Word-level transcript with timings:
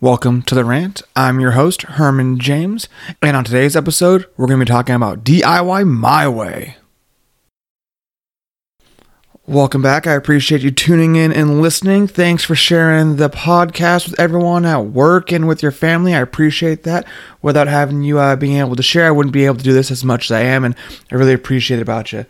Welcome 0.00 0.42
to 0.42 0.54
the 0.54 0.64
rant. 0.64 1.02
I'm 1.16 1.40
your 1.40 1.50
host, 1.52 1.82
Herman 1.82 2.38
James, 2.38 2.88
and 3.20 3.36
on 3.36 3.42
today's 3.42 3.74
episode, 3.74 4.26
we're 4.36 4.46
going 4.46 4.60
to 4.60 4.64
be 4.64 4.70
talking 4.70 4.94
about 4.94 5.24
DIY 5.24 5.88
my 5.88 6.28
way. 6.28 6.76
Welcome 9.44 9.82
back. 9.82 10.06
I 10.06 10.12
appreciate 10.12 10.60
you 10.60 10.70
tuning 10.70 11.16
in 11.16 11.32
and 11.32 11.60
listening. 11.60 12.06
Thanks 12.06 12.44
for 12.44 12.54
sharing 12.54 13.16
the 13.16 13.28
podcast 13.28 14.08
with 14.08 14.20
everyone 14.20 14.64
at 14.64 14.84
work 14.84 15.32
and 15.32 15.48
with 15.48 15.64
your 15.64 15.72
family. 15.72 16.14
I 16.14 16.20
appreciate 16.20 16.84
that. 16.84 17.04
Without 17.42 17.66
having 17.66 18.04
you 18.04 18.20
uh, 18.20 18.36
being 18.36 18.58
able 18.58 18.76
to 18.76 18.84
share, 18.84 19.08
I 19.08 19.10
wouldn't 19.10 19.32
be 19.32 19.46
able 19.46 19.56
to 19.56 19.64
do 19.64 19.72
this 19.72 19.90
as 19.90 20.04
much 20.04 20.26
as 20.26 20.30
I 20.30 20.42
am, 20.42 20.64
and 20.64 20.76
I 21.10 21.16
really 21.16 21.32
appreciate 21.32 21.78
it 21.78 21.82
about 21.82 22.12
you. 22.12 22.24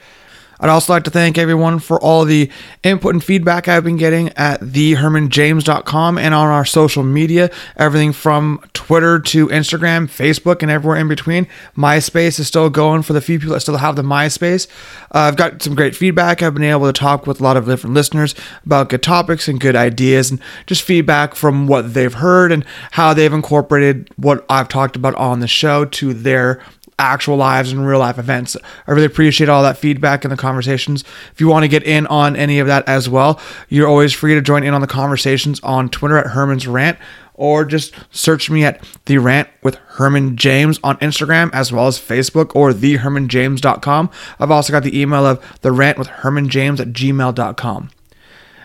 I'd 0.60 0.70
also 0.70 0.92
like 0.92 1.04
to 1.04 1.10
thank 1.10 1.38
everyone 1.38 1.78
for 1.78 2.00
all 2.00 2.24
the 2.24 2.50
input 2.82 3.14
and 3.14 3.22
feedback 3.22 3.68
I've 3.68 3.84
been 3.84 3.96
getting 3.96 4.30
at 4.30 4.60
thehermanjames.com 4.60 6.18
and 6.18 6.34
on 6.34 6.46
our 6.48 6.64
social 6.64 7.02
media, 7.02 7.50
everything 7.76 8.12
from 8.12 8.60
Twitter 8.72 9.18
to 9.20 9.48
Instagram, 9.48 10.06
Facebook, 10.06 10.62
and 10.62 10.70
everywhere 10.70 10.98
in 10.98 11.08
between. 11.08 11.46
MySpace 11.76 12.40
is 12.40 12.48
still 12.48 12.70
going 12.70 13.02
for 13.02 13.12
the 13.12 13.20
few 13.20 13.38
people 13.38 13.54
that 13.54 13.60
still 13.60 13.76
have 13.76 13.96
the 13.96 14.02
MySpace. 14.02 14.66
Uh, 15.14 15.28
I've 15.28 15.36
got 15.36 15.62
some 15.62 15.74
great 15.74 15.94
feedback. 15.94 16.42
I've 16.42 16.54
been 16.54 16.64
able 16.64 16.86
to 16.86 16.92
talk 16.92 17.26
with 17.26 17.40
a 17.40 17.42
lot 17.42 17.56
of 17.56 17.66
different 17.66 17.94
listeners 17.94 18.34
about 18.64 18.88
good 18.88 19.02
topics 19.02 19.48
and 19.48 19.60
good 19.60 19.76
ideas 19.76 20.30
and 20.30 20.40
just 20.66 20.82
feedback 20.82 21.34
from 21.34 21.66
what 21.66 21.94
they've 21.94 22.14
heard 22.14 22.50
and 22.50 22.64
how 22.92 23.14
they've 23.14 23.32
incorporated 23.32 24.10
what 24.16 24.44
I've 24.48 24.68
talked 24.68 24.96
about 24.96 25.14
on 25.14 25.40
the 25.40 25.48
show 25.48 25.84
to 25.84 26.12
their 26.14 26.62
actual 26.98 27.36
lives 27.36 27.72
and 27.72 27.86
real 27.86 27.98
life 27.98 28.18
events. 28.18 28.56
I 28.86 28.92
really 28.92 29.06
appreciate 29.06 29.48
all 29.48 29.62
that 29.62 29.78
feedback 29.78 30.24
and 30.24 30.32
the 30.32 30.36
conversations. 30.36 31.04
If 31.32 31.40
you 31.40 31.48
want 31.48 31.64
to 31.64 31.68
get 31.68 31.82
in 31.84 32.06
on 32.08 32.36
any 32.36 32.58
of 32.58 32.66
that 32.66 32.88
as 32.88 33.08
well, 33.08 33.40
you're 33.68 33.88
always 33.88 34.12
free 34.12 34.34
to 34.34 34.40
join 34.40 34.64
in 34.64 34.74
on 34.74 34.80
the 34.80 34.86
conversations 34.86 35.60
on 35.60 35.88
Twitter 35.88 36.18
at 36.18 36.28
Herman's 36.28 36.66
Rant 36.66 36.98
or 37.34 37.64
just 37.64 37.94
search 38.10 38.50
me 38.50 38.64
at 38.64 38.84
The 39.06 39.18
Rant 39.18 39.48
with 39.62 39.76
Herman 39.76 40.36
James 40.36 40.78
on 40.82 40.96
Instagram 40.98 41.50
as 41.54 41.72
well 41.72 41.86
as 41.86 41.98
Facebook 41.98 42.54
or 42.54 42.72
thehermanjames.com. 42.72 44.10
I've 44.40 44.50
also 44.50 44.72
got 44.72 44.82
the 44.82 45.00
email 45.00 45.24
of 45.24 45.58
The 45.62 45.72
Rant 45.72 45.98
with 45.98 46.08
Herman 46.08 46.48
James 46.48 46.80
at 46.80 46.88
gmail.com. 46.88 47.90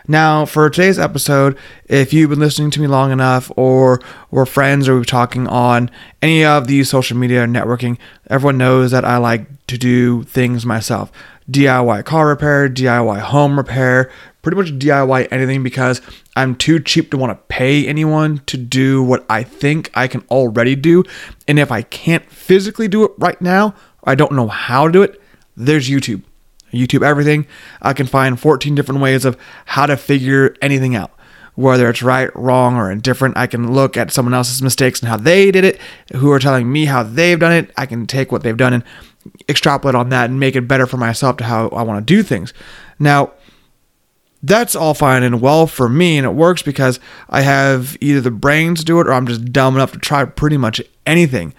Now, 0.08 0.46
for 0.46 0.70
today's 0.70 1.00
episode, 1.00 1.58
if 1.86 2.12
you've 2.12 2.30
been 2.30 2.40
listening 2.40 2.72
to 2.72 2.82
me 2.82 2.88
long 2.88 3.12
enough, 3.12 3.50
or 3.56 4.02
we're 4.32 4.46
friends, 4.46 4.90
or 4.90 4.98
we're 4.98 5.06
talking 5.06 5.48
on 5.48 5.90
any 6.22 6.44
of 6.44 6.68
these 6.68 6.90
social 6.90 7.16
media 7.16 7.46
networking, 7.46 7.98
everyone 8.30 8.58
knows 8.58 8.92
that 8.92 9.06
I 9.06 9.16
like 9.16 9.66
to 9.68 9.78
do 9.78 10.24
things 10.24 10.66
myself 10.66 11.10
DIY 11.50 12.04
car 12.04 12.28
repair, 12.28 12.68
DIY 12.68 13.20
home 13.22 13.58
repair, 13.58 14.12
pretty 14.42 14.58
much 14.58 14.78
DIY 14.78 15.30
anything 15.32 15.64
because 15.64 16.02
I'm 16.36 16.56
too 16.56 16.82
cheap 16.82 17.12
to 17.12 17.18
want 17.18 17.32
to 17.32 17.44
pay 17.48 17.88
anyone 17.88 18.40
to 18.48 18.58
do 18.58 19.02
what 19.04 19.26
I 19.30 19.44
think 19.44 19.90
I 19.94 20.10
can 20.10 20.22
already 20.30 20.76
do. 20.76 21.04
And 21.48 21.60
if 21.60 21.72
I 21.72 21.82
can't 21.82 22.30
physically 22.30 22.90
do 22.90 23.06
it 23.06 23.12
right 23.18 23.42
now, 23.42 23.74
I 24.04 24.16
don't 24.16 24.34
know 24.34 24.48
how 24.48 24.88
to 24.88 24.92
do 24.92 25.02
it, 25.02 25.22
there's 25.56 25.90
YouTube. 25.90 26.24
YouTube 26.74 27.06
everything. 27.06 27.48
I 27.82 27.94
can 27.94 28.08
find 28.08 28.40
14 28.40 28.76
different 28.76 29.02
ways 29.02 29.26
of 29.26 29.38
how 29.66 29.86
to 29.86 29.98
figure 29.98 30.56
anything 30.62 30.96
out. 30.96 31.12
Whether 31.56 31.88
it's 31.90 32.02
right, 32.02 32.36
wrong, 32.36 32.78
or 32.78 32.92
indifferent, 32.92 33.38
I 33.38 33.46
can 33.46 33.74
look 33.74 33.96
at 33.96 34.12
someone 34.12 34.34
else's 34.34 34.64
mistakes 34.64 35.02
and 35.02 35.10
how 35.10 35.18
they 35.18 35.52
did 35.52 35.64
it, 35.64 35.80
who 36.16 36.32
are 36.32 36.40
telling 36.40 36.72
me 36.72 36.86
how 36.86 37.04
they've 37.04 37.40
done 37.40 37.52
it. 37.52 37.72
I 37.78 37.86
can 37.86 38.08
take 38.08 38.32
what 38.32 38.42
they've 38.42 38.58
done 38.58 38.74
and 38.74 38.84
extrapolate 39.48 39.96
on 39.96 40.10
that 40.10 40.32
and 40.32 40.40
make 40.40 40.56
it 40.56 40.68
better 40.68 40.88
for 40.88 40.98
myself 40.98 41.38
to 41.38 41.44
how 41.44 41.68
I 41.70 41.84
want 41.84 42.06
to 42.06 42.14
do 42.14 42.24
things. 42.24 42.54
Now, 42.98 43.34
that's 44.42 44.76
all 44.76 44.94
fine 44.94 45.24
and 45.24 45.42
well 45.42 45.68
for 45.68 45.88
me, 45.88 46.18
and 46.18 46.26
it 46.26 46.34
works 46.34 46.62
because 46.62 47.00
I 47.30 47.42
have 47.42 47.98
either 48.02 48.20
the 48.20 48.32
brains 48.32 48.80
to 48.80 48.86
do 48.86 49.00
it 49.00 49.08
or 49.08 49.14
I'm 49.14 49.28
just 49.28 49.54
dumb 49.54 49.76
enough 49.76 49.94
to 49.94 50.00
try 50.00 50.26
pretty 50.26 50.58
much 50.58 50.82
anything. 51.06 51.54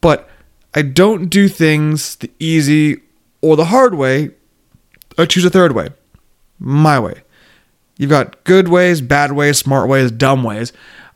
But 0.00 0.28
I 0.74 0.82
don't 0.82 1.28
do 1.28 1.48
things 1.48 2.16
the 2.16 2.30
easy 2.38 3.00
or 3.46 3.56
the 3.56 3.66
hard 3.66 3.94
way, 3.94 4.30
I 5.16 5.26
choose 5.26 5.44
a 5.44 5.50
third 5.50 5.72
way. 5.72 5.90
My 6.58 6.98
way. 6.98 7.22
You've 7.96 8.10
got 8.10 8.42
good 8.44 8.68
ways, 8.68 9.00
bad 9.00 9.32
ways, 9.32 9.58
smart 9.58 9.88
ways, 9.88 10.10
dumb 10.10 10.42
ways. 10.42 10.72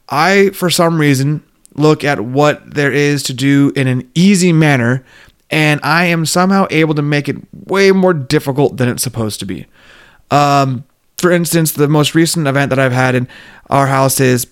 I, 0.08 0.50
for 0.50 0.70
some 0.70 0.98
reason, 0.98 1.42
look 1.74 2.04
at 2.04 2.20
what 2.20 2.74
there 2.74 2.92
is 2.92 3.22
to 3.24 3.34
do 3.34 3.72
in 3.76 3.86
an 3.86 4.10
easy 4.14 4.52
manner, 4.52 5.04
and 5.50 5.80
I 5.82 6.06
am 6.06 6.24
somehow 6.24 6.66
able 6.70 6.94
to 6.94 7.02
make 7.02 7.28
it 7.28 7.36
way 7.52 7.90
more 7.92 8.14
difficult 8.14 8.76
than 8.76 8.88
it's 8.88 9.02
supposed 9.02 9.40
to 9.40 9.46
be. 9.46 9.66
Um, 10.30 10.84
for 11.18 11.30
instance, 11.30 11.72
the 11.72 11.88
most 11.88 12.14
recent 12.14 12.46
event 12.46 12.70
that 12.70 12.78
I've 12.78 12.92
had 12.92 13.14
in 13.14 13.28
our 13.68 13.86
house 13.86 14.20
is 14.20 14.46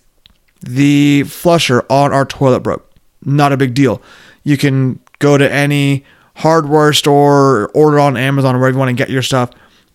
the 0.61 1.23
flusher 1.25 1.85
on 1.89 2.13
our 2.13 2.27
toilet 2.27 2.61
broke. 2.61 2.91
Not 3.25 3.53
a 3.53 3.57
big 3.57 3.75
deal. 3.75 4.03
You 4.43 4.57
can 4.57 5.01
go 5.19 5.39
to 5.39 5.51
any 5.51 6.05
hardware 6.39 6.93
store, 6.93 7.69
order 7.75 7.99
on 7.99 8.17
Amazon 8.17 8.55
wherever 8.55 8.75
you 8.75 8.79
want 8.79 8.91
to 8.91 8.95
get 8.95 9.11
your 9.11 9.23
stuff, 9.23 9.51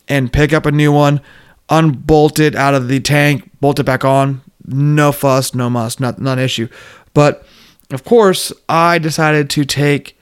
and 0.07 0.31
pick 0.31 0.51
up 0.51 0.65
a 0.65 0.71
new 0.71 0.91
one, 0.91 1.21
unbolt 1.69 2.39
it 2.39 2.53
out 2.53 2.73
of 2.73 2.89
the 2.89 2.99
tank, 2.99 3.49
bolt 3.61 3.79
it 3.79 3.85
back 3.85 4.03
on. 4.03 4.41
No 4.65 5.11
fuss, 5.11 5.55
no 5.55 5.69
muss, 5.69 5.99
not 5.99 6.19
not 6.19 6.37
an 6.37 6.43
issue. 6.43 6.67
But 7.13 7.45
of 7.91 8.03
course, 8.03 8.51
I 8.67 8.97
decided 8.97 9.49
to 9.51 9.65
take 9.65 10.17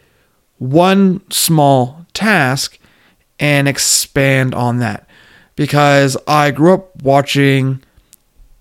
one 0.57 1.21
small 1.31 2.05
task 2.13 2.77
and 3.39 3.67
expand 3.67 4.53
on 4.53 4.77
that 4.77 5.07
because 5.55 6.17
I 6.27 6.51
grew 6.51 6.73
up 6.73 7.01
watching 7.01 7.81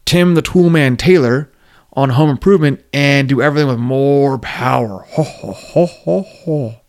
Tim 0.07 0.35
the 0.35 0.43
Toolman 0.43 0.97
Taylor 0.97 1.51
on 1.93 2.11
Home 2.11 2.31
Improvement 2.31 2.83
and 2.93 3.29
do 3.29 3.43
everything 3.43 3.69
with 3.69 3.79
more 3.79 4.39
power. 4.39 5.05
Ho, 5.11 5.23
ho, 5.23 5.53
ho, 5.53 5.87
ho, 5.87 6.23
ho. 6.23 6.80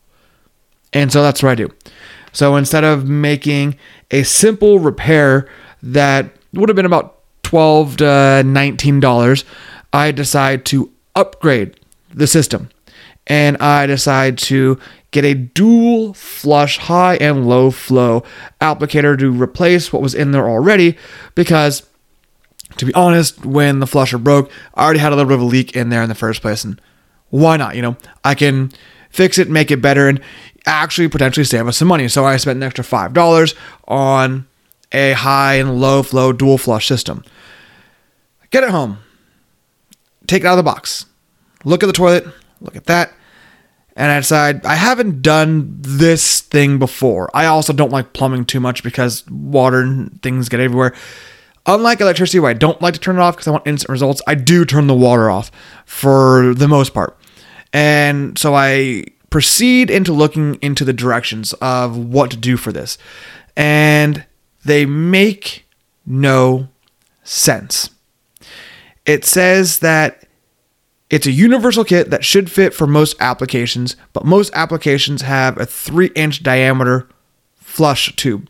And 0.93 1.11
so 1.11 1.21
that's 1.21 1.41
what 1.41 1.49
I 1.49 1.55
do. 1.55 1.69
So 2.33 2.55
instead 2.55 2.83
of 2.83 3.07
making 3.07 3.77
a 4.09 4.23
simple 4.23 4.79
repair 4.79 5.49
that 5.83 6.31
would 6.53 6.69
have 6.69 6.75
been 6.75 6.85
about 6.85 7.19
12 7.43 7.97
to 7.97 8.03
$19, 8.03 9.43
I 9.93 10.11
decide 10.11 10.65
to 10.65 10.91
upgrade 11.15 11.79
the 12.13 12.27
system. 12.27 12.69
And 13.27 13.57
I 13.57 13.85
decide 13.85 14.37
to 14.39 14.79
get 15.11 15.25
a 15.25 15.33
dual 15.33 16.13
flush 16.13 16.77
high 16.77 17.15
and 17.17 17.47
low 17.47 17.71
flow 17.71 18.23
applicator 18.59 19.17
to 19.19 19.31
replace 19.31 19.91
what 19.91 20.01
was 20.01 20.15
in 20.15 20.31
there 20.31 20.49
already 20.49 20.97
because 21.35 21.83
to 22.77 22.85
be 22.85 22.93
honest, 22.93 23.45
when 23.45 23.79
the 23.79 23.87
flusher 23.87 24.17
broke, 24.17 24.49
I 24.75 24.85
already 24.85 24.99
had 24.99 25.11
a 25.11 25.15
little 25.15 25.27
bit 25.27 25.35
of 25.35 25.41
a 25.41 25.45
leak 25.45 25.75
in 25.75 25.89
there 25.89 26.01
in 26.01 26.09
the 26.09 26.15
first 26.15 26.41
place 26.41 26.63
and 26.63 26.81
why 27.29 27.57
not, 27.57 27.75
you 27.75 27.81
know? 27.81 27.97
I 28.23 28.33
can 28.35 28.71
fix 29.09 29.37
it, 29.37 29.49
make 29.49 29.71
it 29.71 29.81
better, 29.81 30.07
and 30.07 30.21
actually 30.65 31.07
potentially 31.07 31.43
save 31.43 31.67
us 31.67 31.77
some 31.77 31.87
money. 31.87 32.07
So 32.07 32.25
I 32.25 32.37
spent 32.37 32.57
an 32.57 32.63
extra 32.63 32.83
$5 32.83 33.55
on 33.87 34.47
a 34.91 35.13
high 35.13 35.55
and 35.55 35.79
low 35.79 36.03
flow 36.03 36.33
dual 36.33 36.57
flush 36.57 36.87
system. 36.87 37.23
Get 38.49 38.63
it 38.63 38.69
home, 38.69 38.97
take 40.27 40.43
it 40.43 40.45
out 40.45 40.53
of 40.53 40.57
the 40.57 40.63
box, 40.63 41.05
look 41.63 41.83
at 41.83 41.87
the 41.87 41.93
toilet, 41.93 42.27
look 42.59 42.75
at 42.75 42.85
that, 42.87 43.13
and 43.95 44.11
I 44.11 44.19
decide 44.19 44.65
I 44.65 44.75
haven't 44.75 45.21
done 45.21 45.77
this 45.79 46.41
thing 46.41 46.77
before. 46.77 47.29
I 47.33 47.45
also 47.45 47.71
don't 47.71 47.91
like 47.91 48.13
plumbing 48.13 48.45
too 48.45 48.59
much 48.59 48.83
because 48.83 49.25
water 49.29 49.79
and 49.79 50.21
things 50.21 50.49
get 50.49 50.59
everywhere. 50.59 50.93
Unlike 51.65 52.01
electricity, 52.01 52.39
where 52.39 52.49
I 52.49 52.55
don't 52.55 52.81
like 52.81 52.95
to 52.95 52.99
turn 52.99 53.17
it 53.17 53.21
off 53.21 53.35
because 53.35 53.47
I 53.47 53.51
want 53.51 53.67
instant 53.67 53.89
results, 53.89 54.21
I 54.27 54.35
do 54.35 54.65
turn 54.65 54.87
the 54.87 54.95
water 54.95 55.29
off 55.29 55.51
for 55.85 56.53
the 56.55 56.67
most 56.67 56.93
part. 56.93 57.17
And 57.71 58.37
so 58.37 58.55
I 58.55 59.05
proceed 59.31 59.89
into 59.89 60.13
looking 60.13 60.55
into 60.61 60.85
the 60.85 60.93
directions 60.93 61.53
of 61.53 61.97
what 61.97 62.29
to 62.29 62.37
do 62.37 62.57
for 62.57 62.71
this. 62.71 62.99
And 63.57 64.25
they 64.63 64.85
make 64.85 65.65
no 66.05 66.67
sense. 67.23 67.89
It 69.07 69.25
says 69.25 69.79
that 69.79 70.27
it's 71.09 71.25
a 71.25 71.31
universal 71.31 71.83
kit 71.83 72.09
that 72.11 72.23
should 72.23 72.51
fit 72.51 72.73
for 72.73 72.85
most 72.85 73.15
applications, 73.19 73.95
but 74.13 74.25
most 74.25 74.51
applications 74.53 75.23
have 75.23 75.57
a 75.57 75.65
three 75.65 76.11
inch 76.15 76.43
diameter 76.43 77.09
flush 77.55 78.15
tube. 78.15 78.49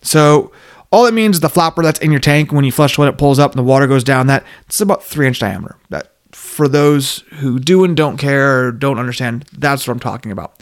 So 0.00 0.52
all 0.90 1.06
it 1.06 1.14
means 1.14 1.36
is 1.36 1.40
the 1.40 1.48
flapper 1.48 1.82
that's 1.82 2.00
in 2.00 2.10
your 2.10 2.20
tank 2.20 2.52
when 2.52 2.64
you 2.64 2.72
flush 2.72 2.96
when 2.96 3.08
it 3.08 3.18
pulls 3.18 3.38
up 3.38 3.52
and 3.52 3.58
the 3.58 3.64
water 3.64 3.86
goes 3.86 4.04
down 4.04 4.26
that 4.28 4.44
it's 4.66 4.80
about 4.80 5.04
three 5.04 5.26
inch 5.26 5.38
diameter. 5.38 5.76
That 5.90 6.12
for 6.58 6.66
those 6.66 7.18
who 7.38 7.60
do 7.60 7.84
and 7.84 7.96
don't 7.96 8.16
care 8.16 8.72
don't 8.72 8.98
understand, 8.98 9.44
that's 9.56 9.86
what 9.86 9.92
I'm 9.92 10.00
talking 10.00 10.32
about. 10.32 10.60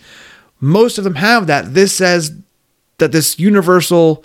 Most 0.60 0.98
of 0.98 1.04
them 1.04 1.14
have 1.14 1.46
that. 1.46 1.72
This 1.72 1.94
says 1.94 2.36
that 2.98 3.12
this 3.12 3.38
universal 3.38 4.22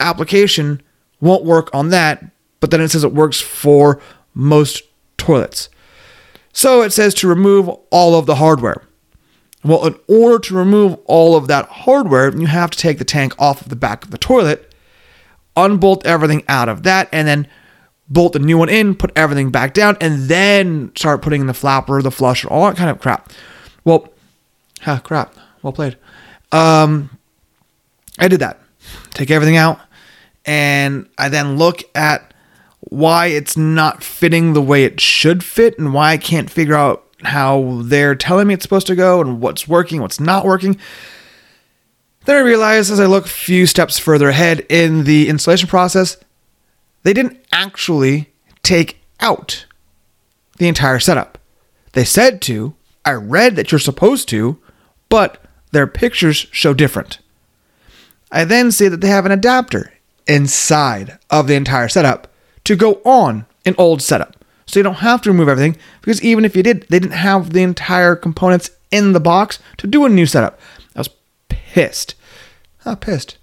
application 0.00 0.82
won't 1.20 1.44
work 1.44 1.72
on 1.72 1.90
that, 1.90 2.24
but 2.58 2.72
then 2.72 2.80
it 2.80 2.88
says 2.88 3.04
it 3.04 3.14
works 3.14 3.40
for 3.40 4.02
most 4.34 4.82
toilets. 5.16 5.68
So 6.52 6.82
it 6.82 6.92
says 6.92 7.14
to 7.14 7.28
remove 7.28 7.68
all 7.92 8.18
of 8.18 8.26
the 8.26 8.34
hardware. 8.34 8.82
Well, 9.62 9.86
in 9.86 9.94
order 10.08 10.40
to 10.40 10.56
remove 10.56 10.98
all 11.04 11.36
of 11.36 11.46
that 11.46 11.68
hardware, 11.68 12.36
you 12.36 12.48
have 12.48 12.72
to 12.72 12.78
take 12.78 12.98
the 12.98 13.04
tank 13.04 13.32
off 13.38 13.60
of 13.60 13.68
the 13.68 13.76
back 13.76 14.02
of 14.02 14.10
the 14.10 14.18
toilet, 14.18 14.74
unbolt 15.56 16.04
everything 16.04 16.42
out 16.48 16.68
of 16.68 16.82
that, 16.82 17.08
and 17.12 17.28
then 17.28 17.46
bolt 18.08 18.32
the 18.32 18.38
new 18.38 18.58
one 18.58 18.68
in, 18.68 18.94
put 18.94 19.12
everything 19.16 19.50
back 19.50 19.74
down, 19.74 19.96
and 20.00 20.28
then 20.28 20.92
start 20.96 21.22
putting 21.22 21.40
in 21.40 21.46
the 21.46 21.54
flapper, 21.54 22.02
the 22.02 22.10
flusher, 22.10 22.48
all 22.48 22.66
that 22.66 22.76
kind 22.76 22.90
of 22.90 23.00
crap. 23.00 23.32
Well, 23.84 24.12
huh, 24.80 25.00
crap. 25.00 25.34
Well 25.62 25.72
played. 25.72 25.96
Um, 26.52 27.10
I 28.18 28.28
did 28.28 28.40
that. 28.40 28.60
Take 29.10 29.30
everything 29.30 29.56
out, 29.56 29.80
and 30.44 31.08
I 31.18 31.28
then 31.28 31.56
look 31.56 31.82
at 31.94 32.32
why 32.80 33.26
it's 33.26 33.56
not 33.56 34.04
fitting 34.04 34.52
the 34.52 34.62
way 34.62 34.84
it 34.84 35.00
should 35.00 35.42
fit 35.42 35.78
and 35.78 35.92
why 35.92 36.12
I 36.12 36.16
can't 36.16 36.48
figure 36.48 36.74
out 36.74 37.04
how 37.24 37.80
they're 37.82 38.14
telling 38.14 38.46
me 38.46 38.54
it's 38.54 38.62
supposed 38.62 38.86
to 38.86 38.94
go 38.94 39.20
and 39.20 39.40
what's 39.40 39.66
working, 39.66 40.00
what's 40.00 40.20
not 40.20 40.44
working. 40.44 40.78
Then 42.26 42.36
I 42.36 42.40
realize 42.40 42.90
as 42.90 43.00
I 43.00 43.06
look 43.06 43.26
a 43.26 43.28
few 43.28 43.66
steps 43.66 43.98
further 43.98 44.28
ahead 44.28 44.60
in 44.68 45.04
the 45.04 45.28
installation 45.28 45.68
process, 45.68 46.16
they 47.06 47.12
didn't 47.12 47.38
actually 47.52 48.32
take 48.64 48.98
out 49.20 49.64
the 50.58 50.66
entire 50.66 50.98
setup. 50.98 51.38
They 51.92 52.02
said 52.02 52.42
to, 52.42 52.74
I 53.04 53.12
read 53.12 53.54
that 53.54 53.70
you're 53.70 53.78
supposed 53.78 54.28
to, 54.30 54.58
but 55.08 55.40
their 55.70 55.86
pictures 55.86 56.48
show 56.50 56.74
different. 56.74 57.20
I 58.32 58.42
then 58.42 58.72
see 58.72 58.88
that 58.88 59.02
they 59.02 59.06
have 59.06 59.24
an 59.24 59.30
adapter 59.30 59.92
inside 60.26 61.20
of 61.30 61.46
the 61.46 61.54
entire 61.54 61.86
setup 61.86 62.26
to 62.64 62.74
go 62.74 62.94
on 63.04 63.46
an 63.64 63.76
old 63.78 64.02
setup. 64.02 64.44
So 64.66 64.80
you 64.80 64.82
don't 64.82 64.94
have 64.94 65.22
to 65.22 65.30
remove 65.30 65.48
everything 65.48 65.76
because 66.00 66.20
even 66.24 66.44
if 66.44 66.56
you 66.56 66.64
did, 66.64 66.88
they 66.88 66.98
didn't 66.98 67.12
have 67.12 67.50
the 67.50 67.62
entire 67.62 68.16
components 68.16 68.70
in 68.90 69.12
the 69.12 69.20
box 69.20 69.60
to 69.76 69.86
do 69.86 70.04
a 70.04 70.08
new 70.08 70.26
setup. 70.26 70.58
I 70.96 70.98
was 70.98 71.10
pissed. 71.48 72.16
Oh, 72.84 72.96
pissed. 72.96 73.38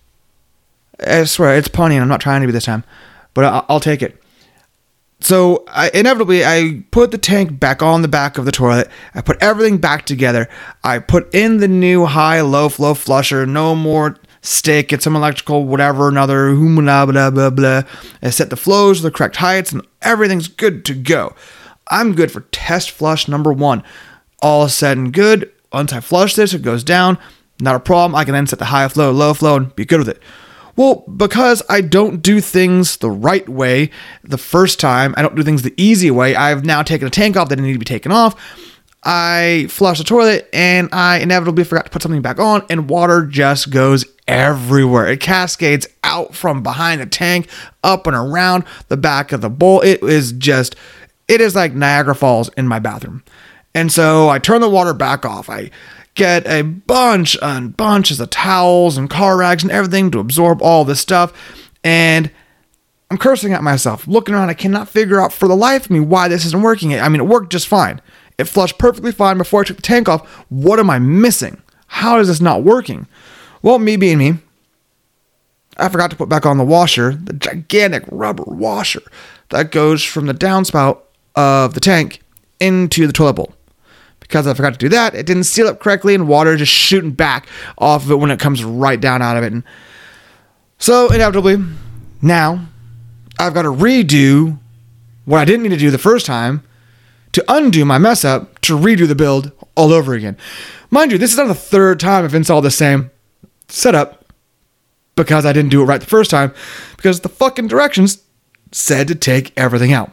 I 1.00 1.24
swear, 1.24 1.56
it's 1.56 1.70
punny 1.70 1.94
and 1.94 2.02
I'm 2.02 2.10
not 2.10 2.20
trying 2.20 2.42
to 2.42 2.48
be 2.48 2.52
this 2.52 2.66
time, 2.66 2.84
but 3.34 3.46
I'll, 3.46 3.66
I'll 3.70 3.80
take 3.80 4.02
it. 4.02 4.22
So 5.20 5.64
I, 5.70 5.90
inevitably, 5.94 6.44
I 6.44 6.84
put 6.92 7.12
the 7.12 7.18
tank 7.18 7.58
back 7.58 7.82
on 7.82 8.02
the 8.02 8.10
back 8.10 8.38
of 8.38 8.44
the 8.44 8.52
toilet. 8.52 8.90
I 9.16 9.22
put 9.22 9.42
everything 9.42 9.78
back 9.78 10.06
together. 10.06 10.50
I 10.84 11.00
put 11.00 11.34
in 11.34 11.58
the 11.58 11.68
new 11.68 12.06
high 12.06 12.42
low 12.42 12.68
flow 12.68 12.94
flusher. 12.94 13.46
No 13.46 13.74
more 13.74 14.18
stick, 14.42 14.90
get 14.90 15.02
some 15.02 15.16
electrical, 15.16 15.64
whatever, 15.66 16.10
another, 16.10 16.54
blah, 16.54 17.06
blah, 17.06 17.30
blah, 17.30 17.50
blah. 17.50 17.84
I 18.22 18.30
set 18.32 18.50
the 18.50 18.58
flows 18.58 18.98
to 18.98 19.04
the 19.04 19.12
correct 19.12 19.38
heights, 19.38 19.72
and 19.72 19.88
everything's 20.02 20.50
good 20.50 20.84
to 20.86 20.94
go. 20.94 21.34
I'm 21.88 22.16
good 22.16 22.32
for 22.32 22.42
test 22.52 22.92
flush 22.92 23.30
number 23.30 23.54
one. 23.54 23.84
All 24.42 24.68
said 24.68 24.98
and 24.98 25.14
good. 25.14 25.50
Once 25.72 25.94
I 25.94 26.02
flush 26.02 26.36
this, 26.36 26.54
it 26.54 26.62
goes 26.62 26.84
down. 26.84 27.18
Not 27.62 27.76
a 27.76 27.80
problem. 27.80 28.16
I 28.16 28.26
can 28.26 28.34
then 28.34 28.46
set 28.46 28.60
the 28.60 28.66
high 28.66 28.88
flow, 28.90 29.12
low 29.12 29.34
flow, 29.34 29.56
and 29.56 29.74
be 29.76 29.86
good 29.86 30.00
with 30.00 30.10
it. 30.10 30.22
Well, 30.76 31.04
because 31.16 31.62
I 31.70 31.82
don't 31.82 32.22
do 32.22 32.42
things 32.42 32.98
the 32.98 33.12
right 33.12 33.48
way 33.48 33.92
the 34.24 34.38
first 34.38 34.80
time, 34.80 35.14
I 35.16 35.22
don't 35.22 35.36
do 35.36 35.44
things 35.44 35.62
the 35.62 35.74
easy 35.78 36.10
way. 36.10 36.36
I've 36.36 36.66
now 36.66 36.82
taken 36.82 37.08
a 37.08 37.12
tank 37.12 37.38
off 37.38 37.50
that 37.50 37.58
didn't 37.58 37.68
need 37.68 37.74
to 37.74 37.80
be 37.80 37.86
taken 37.86 38.12
off. 38.12 38.36
I 39.04 39.68
flushed 39.70 40.00
the 40.00 40.06
toilet 40.06 40.50
and 40.54 40.90
I 40.92 41.20
inevitably 41.20 41.66
forgot 41.66 41.86
to 41.86 41.92
put 41.92 42.02
something 42.02 42.22
back 42.22 42.40
on, 42.40 42.66
and 42.70 42.90
water 42.90 43.26
just 43.26 43.70
goes 43.70 44.06
everywhere. 44.28 45.08
It 45.08 45.20
cascades 45.20 45.86
out 46.04 46.34
from 46.34 46.64
behind 46.64 47.02
the 47.02 47.06
tank, 47.06 47.50
up 47.84 48.08
and 48.08 48.16
around 48.16 48.64
the 48.88 48.98
back 48.98 49.32
of 49.32 49.42
the 49.42 49.50
bowl. 49.50 49.82
It 49.82 50.02
is 50.02 50.32
just, 50.32 50.76
it 51.28 51.42
is 51.42 51.54
like 51.54 51.74
Niagara 51.74 52.16
Falls 52.16 52.50
in 52.58 52.68
my 52.68 52.80
bathroom. 52.80 53.24
And 53.76 53.92
so 53.92 54.30
I 54.30 54.40
turn 54.40 54.62
the 54.62 54.70
water 54.70 54.94
back 54.94 55.26
off. 55.26 55.50
I 55.50 55.70
get 56.16 56.46
a 56.48 56.62
bunch 56.62 57.38
and 57.42 57.76
bunches 57.76 58.20
of 58.20 58.30
towels 58.30 58.98
and 58.98 59.10
car 59.10 59.38
rags 59.38 59.64
and 59.64 59.72
everything 59.72 60.12
to 60.12 60.20
absorb 60.20 60.62
all 60.62 60.86
this 60.86 61.00
stuff. 61.00 61.34
And 61.84 62.32
I'm 63.10 63.18
cursing 63.18 63.54
at 63.54 63.64
myself, 63.64 64.08
looking 64.08 64.36
around. 64.36 64.50
I 64.50 64.54
cannot 64.54 64.90
figure 64.90 65.20
out 65.20 65.34
for 65.34 65.48
the 65.48 65.56
life 65.56 65.86
of 65.86 65.92
me 65.92 66.00
why 66.00 66.28
this 66.28 66.46
isn't 66.46 66.62
working. 66.62 66.94
I 67.00 67.10
mean, 67.10 67.22
it 67.22 67.28
worked 67.28 67.52
just 67.52 67.68
fine. 67.68 68.02
It 68.38 68.46
flushed 68.46 68.80
perfectly 68.80 69.12
fine 69.12 69.38
before 69.38 69.62
I 69.62 69.64
took 69.66 69.78
the 69.78 69.84
tank 69.84 70.10
off. 70.10 70.28
What 70.50 70.80
am 70.80 70.90
I 70.90 71.00
missing? 71.00 71.62
How 71.88 72.20
is 72.20 72.28
this 72.28 72.42
not 72.42 72.64
working? 72.64 73.08
Well, 73.62 73.78
me 73.78 73.98
being 73.98 74.18
me, 74.18 74.40
I 75.78 75.90
forgot 75.90 76.10
to 76.12 76.16
put 76.16 76.30
back 76.30 76.46
on 76.46 76.58
the 76.58 76.64
washer, 76.64 77.14
the 77.14 77.34
gigantic 77.34 78.04
rubber 78.12 78.44
washer 78.46 79.02
that 79.50 79.72
goes 79.72 80.04
from 80.04 80.26
the 80.26 80.34
downspout 80.34 81.02
of 81.36 81.74
the 81.74 81.80
tank 81.80 82.22
into 82.60 83.06
the 83.06 83.14
toilet 83.14 83.34
bowl. 83.34 83.54
Because 84.34 84.48
I 84.48 84.56
forgot 84.56 84.74
to 84.74 84.80
do 84.80 84.90
that, 84.90 85.14
it 85.14 85.28
didn't 85.28 85.44
seal 85.44 85.68
up 85.68 85.80
correctly 85.80 86.16
and 86.16 86.28
water 86.28 86.58
just 86.58 86.72
shooting 86.72 87.12
back 87.12 87.48
off 87.78 88.06
of 88.06 88.10
it 88.10 88.16
when 88.16 88.32
it 88.32 88.40
comes 88.40 88.64
right 88.64 89.00
down 89.00 89.22
out 89.22 89.38
of 89.38 89.44
it. 89.44 89.54
And 89.54 89.64
so, 90.80 91.14
inevitably, 91.14 91.64
now 92.20 92.66
I've 93.38 93.54
got 93.54 93.62
to 93.62 93.72
redo 93.72 94.58
what 95.26 95.38
I 95.38 95.46
didn't 95.46 95.62
need 95.62 95.70
to 95.70 95.78
do 95.78 95.92
the 95.92 96.00
first 96.00 96.26
time 96.26 96.64
to 97.34 97.46
undo 97.48 97.86
my 97.86 98.00
mess 98.00 98.26
up 98.26 98.60
to 98.62 98.76
redo 98.76 99.08
the 99.08 99.14
build 99.14 99.52
all 99.76 99.94
over 99.94 100.16
again. 100.16 100.36
Mind 100.90 101.12
you, 101.12 101.20
this 101.20 101.32
is 101.32 101.38
not 101.38 101.48
the 101.48 101.54
third 101.54 102.00
time 102.00 102.26
I've 102.26 102.34
installed 102.34 102.66
the 102.66 102.72
same 102.72 103.12
setup 103.68 104.26
because 105.16 105.46
I 105.46 105.54
didn't 105.54 105.70
do 105.70 105.84
it 105.84 105.86
right 105.86 106.02
the 106.02 106.08
first 106.08 106.32
time 106.32 106.56
because 106.98 107.20
the 107.20 107.30
fucking 107.30 107.68
directions 107.68 108.24
said 108.72 109.08
to 109.10 109.16
take 109.16 109.54
everything 109.56 109.94
out. 109.94 110.12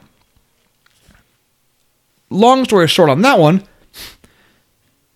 Long 2.28 2.66
story 2.66 2.86
short 2.86 3.08
on 3.08 3.22
that 3.22 3.38
one, 3.38 3.66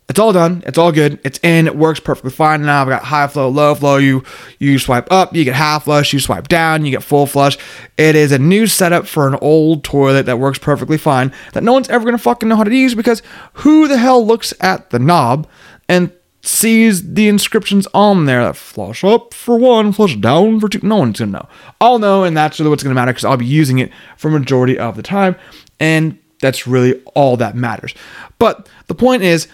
it's 0.09 0.19
all 0.19 0.35
done. 0.35 0.63
It's 0.67 0.77
all 0.77 0.93
good. 0.93 1.19
It's 1.25 1.39
in. 1.43 1.67
It 1.67 1.77
works 1.77 1.99
perfectly 1.99 2.31
fine 2.31 2.63
now. 2.63 2.83
I've 2.83 2.89
got 2.89 3.05
high 3.05 3.27
flow, 3.27 3.49
low 3.49 3.75
flow. 3.75 3.97
You 3.97 4.23
you 4.59 4.79
swipe 4.79 5.11
up, 5.11 5.35
you 5.35 5.45
get 5.45 5.55
half 5.55 5.85
flush. 5.85 6.13
You 6.13 6.21
swipe 6.21 6.49
down, 6.49 6.85
you 6.85 6.91
get 6.91 7.03
full 7.03 7.27
flush. 7.27 7.57
It 7.97 8.15
is 8.15 8.31
a 8.31 8.39
new 8.39 8.67
setup 8.67 9.07
for 9.07 9.27
an 9.27 9.37
old 9.41 9.83
toilet 9.83 10.27
that 10.27 10.39
works 10.39 10.59
perfectly 10.59 10.99
fine. 10.99 11.33
That 11.55 11.65
no 11.65 11.73
one's 11.73 11.89
ever 11.89 12.05
gonna 12.05 12.19
fucking 12.19 12.49
know 12.49 12.57
how 12.57 12.65
to 12.65 12.75
use 12.75 12.95
because 12.95 13.23
who 13.55 13.89
the 13.89 13.97
hell 13.97 14.25
looks 14.25 14.53
at 14.61 14.91
the 14.91 14.99
knob 14.99 15.49
and 15.89 16.13
sees 16.43 17.15
the 17.15 17.27
inscriptions 17.27 17.89
on 17.95 18.27
there 18.27 18.45
that 18.45 18.57
flush 18.57 19.03
up 19.05 19.33
for 19.33 19.57
one, 19.57 19.91
flush 19.93 20.17
down 20.17 20.61
for 20.61 20.69
two. 20.69 20.81
No 20.83 20.97
one's 20.97 21.19
gonna 21.19 21.33
know. 21.33 21.49
I'll 21.81 21.99
know, 21.99 22.25
and 22.25 22.37
that's 22.37 22.61
really 22.61 22.69
what's 22.69 22.83
gonna 22.83 22.95
matter 22.95 23.13
because 23.13 23.25
I'll 23.25 23.39
be 23.39 23.47
using 23.47 23.79
it 23.79 23.91
for 24.19 24.31
majority 24.31 24.79
of 24.79 24.97
the 24.97 25.03
time, 25.03 25.35
and 25.81 26.19
that's 26.43 26.67
really 26.67 27.03
all 27.15 27.39
that 27.39 27.57
matters. 27.57 27.95
But 28.39 28.69
the 28.89 28.95
point 28.95 29.23
is, 29.23 29.49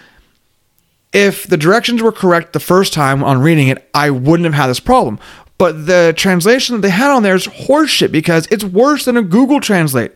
if 1.12 1.46
the 1.46 1.56
directions 1.56 2.02
were 2.02 2.12
correct 2.12 2.52
the 2.52 2.60
first 2.60 2.92
time 2.92 3.24
on 3.24 3.40
reading 3.40 3.68
it, 3.68 3.88
I 3.94 4.10
wouldn't 4.10 4.44
have 4.44 4.54
had 4.54 4.68
this 4.68 4.80
problem. 4.80 5.18
But 5.58 5.86
the 5.86 6.14
translation 6.16 6.76
that 6.76 6.82
they 6.82 6.90
had 6.90 7.10
on 7.10 7.22
there 7.22 7.34
is 7.34 7.46
horseshit 7.46 8.10
because 8.10 8.46
it's 8.50 8.64
worse 8.64 9.04
than 9.04 9.18
a 9.18 9.22
Google 9.22 9.60
Translate. 9.60 10.12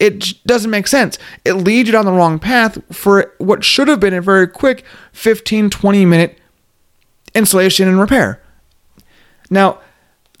It 0.00 0.34
doesn't 0.44 0.70
make 0.70 0.88
sense. 0.88 1.18
It 1.44 1.52
leads 1.52 1.88
you 1.88 1.92
down 1.92 2.04
the 2.04 2.12
wrong 2.12 2.40
path 2.40 2.78
for 2.92 3.32
what 3.38 3.62
should 3.62 3.86
have 3.86 4.00
been 4.00 4.14
a 4.14 4.20
very 4.20 4.48
quick 4.48 4.84
15, 5.12 5.70
20 5.70 6.04
minute 6.04 6.38
installation 7.34 7.86
and 7.86 8.00
repair. 8.00 8.42
Now, 9.50 9.78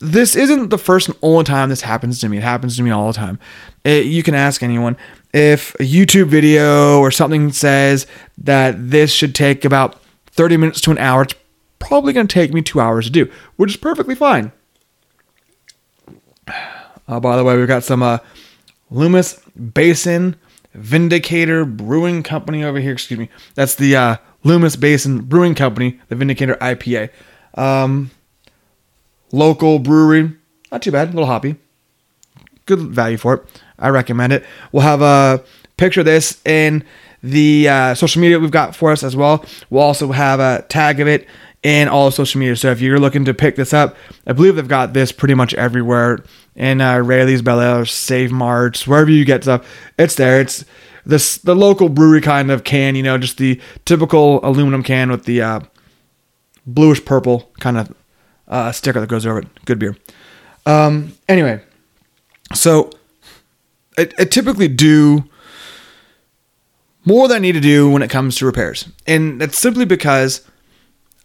this 0.00 0.36
isn't 0.36 0.70
the 0.70 0.78
first 0.78 1.08
and 1.08 1.18
only 1.22 1.44
time 1.44 1.68
this 1.68 1.82
happens 1.82 2.20
to 2.20 2.28
me. 2.28 2.38
It 2.38 2.42
happens 2.42 2.76
to 2.76 2.82
me 2.82 2.90
all 2.90 3.08
the 3.08 3.16
time. 3.16 3.38
It, 3.84 4.06
you 4.06 4.22
can 4.22 4.34
ask 4.34 4.62
anyone 4.62 4.96
if 5.32 5.74
a 5.76 5.84
YouTube 5.84 6.28
video 6.28 7.00
or 7.00 7.10
something 7.10 7.52
says 7.52 8.06
that 8.38 8.90
this 8.90 9.12
should 9.12 9.34
take 9.34 9.64
about 9.64 10.00
30 10.30 10.56
minutes 10.56 10.80
to 10.82 10.90
an 10.90 10.98
hour. 10.98 11.22
It's 11.22 11.34
probably 11.78 12.12
going 12.12 12.26
to 12.26 12.32
take 12.32 12.52
me 12.52 12.62
two 12.62 12.80
hours 12.80 13.06
to 13.06 13.12
do, 13.12 13.30
which 13.56 13.72
is 13.72 13.76
perfectly 13.76 14.14
fine. 14.14 14.52
Uh, 17.10 17.18
by 17.18 17.38
the 17.38 17.42
way, 17.42 17.56
we've 17.56 17.66
got 17.66 17.82
some 17.82 18.02
uh, 18.02 18.18
Loomis 18.90 19.40
Basin 19.56 20.36
Vindicator 20.74 21.64
Brewing 21.64 22.22
Company 22.22 22.62
over 22.62 22.80
here. 22.80 22.92
Excuse 22.92 23.18
me. 23.18 23.30
That's 23.54 23.76
the 23.76 23.96
uh, 23.96 24.16
Loomis 24.44 24.76
Basin 24.76 25.22
Brewing 25.22 25.54
Company, 25.54 25.98
the 26.08 26.16
Vindicator 26.16 26.56
IPA. 26.56 27.08
Um, 27.54 28.10
local 29.32 29.78
brewery. 29.78 30.32
Not 30.70 30.82
too 30.82 30.92
bad. 30.92 31.08
A 31.08 31.12
little 31.12 31.24
hoppy. 31.24 31.56
Good 32.68 32.80
value 32.80 33.16
for 33.16 33.34
it. 33.34 33.62
I 33.78 33.88
recommend 33.88 34.34
it. 34.34 34.44
We'll 34.72 34.82
have 34.82 35.00
a 35.00 35.42
picture 35.78 36.00
of 36.00 36.06
this 36.06 36.42
in 36.44 36.84
the 37.22 37.66
uh, 37.66 37.94
social 37.94 38.20
media 38.20 38.38
we've 38.38 38.50
got 38.50 38.76
for 38.76 38.92
us 38.92 39.02
as 39.02 39.16
well. 39.16 39.42
We'll 39.70 39.82
also 39.82 40.12
have 40.12 40.38
a 40.38 40.66
tag 40.68 41.00
of 41.00 41.08
it 41.08 41.26
in 41.62 41.88
all 41.88 42.08
of 42.08 42.14
social 42.14 42.38
media. 42.38 42.56
So 42.56 42.70
if 42.70 42.82
you're 42.82 43.00
looking 43.00 43.24
to 43.24 43.32
pick 43.32 43.56
this 43.56 43.72
up, 43.72 43.96
I 44.26 44.34
believe 44.34 44.56
they've 44.56 44.68
got 44.68 44.92
this 44.92 45.12
pretty 45.12 45.32
much 45.32 45.54
everywhere 45.54 46.22
in 46.54 46.82
uh, 46.82 46.98
Raley's, 46.98 47.40
Bel 47.40 47.58
Air, 47.58 47.86
Save 47.86 48.32
Marts, 48.32 48.86
wherever 48.86 49.10
you 49.10 49.24
get 49.24 49.44
stuff. 49.44 49.66
It's 49.98 50.16
there. 50.16 50.42
It's 50.42 50.66
this 51.06 51.38
the 51.38 51.56
local 51.56 51.88
brewery 51.88 52.20
kind 52.20 52.50
of 52.50 52.64
can, 52.64 52.96
you 52.96 53.02
know, 53.02 53.16
just 53.16 53.38
the 53.38 53.58
typical 53.86 54.46
aluminum 54.46 54.82
can 54.82 55.10
with 55.10 55.24
the 55.24 55.40
uh, 55.40 55.60
bluish 56.66 57.02
purple 57.02 57.50
kind 57.60 57.78
of 57.78 57.94
uh, 58.46 58.72
sticker 58.72 59.00
that 59.00 59.08
goes 59.08 59.24
over 59.24 59.38
it. 59.38 59.64
Good 59.64 59.78
beer. 59.78 59.96
Um, 60.66 61.14
anyway, 61.30 61.62
so 62.54 62.90
I, 63.96 64.08
I 64.18 64.24
typically 64.24 64.68
do 64.68 65.24
more 67.04 67.28
than 67.28 67.36
I 67.36 67.40
need 67.40 67.52
to 67.52 67.60
do 67.60 67.90
when 67.90 68.02
it 68.02 68.10
comes 68.10 68.36
to 68.36 68.46
repairs, 68.46 68.88
and 69.06 69.40
that's 69.40 69.58
simply 69.58 69.84
because 69.84 70.46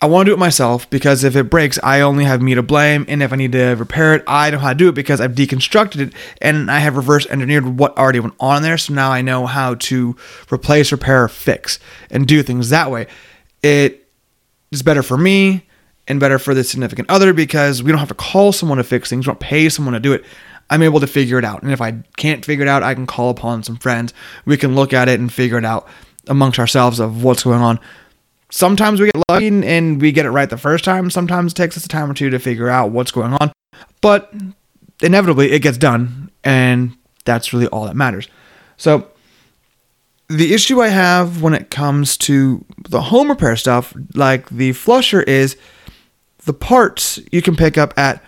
I 0.03 0.05
want 0.05 0.25
to 0.25 0.31
do 0.31 0.33
it 0.33 0.39
myself 0.39 0.89
because 0.89 1.23
if 1.23 1.37
it 1.37 1.49
breaks, 1.49 1.79
I 1.81 2.01
only 2.01 2.25
have 2.25 2.41
me 2.41 2.55
to 2.55 2.61
blame. 2.61 3.05
And 3.07 3.23
if 3.23 3.31
I 3.31 3.37
need 3.37 3.53
to 3.53 3.75
repair 3.75 4.13
it, 4.13 4.23
I 4.27 4.49
know 4.49 4.57
how 4.57 4.67
to 4.67 4.75
do 4.75 4.89
it 4.89 4.95
because 4.95 5.21
I've 5.21 5.31
deconstructed 5.31 6.07
it 6.07 6.13
and 6.41 6.69
I 6.69 6.79
have 6.79 6.97
reverse 6.97 7.25
engineered 7.27 7.79
what 7.79 7.97
already 7.97 8.19
went 8.19 8.33
on 8.37 8.63
there. 8.63 8.77
So 8.77 8.93
now 8.93 9.11
I 9.13 9.21
know 9.21 9.45
how 9.45 9.75
to 9.75 10.17
replace, 10.51 10.91
repair, 10.91 11.29
fix, 11.29 11.79
and 12.09 12.27
do 12.27 12.43
things 12.43 12.69
that 12.69 12.91
way. 12.91 13.07
It 13.61 14.09
is 14.73 14.81
better 14.81 15.03
for 15.03 15.15
me 15.15 15.67
and 16.05 16.19
better 16.19 16.37
for 16.37 16.53
the 16.53 16.65
significant 16.65 17.09
other 17.09 17.31
because 17.31 17.81
we 17.81 17.89
don't 17.89 17.99
have 17.99 18.09
to 18.09 18.13
call 18.13 18.51
someone 18.51 18.79
to 18.79 18.83
fix 18.83 19.09
things. 19.09 19.25
We 19.25 19.31
don't 19.31 19.39
pay 19.39 19.69
someone 19.69 19.93
to 19.93 20.01
do 20.01 20.11
it. 20.11 20.25
I'm 20.69 20.81
able 20.81 20.99
to 20.99 21.07
figure 21.07 21.37
it 21.37 21.45
out. 21.45 21.63
And 21.63 21.71
if 21.71 21.81
I 21.81 22.03
can't 22.17 22.43
figure 22.43 22.65
it 22.65 22.69
out, 22.69 22.83
I 22.83 22.93
can 22.93 23.05
call 23.05 23.29
upon 23.29 23.63
some 23.63 23.77
friends. 23.77 24.13
We 24.45 24.57
can 24.57 24.75
look 24.75 24.93
at 24.93 25.09
it 25.09 25.19
and 25.19 25.31
figure 25.31 25.57
it 25.57 25.65
out 25.65 25.87
amongst 26.27 26.59
ourselves 26.59 26.99
of 26.99 27.23
what's 27.23 27.43
going 27.43 27.61
on 27.61 27.79
sometimes 28.53 29.01
we 29.01 29.07
get 29.07 29.23
lucky 29.29 29.47
and 29.47 29.99
we 29.99 30.11
get 30.11 30.25
it 30.25 30.29
right 30.29 30.49
the 30.49 30.57
first 30.57 30.85
time. 30.85 31.09
Sometimes 31.09 31.51
it 31.51 31.55
takes 31.55 31.75
us 31.75 31.85
a 31.85 31.87
time 31.87 32.09
or 32.09 32.13
two 32.13 32.29
to 32.29 32.39
figure 32.39 32.69
out 32.69 32.91
what's 32.91 33.11
going 33.11 33.33
on, 33.33 33.51
but 33.99 34.31
inevitably 35.01 35.51
it 35.51 35.59
gets 35.59 35.77
done, 35.77 36.31
and 36.43 36.95
that's 37.25 37.51
really 37.51 37.67
all 37.67 37.85
that 37.85 37.95
matters. 37.95 38.27
So, 38.77 39.09
the 40.29 40.53
issue 40.53 40.81
I 40.81 40.87
have 40.87 41.41
when 41.41 41.53
it 41.53 41.69
comes 41.69 42.17
to 42.17 42.63
the 42.87 43.01
home 43.01 43.29
repair 43.29 43.55
stuff, 43.55 43.93
like 44.13 44.49
the 44.49 44.71
flusher, 44.71 45.21
is 45.21 45.57
the 46.45 46.53
parts 46.53 47.19
you 47.31 47.41
can 47.41 47.55
pick 47.55 47.77
up 47.77 47.93
at 47.97 48.23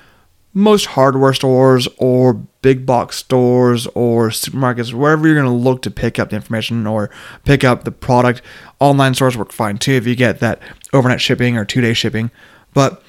most 0.55 0.85
hardware 0.85 1.33
stores 1.33 1.85
or 1.97 2.33
big 2.61 2.85
box 2.85 3.17
stores 3.17 3.87
or 3.87 4.29
supermarkets, 4.29 4.93
wherever 4.93 5.27
you're 5.27 5.35
going 5.35 5.45
to 5.45 5.51
look 5.51 5.81
to 5.81 5.91
pick 5.91 6.17
up 6.17 6.29
the 6.29 6.37
information 6.37 6.87
or 6.87 7.11
pick 7.43 7.65
up 7.65 7.83
the 7.83 7.91
product. 7.91 8.41
Online 8.79 9.13
stores 9.13 9.37
work 9.37 9.51
fine 9.51 9.77
too 9.77 9.91
if 9.91 10.07
you 10.07 10.15
get 10.15 10.39
that 10.39 10.59
overnight 10.93 11.19
shipping 11.19 11.57
or 11.57 11.65
two 11.65 11.81
day 11.81 11.93
shipping. 11.93 12.31
But 12.73 13.03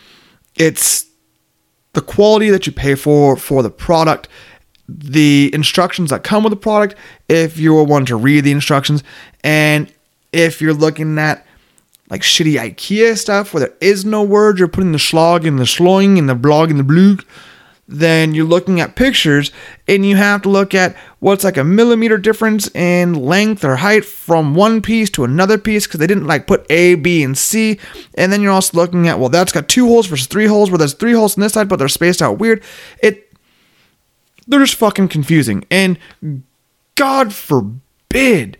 it's 0.56 1.06
the 1.92 2.02
quality 2.02 2.50
that 2.50 2.66
you 2.66 2.72
pay 2.72 2.96
for 2.96 3.36
for 3.36 3.62
the 3.62 3.70
product, 3.70 4.28
the 4.88 5.48
instructions 5.54 6.10
that 6.10 6.24
come 6.24 6.42
with 6.42 6.50
the 6.50 6.56
product, 6.56 6.96
if 7.28 7.58
you're 7.58 7.84
one 7.84 8.06
to 8.06 8.16
read 8.16 8.42
the 8.42 8.50
instructions, 8.50 9.04
and 9.44 9.92
if 10.32 10.60
you're 10.60 10.74
looking 10.74 11.16
at 11.16 11.45
like 12.08 12.22
shitty 12.22 12.54
IKEA 12.54 13.16
stuff 13.16 13.52
where 13.52 13.68
there 13.68 13.76
is 13.80 14.04
no 14.04 14.22
words, 14.22 14.58
you're 14.58 14.68
putting 14.68 14.92
the 14.92 14.98
slog 14.98 15.46
and 15.46 15.58
the 15.58 15.64
sloing 15.64 16.18
and 16.18 16.28
the 16.28 16.34
blog 16.34 16.70
and 16.70 16.78
the 16.78 16.84
blue, 16.84 17.18
then 17.88 18.34
you're 18.34 18.44
looking 18.44 18.80
at 18.80 18.96
pictures 18.96 19.52
and 19.86 20.04
you 20.04 20.16
have 20.16 20.42
to 20.42 20.48
look 20.48 20.74
at 20.74 20.96
what's 21.20 21.44
like 21.44 21.56
a 21.56 21.64
millimeter 21.64 22.18
difference 22.18 22.68
in 22.74 23.14
length 23.14 23.64
or 23.64 23.76
height 23.76 24.04
from 24.04 24.54
one 24.54 24.82
piece 24.82 25.08
to 25.10 25.24
another 25.24 25.56
piece 25.56 25.86
because 25.86 26.00
they 26.00 26.06
didn't 26.06 26.26
like 26.26 26.46
put 26.46 26.66
A, 26.70 26.96
B, 26.96 27.22
and 27.22 27.38
C. 27.38 27.78
And 28.14 28.32
then 28.32 28.42
you're 28.42 28.52
also 28.52 28.76
looking 28.76 29.06
at, 29.06 29.18
well, 29.18 29.28
that's 29.28 29.52
got 29.52 29.68
two 29.68 29.86
holes 29.86 30.06
versus 30.06 30.26
three 30.26 30.46
holes 30.46 30.70
where 30.70 30.78
there's 30.78 30.94
three 30.94 31.12
holes 31.12 31.36
on 31.36 31.42
this 31.42 31.52
side, 31.52 31.68
but 31.68 31.76
they're 31.76 31.88
spaced 31.88 32.22
out 32.22 32.38
weird. 32.38 32.62
It, 33.02 33.32
they're 34.48 34.60
just 34.60 34.74
fucking 34.74 35.08
confusing. 35.08 35.64
And 35.70 35.98
God 36.96 37.32
forbid 37.32 38.58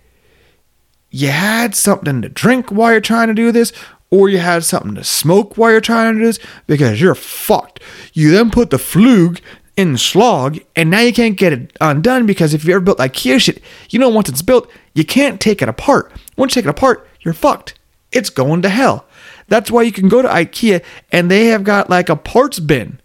you 1.17 1.29
had 1.29 1.75
something 1.75 2.21
to 2.21 2.29
drink 2.29 2.71
while 2.71 2.93
you're 2.93 3.01
trying 3.01 3.29
to 3.29 3.35
do 3.35 3.51
this, 3.51 3.73
or 4.11 4.29
you 4.29 4.39
had 4.39 4.65
something 4.65 4.95
to 4.95 5.03
smoke 5.03 5.57
while 5.57 5.71
you're 5.71 5.81
trying 5.81 6.13
to 6.13 6.21
do 6.21 6.27
this, 6.27 6.39
because 6.67 7.01
you're 7.01 7.15
fucked. 7.15 7.81
You 8.13 8.31
then 8.31 8.51
put 8.51 8.69
the 8.69 8.77
flug 8.77 9.41
in 9.79 9.93
the 9.93 9.99
slog, 9.99 10.59
and 10.75 10.91
now 10.91 11.01
you 11.01 11.15
can't 11.15 11.39
get 11.39 11.55
it 11.55 11.73
undone 11.81 12.27
because 12.27 12.53
if 12.53 12.67
you 12.67 12.75
ever 12.75 12.85
built 12.85 12.99
IKEA 12.99 13.41
shit, 13.41 13.63
you 13.89 13.99
know 13.99 14.11
once 14.11 14.29
it's 14.29 14.43
built, 14.43 14.71
you 14.95 15.05
can't 15.05 15.41
take 15.41 15.63
it 15.63 15.71
apart. 15.71 16.13
Once 16.37 16.55
you 16.55 16.61
take 16.61 16.67
it 16.67 16.71
apart, 16.71 17.09
you're 17.21 17.35
fucked. 17.35 17.79
It's 18.13 18.31
going 18.31 18.61
to 18.63 18.69
hell. 18.69 19.07
That's 19.49 19.71
why 19.71 19.83
you 19.83 19.93
can 19.93 20.09
go 20.09 20.21
to 20.21 20.29
IKEA 20.29 20.85
and 21.11 21.31
they 21.31 21.47
have 21.47 21.65
got 21.65 21.89
like 21.89 22.11
a 22.11 22.17
parts 22.17 22.59
bin 22.59 23.01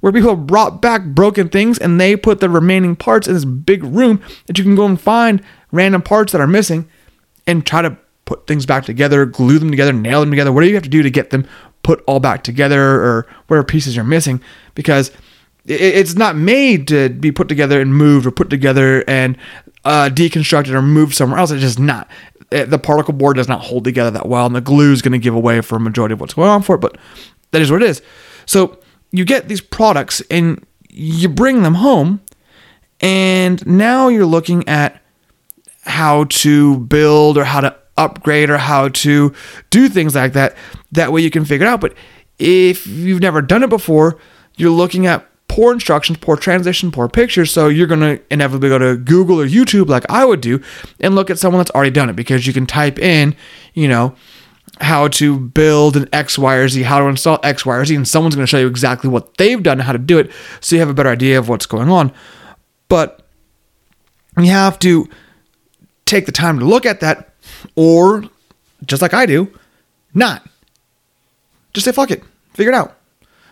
where 0.00 0.12
people 0.12 0.36
brought 0.36 0.80
back 0.80 1.04
broken 1.04 1.48
things 1.48 1.78
and 1.78 2.00
they 2.00 2.14
put 2.16 2.38
the 2.38 2.48
remaining 2.48 2.94
parts 2.94 3.26
in 3.26 3.34
this 3.34 3.44
big 3.44 3.82
room 3.82 4.22
that 4.46 4.56
you 4.56 4.64
can 4.64 4.76
go 4.76 4.86
and 4.86 5.00
find 5.00 5.42
random 5.72 6.02
parts 6.02 6.32
that 6.32 6.40
are 6.40 6.46
missing 6.46 6.88
and 7.46 7.64
try 7.64 7.82
to 7.82 7.96
put 8.24 8.46
things 8.46 8.66
back 8.66 8.84
together, 8.84 9.24
glue 9.24 9.58
them 9.58 9.70
together, 9.70 9.92
nail 9.92 10.20
them 10.20 10.30
together, 10.30 10.52
whatever 10.52 10.68
you 10.68 10.74
have 10.74 10.82
to 10.82 10.88
do 10.88 11.02
to 11.02 11.10
get 11.10 11.30
them 11.30 11.46
put 11.82 12.02
all 12.06 12.18
back 12.18 12.42
together 12.42 12.82
or 12.82 13.26
whatever 13.46 13.64
pieces 13.64 13.94
you're 13.94 14.04
missing 14.04 14.40
because 14.74 15.12
it's 15.64 16.14
not 16.14 16.36
made 16.36 16.88
to 16.88 17.08
be 17.08 17.32
put 17.32 17.48
together 17.48 17.80
and 17.80 17.94
moved 17.94 18.26
or 18.26 18.30
put 18.30 18.50
together 18.50 19.04
and 19.08 19.36
uh, 19.84 20.08
deconstructed 20.12 20.72
or 20.72 20.82
moved 20.82 21.14
somewhere 21.14 21.38
else. 21.38 21.50
It's 21.50 21.62
just 21.62 21.78
not. 21.78 22.08
The 22.50 22.78
particle 22.78 23.14
board 23.14 23.36
does 23.36 23.48
not 23.48 23.62
hold 23.62 23.84
together 23.84 24.10
that 24.12 24.28
well, 24.28 24.46
and 24.46 24.54
the 24.54 24.60
glue 24.60 24.92
is 24.92 25.02
going 25.02 25.12
to 25.12 25.18
give 25.18 25.34
away 25.34 25.60
for 25.60 25.76
a 25.76 25.80
majority 25.80 26.12
of 26.12 26.20
what's 26.20 26.34
going 26.34 26.48
on 26.48 26.62
for 26.62 26.76
it, 26.76 26.80
but 26.80 26.96
that 27.50 27.60
is 27.60 27.70
what 27.70 27.82
it 27.82 27.88
is. 27.88 28.02
So 28.46 28.78
you 29.10 29.24
get 29.24 29.48
these 29.48 29.60
products 29.60 30.22
and 30.30 30.64
you 30.88 31.28
bring 31.28 31.62
them 31.62 31.74
home, 31.74 32.20
and 33.00 33.66
now 33.66 34.08
you're 34.08 34.26
looking 34.26 34.68
at 34.68 35.02
how 35.86 36.24
to 36.24 36.78
build 36.80 37.38
or 37.38 37.44
how 37.44 37.60
to 37.60 37.76
upgrade 37.96 38.50
or 38.50 38.58
how 38.58 38.88
to 38.88 39.32
do 39.70 39.88
things 39.88 40.14
like 40.14 40.34
that. 40.34 40.56
That 40.92 41.12
way 41.12 41.22
you 41.22 41.30
can 41.30 41.44
figure 41.44 41.66
it 41.66 41.70
out. 41.70 41.80
But 41.80 41.94
if 42.38 42.86
you've 42.86 43.22
never 43.22 43.40
done 43.40 43.62
it 43.62 43.70
before, 43.70 44.18
you're 44.56 44.70
looking 44.70 45.06
at 45.06 45.26
poor 45.48 45.72
instructions, 45.72 46.18
poor 46.18 46.36
translation, 46.36 46.90
poor 46.90 47.08
pictures. 47.08 47.50
So 47.50 47.68
you're 47.68 47.86
going 47.86 48.00
to 48.00 48.20
inevitably 48.30 48.68
go 48.68 48.78
to 48.78 48.96
Google 48.96 49.40
or 49.40 49.46
YouTube, 49.46 49.88
like 49.88 50.04
I 50.10 50.24
would 50.24 50.40
do, 50.40 50.60
and 51.00 51.14
look 51.14 51.30
at 51.30 51.38
someone 51.38 51.60
that's 51.60 51.70
already 51.70 51.92
done 51.92 52.10
it 52.10 52.16
because 52.16 52.46
you 52.46 52.52
can 52.52 52.66
type 52.66 52.98
in, 52.98 53.34
you 53.72 53.88
know, 53.88 54.14
how 54.80 55.08
to 55.08 55.38
build 55.38 55.96
an 55.96 56.08
X, 56.12 56.36
Y, 56.36 56.54
or 56.54 56.68
Z, 56.68 56.82
how 56.82 56.98
to 56.98 57.06
install 57.06 57.38
X, 57.42 57.64
Y, 57.64 57.74
or 57.74 57.84
Z, 57.84 57.94
and 57.94 58.06
someone's 58.06 58.34
going 58.34 58.44
to 58.44 58.50
show 58.50 58.58
you 58.58 58.66
exactly 58.66 59.08
what 59.08 59.36
they've 59.38 59.62
done, 59.62 59.78
and 59.78 59.86
how 59.86 59.92
to 59.92 59.98
do 59.98 60.18
it, 60.18 60.30
so 60.60 60.76
you 60.76 60.80
have 60.80 60.90
a 60.90 60.94
better 60.94 61.08
idea 61.08 61.38
of 61.38 61.48
what's 61.48 61.64
going 61.64 61.88
on. 61.88 62.12
But 62.88 63.22
you 64.36 64.50
have 64.50 64.78
to 64.80 65.08
take 66.06 66.26
the 66.26 66.32
time 66.32 66.58
to 66.58 66.64
look 66.64 66.86
at 66.86 67.00
that, 67.00 67.34
or 67.74 68.24
just 68.84 69.02
like 69.02 69.12
I 69.12 69.26
do, 69.26 69.52
not. 70.14 70.46
Just 71.74 71.84
say 71.84 71.92
fuck 71.92 72.10
it, 72.10 72.22
figure 72.54 72.72
it 72.72 72.76
out. 72.76 72.96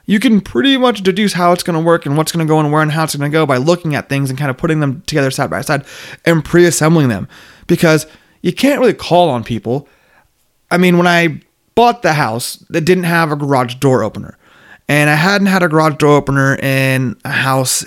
You 0.06 0.20
can 0.20 0.40
pretty 0.40 0.76
much 0.76 1.02
deduce 1.02 1.32
how 1.32 1.52
it's 1.52 1.62
going 1.62 1.78
to 1.78 1.84
work 1.84 2.04
and 2.04 2.16
what's 2.16 2.32
going 2.32 2.46
to 2.46 2.50
go 2.50 2.61
and 2.61 2.70
where 2.70 2.82
and 2.82 2.92
how 2.92 3.04
it's 3.04 3.14
going 3.14 3.30
to 3.30 3.34
go 3.34 3.46
by 3.46 3.56
looking 3.56 3.94
at 3.94 4.08
things 4.08 4.28
and 4.28 4.38
kind 4.38 4.50
of 4.50 4.56
putting 4.56 4.80
them 4.80 5.02
together 5.06 5.30
side 5.30 5.50
by 5.50 5.62
side 5.62 5.84
and 6.25 6.44
pre 6.44 6.66
assembling 6.66 7.08
them 7.08 7.26
because 7.66 8.06
you 8.42 8.52
can't 8.52 8.80
really 8.80 8.94
call 8.94 9.30
on 9.30 9.44
people. 9.44 9.88
I 10.70 10.76
mean, 10.76 10.99
when 10.99 11.06
I 11.06 11.40
bought 11.75 12.02
the 12.02 12.12
house, 12.12 12.62
it 12.73 12.84
didn't 12.84 13.04
have 13.04 13.32
a 13.32 13.37
garage 13.37 13.76
door 13.76 14.02
opener. 14.02 14.37
And 14.88 15.08
I 15.08 15.14
hadn't 15.14 15.46
had 15.46 15.62
a 15.62 15.68
garage 15.68 15.96
door 15.96 16.16
opener 16.16 16.56
in 16.56 17.16
a 17.25 17.30
house 17.30 17.84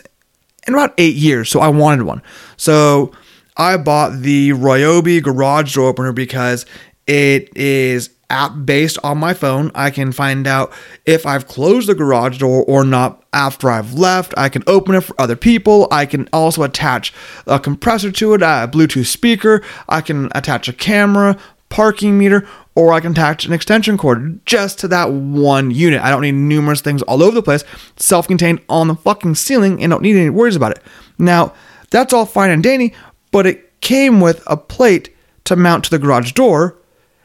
in 0.67 0.73
about 0.73 0.93
eight 0.97 1.15
years, 1.15 1.49
so 1.49 1.59
I 1.59 1.67
wanted 1.67 2.03
one. 2.03 2.21
So 2.57 3.11
I 3.57 3.77
bought 3.77 4.21
the 4.21 4.51
Ryobi 4.51 5.21
garage 5.21 5.75
door 5.75 5.89
opener 5.89 6.13
because 6.13 6.65
it 7.07 7.55
is 7.57 8.11
app 8.29 8.53
based 8.65 8.97
on 9.03 9.17
my 9.17 9.33
phone. 9.33 9.71
I 9.73 9.89
can 9.89 10.11
find 10.11 10.45
out 10.47 10.71
if 11.05 11.25
I've 11.25 11.47
closed 11.47 11.87
the 11.87 11.95
garage 11.95 12.39
door 12.39 12.63
or 12.67 12.83
not 12.83 13.23
after 13.33 13.69
I've 13.69 13.93
left. 13.93 14.33
I 14.37 14.49
can 14.49 14.63
open 14.67 14.95
it 14.95 15.01
for 15.01 15.19
other 15.19 15.35
people. 15.35 15.87
I 15.91 16.05
can 16.05 16.27
also 16.33 16.63
attach 16.63 17.13
a 17.45 17.59
compressor 17.59 18.11
to 18.11 18.33
it, 18.33 18.41
a 18.41 18.69
Bluetooth 18.71 19.05
speaker. 19.05 19.63
I 19.87 20.01
can 20.01 20.29
attach 20.35 20.67
a 20.67 20.73
camera, 20.73 21.37
parking 21.69 22.17
meter, 22.17 22.47
or 22.75 22.93
I 22.93 22.99
can 22.99 23.13
attach 23.13 23.45
an 23.45 23.53
extension 23.53 23.97
cord 23.97 24.45
just 24.45 24.77
to 24.79 24.87
that 24.89 25.11
one 25.11 25.71
unit. 25.71 26.01
I 26.01 26.09
don't 26.09 26.21
need 26.21 26.33
numerous 26.33 26.81
things 26.81 27.01
all 27.03 27.23
over 27.23 27.33
the 27.33 27.41
place, 27.41 27.63
self 27.95 28.27
contained 28.27 28.61
on 28.69 28.87
the 28.87 28.95
fucking 28.95 29.35
ceiling, 29.35 29.81
and 29.81 29.89
don't 29.89 30.03
need 30.03 30.15
any 30.15 30.29
worries 30.29 30.55
about 30.55 30.73
it. 30.73 30.83
Now, 31.17 31.53
that's 31.89 32.13
all 32.13 32.25
fine 32.25 32.51
and 32.51 32.61
dandy, 32.61 32.93
but 33.37 33.45
it 33.45 33.81
came 33.81 34.19
with 34.19 34.41
a 34.47 34.57
plate 34.57 35.15
to 35.43 35.55
mount 35.55 35.83
to 35.83 35.91
the 35.91 35.99
garage 35.99 36.31
door 36.31 36.75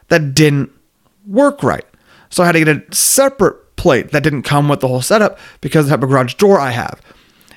that 0.09 0.35
didn't 0.35 0.71
work 1.26 1.62
right. 1.62 1.87
So 2.28 2.42
I 2.42 2.47
had 2.47 2.52
to 2.52 2.59
get 2.62 2.69
a 2.69 2.95
separate 2.95 3.76
plate 3.76 4.11
that 4.11 4.23
didn't 4.23 4.42
come 4.42 4.69
with 4.69 4.81
the 4.81 4.88
whole 4.88 5.00
setup 5.00 5.38
because 5.62 5.87
of 5.87 5.88
the 5.88 5.97
type 5.97 6.02
of 6.02 6.11
garage 6.11 6.35
door 6.35 6.61
I 6.61 6.69
have. 6.69 7.00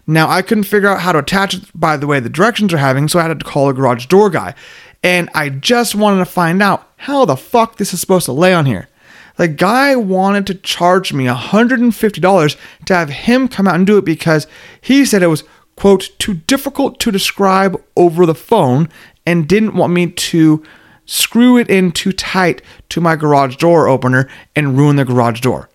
Now 0.07 0.29
I 0.29 0.41
couldn't 0.41 0.63
figure 0.63 0.87
out 0.87 1.01
how 1.01 1.11
to 1.11 1.19
attach 1.19 1.53
it 1.53 1.65
by 1.75 1.97
the 1.97 2.07
way 2.07 2.21
the 2.21 2.29
directions 2.29 2.73
are 2.73 2.77
having, 2.77 3.09
so 3.09 3.19
I 3.19 3.23
had 3.23 3.37
to 3.37 3.45
call 3.45 3.67
a 3.67 3.73
garage 3.73 4.05
door 4.05 4.29
guy. 4.29 4.55
And 5.03 5.29
I 5.33 5.49
just 5.49 5.93
wanted 5.93 6.19
to 6.19 6.25
find 6.25 6.63
out 6.63 6.89
how 6.95 7.25
the 7.25 7.35
fuck 7.35 7.75
this 7.75 7.93
is 7.93 7.99
supposed 7.99 8.23
to 8.27 8.31
lay 8.31 8.53
on 8.53 8.65
here. 8.65 8.87
The 9.35 9.49
guy 9.49 9.97
wanted 9.97 10.47
to 10.47 10.55
charge 10.55 11.11
me 11.11 11.25
$150 11.25 12.57
to 12.85 12.95
have 12.95 13.09
him 13.09 13.49
come 13.49 13.67
out 13.67 13.75
and 13.75 13.85
do 13.85 13.97
it 13.97 14.05
because 14.05 14.47
he 14.79 15.03
said 15.03 15.23
it 15.23 15.27
was 15.27 15.43
quote, 15.75 16.09
too 16.19 16.33
difficult 16.33 16.99
to 16.99 17.11
describe 17.11 17.81
over 17.95 18.25
the 18.25 18.35
phone 18.35 18.89
and 19.25 19.47
didn't 19.47 19.75
want 19.75 19.93
me 19.93 20.07
to 20.07 20.63
screw 21.05 21.57
it 21.57 21.69
in 21.69 21.91
too 21.91 22.11
tight 22.11 22.61
to 22.89 23.01
my 23.01 23.15
garage 23.15 23.57
door 23.57 23.87
opener 23.87 24.29
and 24.55 24.77
ruin 24.77 24.95
the 24.95 25.05
garage 25.05 25.41
door. 25.41 25.69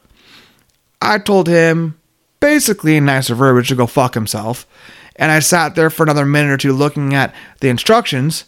I 1.01 1.19
told 1.19 1.49
him, 1.49 1.99
basically 2.41 2.97
in 2.97 3.05
nicer 3.05 3.35
verbiage, 3.35 3.69
to 3.69 3.75
go 3.75 3.87
fuck 3.87 4.15
himself. 4.15 4.67
And 5.17 5.31
I 5.31 5.41
sat 5.41 5.75
there 5.75 5.91
for 5.91 6.03
another 6.03 6.25
minute 6.25 6.53
or 6.53 6.57
two 6.57 6.73
looking 6.73 7.15
at 7.15 7.35
the 7.61 7.69
instructions, 7.69 8.47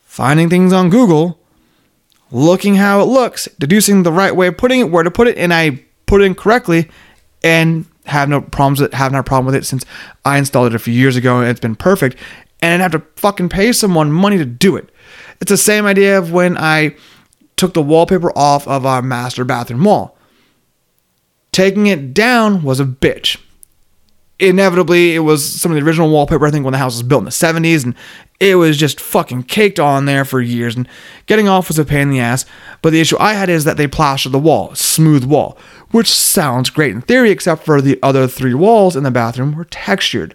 finding 0.00 0.48
things 0.48 0.72
on 0.72 0.90
Google, 0.90 1.38
looking 2.30 2.76
how 2.76 3.00
it 3.00 3.04
looks, 3.04 3.48
deducing 3.58 4.02
the 4.02 4.12
right 4.12 4.34
way 4.34 4.46
of 4.46 4.56
putting 4.56 4.80
it, 4.80 4.90
where 4.90 5.02
to 5.02 5.10
put 5.10 5.28
it, 5.28 5.36
and 5.36 5.52
I 5.52 5.84
put 6.06 6.22
it 6.22 6.24
in 6.24 6.34
correctly 6.34 6.88
and 7.44 7.86
have 8.06 8.28
no 8.28 8.40
problems 8.40 8.80
with 8.80 8.92
it, 8.92 8.96
have 8.96 9.12
no 9.12 9.22
problem 9.22 9.46
with 9.46 9.54
it 9.54 9.64
since 9.64 9.84
I 10.24 10.38
installed 10.38 10.68
it 10.68 10.74
a 10.74 10.78
few 10.78 10.94
years 10.94 11.16
ago 11.16 11.40
and 11.40 11.48
it's 11.48 11.60
been 11.60 11.76
perfect. 11.76 12.16
And 12.60 12.82
I 12.82 12.84
have 12.84 12.92
to 12.92 13.02
fucking 13.16 13.48
pay 13.48 13.72
someone 13.72 14.12
money 14.12 14.38
to 14.38 14.44
do 14.44 14.76
it. 14.76 14.90
It's 15.40 15.50
the 15.50 15.56
same 15.56 15.86
idea 15.86 16.18
of 16.18 16.32
when 16.32 16.56
I 16.56 16.96
took 17.56 17.74
the 17.74 17.82
wallpaper 17.82 18.36
off 18.36 18.66
of 18.66 18.86
our 18.86 19.02
master 19.02 19.44
bathroom 19.44 19.84
wall. 19.84 20.16
Taking 21.52 21.86
it 21.86 22.14
down 22.14 22.62
was 22.62 22.80
a 22.80 22.84
bitch 22.84 23.38
inevitably 24.42 25.14
it 25.14 25.20
was 25.20 25.44
some 25.44 25.70
of 25.70 25.76
the 25.76 25.86
original 25.86 26.10
wallpaper 26.10 26.44
i 26.44 26.50
think 26.50 26.64
when 26.64 26.72
the 26.72 26.78
house 26.78 26.94
was 26.94 27.02
built 27.04 27.20
in 27.20 27.24
the 27.24 27.30
70s 27.30 27.84
and 27.84 27.94
it 28.40 28.56
was 28.56 28.76
just 28.76 28.98
fucking 28.98 29.44
caked 29.44 29.78
on 29.78 30.04
there 30.04 30.24
for 30.24 30.40
years 30.40 30.74
and 30.74 30.88
getting 31.26 31.48
off 31.48 31.68
was 31.68 31.78
a 31.78 31.84
pain 31.84 32.02
in 32.02 32.10
the 32.10 32.18
ass 32.18 32.44
but 32.82 32.90
the 32.90 33.00
issue 33.00 33.16
i 33.20 33.34
had 33.34 33.48
is 33.48 33.64
that 33.64 33.76
they 33.76 33.86
plastered 33.86 34.32
the 34.32 34.38
wall 34.38 34.74
smooth 34.74 35.24
wall 35.24 35.56
which 35.92 36.10
sounds 36.10 36.70
great 36.70 36.92
in 36.92 37.00
theory 37.00 37.30
except 37.30 37.64
for 37.64 37.80
the 37.80 37.98
other 38.02 38.26
three 38.26 38.54
walls 38.54 38.96
in 38.96 39.04
the 39.04 39.10
bathroom 39.10 39.54
were 39.54 39.64
textured 39.66 40.34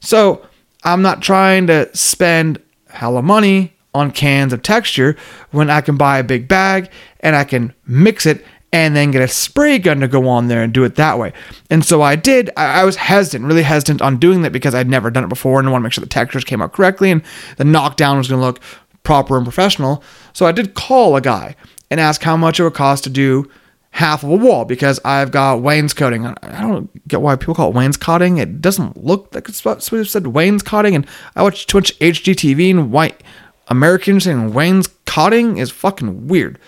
so 0.00 0.46
i'm 0.84 1.02
not 1.02 1.22
trying 1.22 1.66
to 1.66 1.88
spend 1.96 2.60
hella 2.90 3.22
money 3.22 3.72
on 3.94 4.10
cans 4.10 4.52
of 4.52 4.62
texture 4.62 5.16
when 5.50 5.70
i 5.70 5.80
can 5.80 5.96
buy 5.96 6.18
a 6.18 6.24
big 6.24 6.46
bag 6.46 6.90
and 7.20 7.34
i 7.34 7.44
can 7.44 7.72
mix 7.86 8.26
it 8.26 8.44
and 8.72 8.94
then 8.94 9.10
get 9.10 9.22
a 9.22 9.28
spray 9.28 9.78
gun 9.78 10.00
to 10.00 10.08
go 10.08 10.28
on 10.28 10.48
there 10.48 10.62
and 10.62 10.72
do 10.72 10.84
it 10.84 10.96
that 10.96 11.18
way. 11.18 11.32
And 11.70 11.84
so 11.84 12.02
I 12.02 12.16
did. 12.16 12.50
I, 12.56 12.82
I 12.82 12.84
was 12.84 12.96
hesitant, 12.96 13.46
really 13.46 13.62
hesitant 13.62 14.02
on 14.02 14.18
doing 14.18 14.42
that 14.42 14.52
because 14.52 14.74
I'd 14.74 14.88
never 14.88 15.10
done 15.10 15.24
it 15.24 15.28
before 15.28 15.58
and 15.58 15.68
I 15.68 15.72
want 15.72 15.82
to 15.82 15.84
make 15.84 15.92
sure 15.92 16.02
the 16.02 16.08
textures 16.08 16.44
came 16.44 16.60
out 16.60 16.72
correctly 16.72 17.10
and 17.10 17.22
the 17.56 17.64
knockdown 17.64 18.18
was 18.18 18.28
going 18.28 18.40
to 18.40 18.46
look 18.46 18.60
proper 19.04 19.36
and 19.36 19.46
professional. 19.46 20.02
So 20.34 20.44
I 20.44 20.52
did 20.52 20.74
call 20.74 21.16
a 21.16 21.20
guy 21.20 21.56
and 21.90 21.98
ask 21.98 22.22
how 22.22 22.36
much 22.36 22.60
it 22.60 22.64
would 22.64 22.74
cost 22.74 23.04
to 23.04 23.10
do 23.10 23.50
half 23.90 24.22
of 24.22 24.30
a 24.30 24.36
wall 24.36 24.64
because 24.64 25.00
I've 25.04 25.30
got 25.30 25.60
wainscoting. 25.60 26.26
I 26.26 26.60
don't 26.60 27.08
get 27.08 27.20
why 27.20 27.36
people 27.36 27.54
call 27.54 27.70
it 27.70 27.74
wainscoting. 27.74 28.38
It 28.38 28.60
doesn't 28.60 29.02
look 29.02 29.34
like 29.34 29.48
it's 29.48 29.58
supposed 29.58 29.88
to 29.88 30.04
said 30.04 30.28
wainscoting. 30.28 30.94
And 30.94 31.06
I 31.34 31.42
watch 31.42 31.66
too 31.66 31.78
much 31.78 31.98
HGTV 31.98 32.70
and 32.70 32.92
white 32.92 33.22
Americans 33.68 34.24
saying 34.24 34.52
wainscoting 34.52 35.58
is 35.58 35.70
fucking 35.70 36.28
weird. 36.28 36.58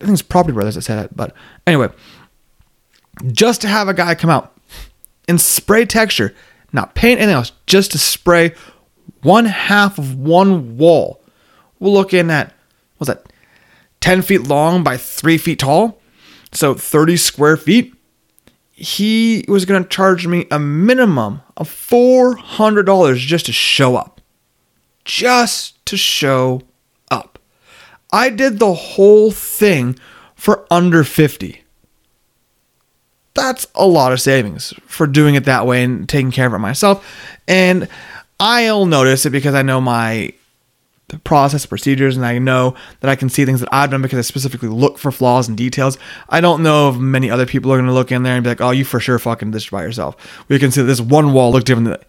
I 0.00 0.04
think 0.04 0.14
it's 0.14 0.22
Property 0.22 0.52
Brothers 0.52 0.74
that 0.74 0.82
said 0.82 1.04
it. 1.04 1.16
But 1.16 1.34
anyway, 1.66 1.88
just 3.32 3.60
to 3.62 3.68
have 3.68 3.88
a 3.88 3.94
guy 3.94 4.14
come 4.14 4.30
out 4.30 4.56
and 5.28 5.40
spray 5.40 5.84
texture, 5.84 6.34
not 6.72 6.94
paint 6.94 7.20
anything 7.20 7.34
else, 7.34 7.52
just 7.66 7.92
to 7.92 7.98
spray 7.98 8.54
one 9.22 9.44
half 9.44 9.98
of 9.98 10.18
one 10.18 10.76
wall. 10.76 11.20
We're 11.78 11.90
looking 11.90 12.30
at, 12.30 12.52
what's 12.98 13.08
that, 13.08 13.32
10 14.00 14.22
feet 14.22 14.42
long 14.42 14.82
by 14.82 14.96
3 14.96 15.38
feet 15.38 15.60
tall? 15.60 16.00
So 16.52 16.74
30 16.74 17.16
square 17.16 17.56
feet. 17.56 17.94
He 18.70 19.44
was 19.48 19.64
going 19.64 19.82
to 19.82 19.88
charge 19.88 20.26
me 20.26 20.46
a 20.50 20.58
minimum 20.58 21.42
of 21.56 21.68
$400 21.68 23.16
just 23.16 23.46
to 23.46 23.52
show 23.52 23.96
up. 23.96 24.20
Just 25.04 25.84
to 25.86 25.96
show 25.96 26.62
up. 27.10 27.38
I 28.12 28.28
did 28.28 28.58
the 28.58 28.74
whole 28.74 29.30
thing 29.30 29.98
for 30.34 30.66
under 30.70 31.04
50. 31.04 31.62
That's 33.34 33.66
a 33.74 33.86
lot 33.86 34.12
of 34.12 34.20
savings 34.20 34.74
for 34.84 35.06
doing 35.06 35.36
it 35.36 35.44
that 35.44 35.66
way 35.66 35.82
and 35.82 36.08
taking 36.08 36.30
care 36.30 36.46
of 36.46 36.52
it 36.52 36.58
myself. 36.58 37.06
And 37.48 37.88
I'll 38.38 38.86
notice 38.86 39.24
it 39.24 39.30
because 39.30 39.54
I 39.54 39.62
know 39.62 39.80
my 39.80 40.34
process 41.24 41.66
procedures 41.66 42.16
and 42.16 42.24
I 42.24 42.38
know 42.38 42.74
that 43.00 43.10
I 43.10 43.16
can 43.16 43.28
see 43.28 43.44
things 43.44 43.60
that 43.60 43.68
I've 43.72 43.90
done 43.90 44.02
because 44.02 44.18
I 44.18 44.22
specifically 44.22 44.68
look 44.68 44.98
for 44.98 45.12
flaws 45.12 45.48
and 45.48 45.56
details. 45.56 45.98
I 46.28 46.40
don't 46.40 46.62
know 46.62 46.90
if 46.90 46.96
many 46.96 47.30
other 47.30 47.46
people 47.46 47.72
are 47.72 47.76
going 47.76 47.86
to 47.86 47.92
look 47.92 48.12
in 48.12 48.22
there 48.22 48.34
and 48.34 48.44
be 48.44 48.50
like, 48.50 48.60
oh, 48.60 48.70
you 48.70 48.84
for 48.84 49.00
sure 49.00 49.18
fucking 49.18 49.50
did 49.50 49.56
this 49.56 49.68
by 49.68 49.82
yourself. 49.82 50.16
We 50.48 50.58
can 50.58 50.70
see 50.70 50.82
this 50.82 51.00
one 51.00 51.32
wall 51.32 51.52
look 51.52 51.64
different. 51.64 52.02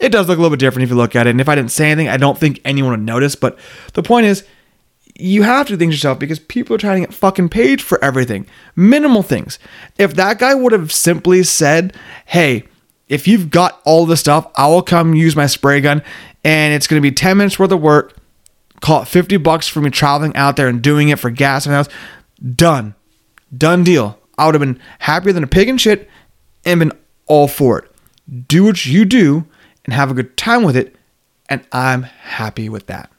It 0.00 0.10
does 0.10 0.28
look 0.28 0.38
a 0.38 0.40
little 0.40 0.56
bit 0.56 0.60
different 0.60 0.84
if 0.84 0.90
you 0.90 0.96
look 0.96 1.16
at 1.16 1.26
it. 1.26 1.30
And 1.30 1.40
if 1.40 1.48
I 1.48 1.54
didn't 1.54 1.72
say 1.72 1.90
anything, 1.90 2.08
I 2.08 2.16
don't 2.16 2.38
think 2.38 2.60
anyone 2.64 2.92
would 2.92 3.00
notice. 3.00 3.34
But 3.34 3.58
the 3.94 4.02
point 4.02 4.26
is, 4.26 4.44
you 5.16 5.42
have 5.42 5.68
to 5.68 5.76
think 5.76 5.92
to 5.92 5.94
yourself 5.94 6.18
because 6.18 6.40
people 6.40 6.74
are 6.74 6.78
trying 6.78 7.02
to 7.02 7.06
get 7.06 7.14
fucking 7.14 7.48
paid 7.48 7.80
for 7.80 8.02
everything. 8.02 8.46
Minimal 8.74 9.22
things. 9.22 9.58
If 9.96 10.14
that 10.14 10.38
guy 10.38 10.54
would 10.54 10.72
have 10.72 10.92
simply 10.92 11.44
said, 11.44 11.96
hey, 12.26 12.64
if 13.08 13.28
you've 13.28 13.50
got 13.50 13.80
all 13.84 14.06
the 14.06 14.16
stuff, 14.16 14.50
I 14.56 14.66
will 14.66 14.82
come 14.82 15.14
use 15.14 15.36
my 15.36 15.46
spray 15.46 15.80
gun 15.80 16.02
and 16.44 16.74
it's 16.74 16.86
going 16.86 17.00
to 17.02 17.08
be 17.08 17.14
10 17.14 17.36
minutes 17.36 17.58
worth 17.58 17.72
of 17.72 17.80
work. 17.80 18.14
Call 18.80 19.02
it 19.02 19.08
50 19.08 19.38
bucks 19.38 19.66
for 19.66 19.80
me 19.80 19.90
traveling 19.90 20.36
out 20.36 20.56
there 20.56 20.68
and 20.68 20.82
doing 20.82 21.08
it 21.08 21.18
for 21.18 21.30
gas 21.30 21.64
and 21.64 21.74
house. 21.74 21.88
Done. 22.54 22.94
Done 23.56 23.82
deal. 23.82 24.18
I 24.36 24.46
would 24.46 24.54
have 24.54 24.60
been 24.60 24.80
happier 24.98 25.32
than 25.32 25.44
a 25.44 25.48
pig 25.48 25.68
in 25.68 25.78
shit 25.78 26.08
and 26.64 26.80
been 26.80 26.92
all 27.26 27.48
for 27.48 27.78
it. 27.78 28.48
Do 28.48 28.64
what 28.64 28.84
you 28.84 29.04
do 29.04 29.46
and 29.84 29.94
have 29.94 30.10
a 30.10 30.14
good 30.14 30.36
time 30.36 30.62
with 30.62 30.76
it. 30.76 30.94
And 31.48 31.66
I'm 31.72 32.02
happy 32.02 32.68
with 32.68 32.86
that. 32.86 33.10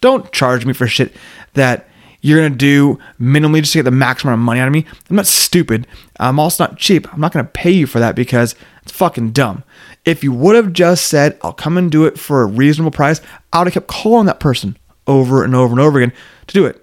Don't 0.00 0.30
charge 0.32 0.66
me 0.66 0.72
for 0.74 0.86
shit 0.86 1.14
that 1.54 1.88
you're 2.20 2.38
gonna 2.38 2.54
do 2.54 2.98
minimally 3.20 3.60
just 3.60 3.72
to 3.72 3.78
get 3.78 3.82
the 3.84 3.90
maximum 3.90 4.34
amount 4.34 4.42
of 4.42 4.46
money 4.46 4.60
out 4.60 4.66
of 4.68 4.72
me. 4.72 4.86
I'm 5.08 5.16
not 5.16 5.26
stupid. 5.26 5.86
I'm 6.18 6.38
also 6.38 6.64
not 6.64 6.78
cheap. 6.78 7.12
I'm 7.12 7.20
not 7.20 7.32
gonna 7.32 7.44
pay 7.44 7.70
you 7.70 7.86
for 7.86 7.98
that 8.00 8.14
because 8.14 8.54
it's 8.82 8.92
fucking 8.92 9.32
dumb. 9.32 9.62
If 10.04 10.22
you 10.22 10.32
would 10.32 10.56
have 10.56 10.72
just 10.72 11.06
said, 11.06 11.38
I'll 11.42 11.52
come 11.52 11.78
and 11.78 11.90
do 11.90 12.04
it 12.04 12.18
for 12.18 12.42
a 12.42 12.46
reasonable 12.46 12.90
price, 12.90 13.20
I 13.52 13.58
would 13.58 13.68
have 13.68 13.74
kept 13.74 13.86
calling 13.86 14.26
that 14.26 14.40
person 14.40 14.76
over 15.06 15.44
and 15.44 15.54
over 15.54 15.72
and 15.72 15.80
over 15.80 15.98
again 15.98 16.12
to 16.46 16.54
do 16.54 16.66
it. 16.66 16.80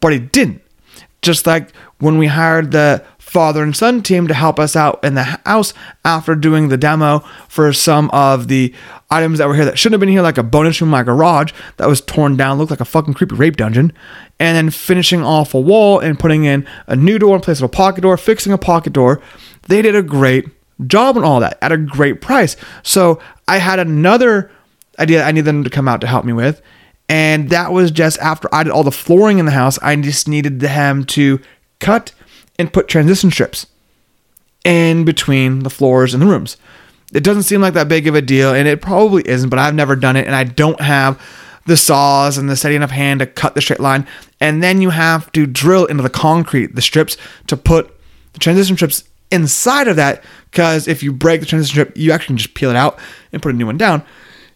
But 0.00 0.12
he 0.12 0.18
didn't. 0.18 0.62
Just 1.22 1.46
like 1.46 1.74
when 1.98 2.16
we 2.16 2.26
hired 2.26 2.70
the 2.70 3.04
father 3.18 3.62
and 3.62 3.76
son 3.76 4.02
team 4.02 4.26
to 4.26 4.34
help 4.34 4.58
us 4.58 4.74
out 4.74 5.02
in 5.04 5.14
the 5.14 5.22
house 5.22 5.72
after 6.04 6.34
doing 6.34 6.68
the 6.68 6.76
demo 6.76 7.20
for 7.48 7.72
some 7.72 8.10
of 8.10 8.48
the 8.48 8.74
items 9.10 9.38
that 9.38 9.46
were 9.46 9.54
here 9.54 9.66
that 9.66 9.78
shouldn't 9.78 9.94
have 9.94 10.00
been 10.00 10.08
here, 10.08 10.22
like 10.22 10.38
a 10.38 10.42
bonus 10.42 10.80
room, 10.80 10.88
in 10.88 10.92
my 10.92 11.02
garage 11.02 11.52
that 11.76 11.88
was 11.88 12.00
torn 12.00 12.36
down, 12.36 12.58
looked 12.58 12.70
like 12.70 12.80
a 12.80 12.84
fucking 12.84 13.14
creepy 13.14 13.36
rape 13.36 13.56
dungeon, 13.56 13.92
and 14.38 14.56
then 14.56 14.70
finishing 14.70 15.22
off 15.22 15.54
a 15.54 15.60
wall 15.60 16.00
and 16.00 16.18
putting 16.18 16.44
in 16.44 16.66
a 16.86 16.96
new 16.96 17.18
door 17.18 17.36
in 17.36 17.42
place 17.42 17.58
of 17.58 17.64
a 17.64 17.68
pocket 17.68 18.00
door, 18.00 18.16
fixing 18.16 18.52
a 18.52 18.58
pocket 18.58 18.92
door. 18.92 19.20
They 19.68 19.82
did 19.82 19.94
a 19.94 20.02
great 20.02 20.48
job 20.86 21.16
and 21.16 21.24
all 21.24 21.40
that 21.40 21.58
at 21.62 21.72
a 21.72 21.76
great 21.76 22.20
price. 22.20 22.56
So 22.82 23.20
I 23.48 23.58
had 23.58 23.78
another 23.78 24.50
idea 24.98 25.24
I 25.24 25.32
needed 25.32 25.46
them 25.46 25.64
to 25.64 25.70
come 25.70 25.88
out 25.88 26.00
to 26.02 26.06
help 26.06 26.24
me 26.24 26.32
with. 26.32 26.62
And 27.08 27.50
that 27.50 27.72
was 27.72 27.90
just 27.90 28.18
after 28.20 28.48
I 28.52 28.62
did 28.62 28.72
all 28.72 28.84
the 28.84 28.92
flooring 28.92 29.38
in 29.38 29.46
the 29.46 29.52
house, 29.52 29.78
I 29.82 29.96
just 29.96 30.28
needed 30.28 30.60
them 30.60 31.04
to 31.06 31.40
cut 31.80 32.12
and 32.58 32.72
put 32.72 32.86
transition 32.86 33.30
strips 33.30 33.66
in 34.64 35.04
between 35.04 35.60
the 35.60 35.70
floors 35.70 36.14
and 36.14 36.22
the 36.22 36.26
rooms. 36.26 36.56
It 37.12 37.24
doesn't 37.24 37.42
seem 37.44 37.60
like 37.60 37.74
that 37.74 37.88
big 37.88 38.06
of 38.06 38.14
a 38.14 38.22
deal, 38.22 38.54
and 38.54 38.68
it 38.68 38.80
probably 38.80 39.26
isn't, 39.26 39.48
but 39.48 39.58
I've 39.58 39.74
never 39.74 39.96
done 39.96 40.14
it, 40.14 40.26
and 40.26 40.36
I 40.36 40.44
don't 40.44 40.80
have 40.80 41.20
the 41.66 41.76
saws 41.76 42.38
and 42.38 42.48
the 42.48 42.56
steady 42.56 42.76
enough 42.76 42.90
hand 42.90 43.20
to 43.20 43.26
cut 43.26 43.54
the 43.54 43.60
straight 43.60 43.80
line. 43.80 44.06
And 44.40 44.62
then 44.62 44.80
you 44.80 44.90
have 44.90 45.32
to 45.32 45.46
drill 45.46 45.86
into 45.86 46.02
the 46.02 46.10
concrete, 46.10 46.74
the 46.74 46.82
strips, 46.82 47.16
to 47.48 47.56
put 47.56 47.92
the 48.32 48.38
transition 48.38 48.76
strips 48.76 49.04
inside 49.30 49.88
of 49.88 49.96
that. 49.96 50.22
Because 50.50 50.88
if 50.88 51.02
you 51.02 51.12
break 51.12 51.40
the 51.40 51.46
transition 51.46 51.72
strip, 51.72 51.96
you 51.96 52.12
actually 52.12 52.26
can 52.26 52.36
just 52.38 52.54
peel 52.54 52.70
it 52.70 52.76
out 52.76 52.98
and 53.32 53.40
put 53.40 53.54
a 53.54 53.56
new 53.56 53.66
one 53.66 53.78
down. 53.78 54.02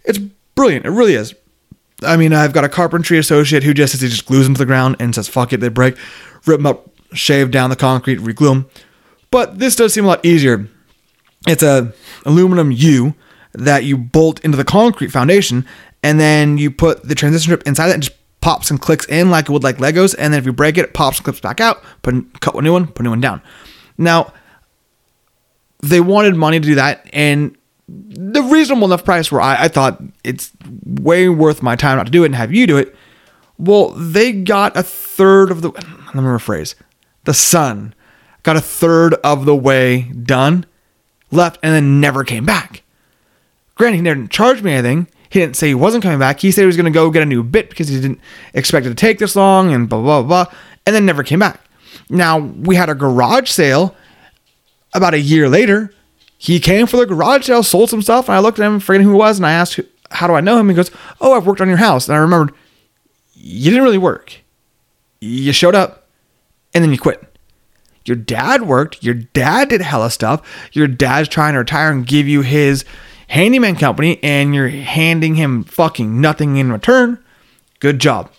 It's 0.04 0.18
brilliant. 0.54 0.86
It 0.86 0.90
really 0.90 1.14
is. 1.14 1.34
I 2.02 2.16
mean, 2.16 2.32
I've 2.32 2.52
got 2.52 2.64
a 2.64 2.68
carpentry 2.68 3.18
associate 3.18 3.62
who 3.62 3.72
just 3.72 3.92
says 3.92 4.00
he 4.00 4.08
just 4.08 4.26
glues 4.26 4.44
them 4.44 4.54
to 4.54 4.58
the 4.58 4.66
ground 4.66 4.96
and 4.98 5.14
says, 5.14 5.28
fuck 5.28 5.52
it, 5.52 5.60
they 5.60 5.68
break, 5.68 5.96
rip 6.46 6.58
them 6.58 6.66
up, 6.66 6.90
shave 7.12 7.50
down 7.50 7.70
the 7.70 7.76
concrete, 7.76 8.18
reglue 8.18 8.48
them. 8.48 8.70
But 9.30 9.58
this 9.58 9.76
does 9.76 9.94
seem 9.94 10.04
a 10.04 10.08
lot 10.08 10.24
easier. 10.24 10.68
It's 11.46 11.62
a 11.62 11.92
aluminum 12.24 12.72
U 12.72 13.14
that 13.52 13.84
you 13.84 13.96
bolt 13.96 14.44
into 14.44 14.56
the 14.56 14.64
concrete 14.64 15.12
foundation, 15.12 15.66
and 16.02 16.18
then 16.18 16.58
you 16.58 16.70
put 16.70 17.06
the 17.06 17.14
transition 17.14 17.52
strip 17.52 17.66
inside 17.66 17.88
it 17.90 17.94
and 17.94 18.02
just 18.02 18.16
pops 18.40 18.70
and 18.70 18.80
clicks 18.80 19.06
in 19.06 19.30
like 19.30 19.48
it 19.48 19.52
would 19.52 19.62
like 19.62 19.78
Legos. 19.78 20.14
And 20.18 20.32
then 20.32 20.38
if 20.38 20.46
you 20.46 20.52
break 20.52 20.76
it, 20.76 20.84
it 20.84 20.94
pops 20.94 21.18
and 21.18 21.24
clips 21.24 21.40
back 21.40 21.60
out. 21.60 21.82
Put 22.02 22.40
cut 22.40 22.54
one 22.54 22.64
new 22.64 22.72
one, 22.72 22.86
put 22.88 23.00
a 23.00 23.02
new 23.04 23.10
one 23.10 23.20
down. 23.20 23.40
Now 23.96 24.32
they 25.88 26.00
wanted 26.00 26.34
money 26.36 26.60
to 26.60 26.66
do 26.66 26.74
that, 26.76 27.08
and 27.12 27.56
the 27.88 28.42
reasonable 28.42 28.86
enough 28.86 29.04
price 29.04 29.30
where 29.30 29.40
I, 29.40 29.64
I 29.64 29.68
thought 29.68 30.02
it's 30.22 30.52
way 30.84 31.28
worth 31.28 31.62
my 31.62 31.76
time 31.76 31.98
not 31.98 32.06
to 32.06 32.12
do 32.12 32.22
it 32.22 32.26
and 32.26 32.34
have 32.34 32.52
you 32.52 32.66
do 32.66 32.76
it. 32.78 32.94
Well, 33.58 33.90
they 33.90 34.32
got 34.32 34.76
a 34.76 34.82
third 34.82 35.50
of 35.50 35.62
the. 35.62 35.70
Let 35.70 36.14
me 36.14 36.22
rephrase 36.22 36.74
the 37.24 37.34
son 37.34 37.94
got 38.44 38.56
a 38.56 38.60
third 38.60 39.14
of 39.24 39.46
the 39.46 39.56
way 39.56 40.02
done, 40.02 40.64
left, 41.32 41.58
and 41.62 41.74
then 41.74 42.00
never 42.00 42.22
came 42.22 42.46
back. 42.46 42.82
Granted, 43.74 43.96
he 43.96 44.02
didn't 44.02 44.30
charge 44.30 44.62
me 44.62 44.72
anything. 44.72 45.08
He 45.30 45.40
didn't 45.40 45.56
say 45.56 45.66
he 45.66 45.74
wasn't 45.74 46.04
coming 46.04 46.20
back. 46.20 46.38
He 46.38 46.52
said 46.52 46.60
he 46.62 46.66
was 46.66 46.76
going 46.76 46.84
to 46.84 46.92
go 46.92 47.10
get 47.10 47.24
a 47.24 47.26
new 47.26 47.42
bit 47.42 47.68
because 47.68 47.88
he 47.88 48.00
didn't 48.00 48.20
expect 48.52 48.86
it 48.86 48.90
to 48.90 48.94
take 48.94 49.18
this 49.18 49.34
long 49.34 49.72
and 49.72 49.88
blah, 49.88 50.00
blah, 50.00 50.22
blah, 50.22 50.46
and 50.86 50.94
then 50.94 51.04
never 51.04 51.24
came 51.24 51.40
back. 51.40 51.60
Now, 52.08 52.38
we 52.38 52.76
had 52.76 52.88
a 52.88 52.94
garage 52.94 53.50
sale 53.50 53.96
about 54.94 55.14
a 55.14 55.20
year 55.20 55.48
later. 55.48 55.92
He 56.38 56.60
came 56.60 56.86
for 56.86 56.96
the 56.96 57.06
garage 57.06 57.46
sale, 57.46 57.62
sold 57.62 57.90
some 57.90 58.02
stuff, 58.02 58.28
and 58.28 58.36
I 58.36 58.40
looked 58.40 58.58
at 58.58 58.66
him, 58.66 58.80
forgetting 58.80 59.06
who 59.06 59.12
he 59.12 59.18
was, 59.18 59.38
and 59.38 59.46
I 59.46 59.52
asked, 59.52 59.80
How 60.10 60.26
do 60.26 60.34
I 60.34 60.40
know 60.40 60.58
him? 60.58 60.68
He 60.68 60.74
goes, 60.74 60.90
Oh, 61.20 61.32
I've 61.32 61.46
worked 61.46 61.60
on 61.60 61.68
your 61.68 61.78
house. 61.78 62.08
And 62.08 62.16
I 62.16 62.20
remembered, 62.20 62.54
You 63.34 63.70
didn't 63.70 63.84
really 63.84 63.98
work 63.98 64.40
You 65.20 65.52
showed 65.52 65.74
up 65.74 66.04
and 66.74 66.82
then 66.82 66.90
you 66.90 66.98
quit. 66.98 67.22
Your 68.04 68.16
dad 68.16 68.62
worked. 68.62 69.02
Your 69.02 69.14
dad 69.14 69.70
did 69.70 69.80
hella 69.80 70.10
stuff. 70.10 70.42
Your 70.72 70.88
dad's 70.88 71.28
trying 71.28 71.54
to 71.54 71.60
retire 71.60 71.90
and 71.90 72.06
give 72.06 72.28
you 72.28 72.42
his 72.42 72.84
handyman 73.28 73.76
company, 73.76 74.22
and 74.22 74.54
you're 74.54 74.68
handing 74.68 75.36
him 75.36 75.64
fucking 75.64 76.20
nothing 76.20 76.56
in 76.56 76.70
return. 76.70 77.22
Good 77.80 78.00
job. 78.00 78.30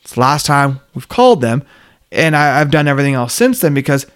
It's 0.00 0.14
the 0.14 0.20
last 0.20 0.46
time 0.46 0.80
we've 0.94 1.08
called 1.08 1.40
them, 1.40 1.64
and 2.10 2.34
I, 2.34 2.58
have 2.58 2.70
done 2.70 2.88
everything 2.88 3.14
else 3.14 3.34
since 3.34 3.60
then 3.60 3.74
because 3.74 4.06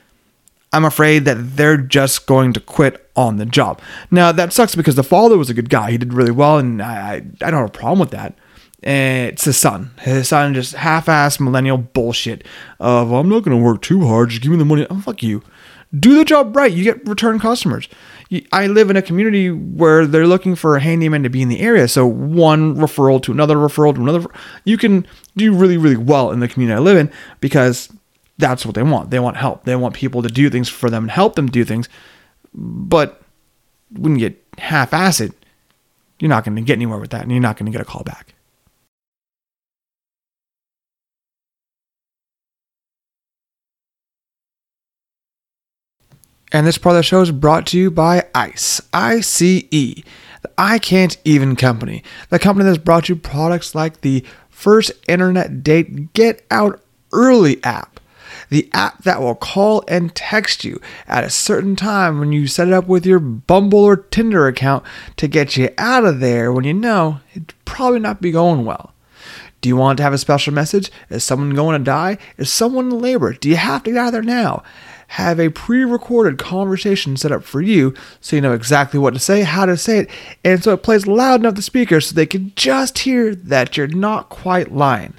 I'm 0.72 0.85
afraid 0.85 1.24
that 1.24 1.56
they're 1.56 1.76
just 1.76 2.26
going 2.26 2.52
to 2.52 2.61
quit 2.61 3.11
on 3.16 3.37
the 3.37 3.46
job. 3.46 3.80
Now 4.11 4.33
that 4.33 4.52
sucks 4.52 4.74
because 4.74 4.94
the 4.94 5.02
father 5.02 5.37
was 5.37 5.50
a 5.50 5.54
good 5.54 5.68
guy. 5.68 5.90
He 5.90 5.98
did 5.98 6.14
really 6.14 6.30
well, 6.30 6.59
and 6.59 6.80
I 6.80 7.14
I 7.14 7.50
don't 7.50 7.54
have 7.54 7.68
a 7.68 7.72
problem 7.72 7.98
with 7.98 8.11
that. 8.11 8.35
And 8.83 9.28
it's 9.28 9.44
his 9.44 9.59
son. 9.59 9.90
His 10.00 10.28
son 10.28 10.54
just 10.54 10.74
half 10.74 11.06
assed 11.06 11.40
millennial 11.40 11.76
bullshit 11.76 12.46
of 12.78 13.12
I'm 13.12 13.28
not 13.28 13.42
going 13.42 13.56
to 13.56 13.62
work 13.62 13.83
too 13.83 14.06
hard. 14.06 14.30
Just 14.30 14.42
give 14.42 14.52
me 14.52 14.59
the 14.59 14.64
money. 14.64 14.87
Oh 14.88 15.00
fuck 15.00 15.22
you. 15.22 15.42
Do 15.98 16.16
the 16.16 16.24
job 16.24 16.54
right. 16.54 16.72
You 16.72 16.85
get 16.85 17.06
return 17.06 17.40
customers. 17.40 17.88
I 18.52 18.68
live 18.68 18.90
in 18.90 18.96
a 18.96 19.02
community 19.02 19.50
where 19.50 20.06
they're 20.06 20.26
looking 20.26 20.54
for 20.54 20.76
a 20.76 20.80
handyman 20.80 21.24
to 21.24 21.28
be 21.28 21.42
in 21.42 21.48
the 21.48 21.59
area. 21.59 21.88
So 21.88 22.06
one 22.06 22.76
referral 22.76 23.20
to 23.24 23.33
another 23.33 23.56
referral 23.56 23.94
to 23.96 24.00
another. 24.00 24.28
You 24.64 24.78
can 24.78 25.04
do 25.37 25.52
really 25.52 25.76
really 25.76 25.96
well 25.96 26.30
in 26.30 26.38
the 26.38 26.48
community 26.48 26.76
I 26.76 26.80
live 26.80 26.96
in 26.96 27.11
because 27.40 27.90
that's 28.40 28.66
what 28.66 28.74
they 28.74 28.83
want. 28.83 29.11
They 29.11 29.20
want 29.20 29.37
help. 29.37 29.64
They 29.64 29.76
want 29.76 29.94
people 29.94 30.22
to 30.22 30.29
do 30.29 30.50
things 30.50 30.68
for 30.68 30.90
them 30.90 31.05
and 31.05 31.11
help 31.11 31.37
them 31.37 31.46
do 31.46 31.64
things. 31.64 31.88
But 32.53 33.22
when 33.90 34.18
you 34.18 34.31
get 34.31 34.44
half-ass 34.59 35.20
it, 35.20 35.33
you're 36.18 36.29
not 36.29 36.44
going 36.44 36.57
to 36.57 36.62
get 36.62 36.74
anywhere 36.74 36.98
with 36.98 37.11
that, 37.11 37.22
and 37.22 37.31
you're 37.31 37.40
not 37.40 37.57
going 37.57 37.70
to 37.70 37.72
get 37.72 37.81
a 37.81 37.85
call 37.85 38.03
back. 38.03 38.35
And 46.53 46.66
this 46.66 46.79
part 46.79 46.96
of 46.96 46.98
the 46.98 47.05
show 47.05 47.20
is 47.20 47.31
brought 47.31 47.66
to 47.68 47.79
you 47.79 47.92
by 47.92 48.26
ICE, 48.35 48.81
ICE, 48.92 49.38
the 49.38 50.05
I 50.59 50.81
Can't 50.81 51.16
Even 51.24 51.55
Company, 51.55 52.03
the 52.29 52.40
company 52.40 52.64
that's 52.64 52.83
brought 52.83 53.09
you 53.09 53.14
products 53.14 53.74
like 53.74 54.00
the 54.00 54.24
First 54.48 54.90
Internet 55.07 55.62
Date 55.62 56.12
Get 56.12 56.44
Out 56.50 56.83
Early 57.12 57.62
app, 57.62 57.99
the 58.50 58.68
app 58.72 59.02
that 59.04 59.20
will 59.20 59.34
call 59.34 59.82
and 59.88 60.14
text 60.14 60.64
you 60.64 60.80
at 61.08 61.24
a 61.24 61.30
certain 61.30 61.74
time 61.74 62.20
when 62.20 62.32
you 62.32 62.46
set 62.46 62.68
it 62.68 62.74
up 62.74 62.86
with 62.86 63.06
your 63.06 63.18
Bumble 63.18 63.80
or 63.80 63.96
Tinder 63.96 64.46
account 64.46 64.84
to 65.16 65.26
get 65.26 65.56
you 65.56 65.70
out 65.78 66.04
of 66.04 66.20
there 66.20 66.52
when 66.52 66.64
you 66.64 66.74
know 66.74 67.20
it'd 67.32 67.54
probably 67.64 68.00
not 68.00 68.20
be 68.20 68.30
going 68.30 68.64
well. 68.64 68.92
Do 69.60 69.68
you 69.68 69.76
want 69.76 69.98
to 69.98 70.02
have 70.02 70.12
a 70.12 70.18
special 70.18 70.54
message? 70.54 70.90
Is 71.10 71.24
someone 71.24 71.54
going 71.54 71.78
to 71.78 71.84
die? 71.84 72.18
Is 72.38 72.52
someone 72.52 72.90
in 72.90 73.00
labor? 73.00 73.32
Do 73.32 73.48
you 73.48 73.56
have 73.56 73.82
to 73.84 73.90
get 73.90 73.98
out 73.98 74.06
of 74.08 74.12
there 74.12 74.22
now? 74.22 74.62
have 75.14 75.40
a 75.40 75.48
pre 75.48 75.84
recorded 75.84 76.38
conversation 76.38 77.16
set 77.16 77.32
up 77.32 77.42
for 77.42 77.60
you 77.60 77.92
so 78.20 78.36
you 78.36 78.42
know 78.42 78.52
exactly 78.52 78.98
what 78.98 79.12
to 79.12 79.18
say, 79.18 79.42
how 79.42 79.66
to 79.66 79.76
say 79.76 79.98
it, 79.98 80.10
and 80.44 80.62
so 80.62 80.72
it 80.72 80.84
plays 80.84 81.04
loud 81.06 81.40
enough 81.40 81.56
the 81.56 81.62
speaker 81.62 82.00
so 82.00 82.14
they 82.14 82.26
can 82.26 82.52
just 82.54 83.00
hear 83.00 83.34
that 83.34 83.76
you're 83.76 83.88
not 83.88 84.28
quite 84.28 84.72
lying. 84.72 85.14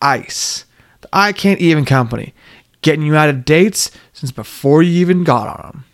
ICE, 0.00 0.64
I 1.12 1.32
Can't 1.32 1.60
Even 1.60 1.84
Company, 1.84 2.34
getting 2.82 3.02
you 3.02 3.16
out 3.16 3.28
of 3.28 3.44
dates 3.44 3.90
since 4.12 4.32
before 4.32 4.82
you 4.82 5.00
even 5.00 5.24
got 5.24 5.48
on 5.48 5.70
them. 5.70 5.84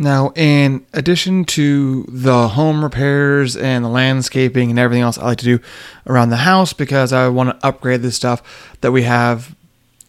Now, 0.00 0.32
in 0.34 0.86
addition 0.94 1.44
to 1.46 2.04
the 2.08 2.48
home 2.48 2.82
repairs 2.82 3.54
and 3.54 3.84
the 3.84 3.90
landscaping 3.90 4.70
and 4.70 4.78
everything 4.78 5.02
else 5.02 5.18
I 5.18 5.26
like 5.26 5.38
to 5.38 5.44
do 5.44 5.60
around 6.06 6.30
the 6.30 6.36
house 6.36 6.72
because 6.72 7.12
I 7.12 7.28
want 7.28 7.50
to 7.50 7.66
upgrade 7.66 8.00
the 8.00 8.10
stuff 8.10 8.78
that 8.80 8.92
we 8.92 9.02
have 9.02 9.54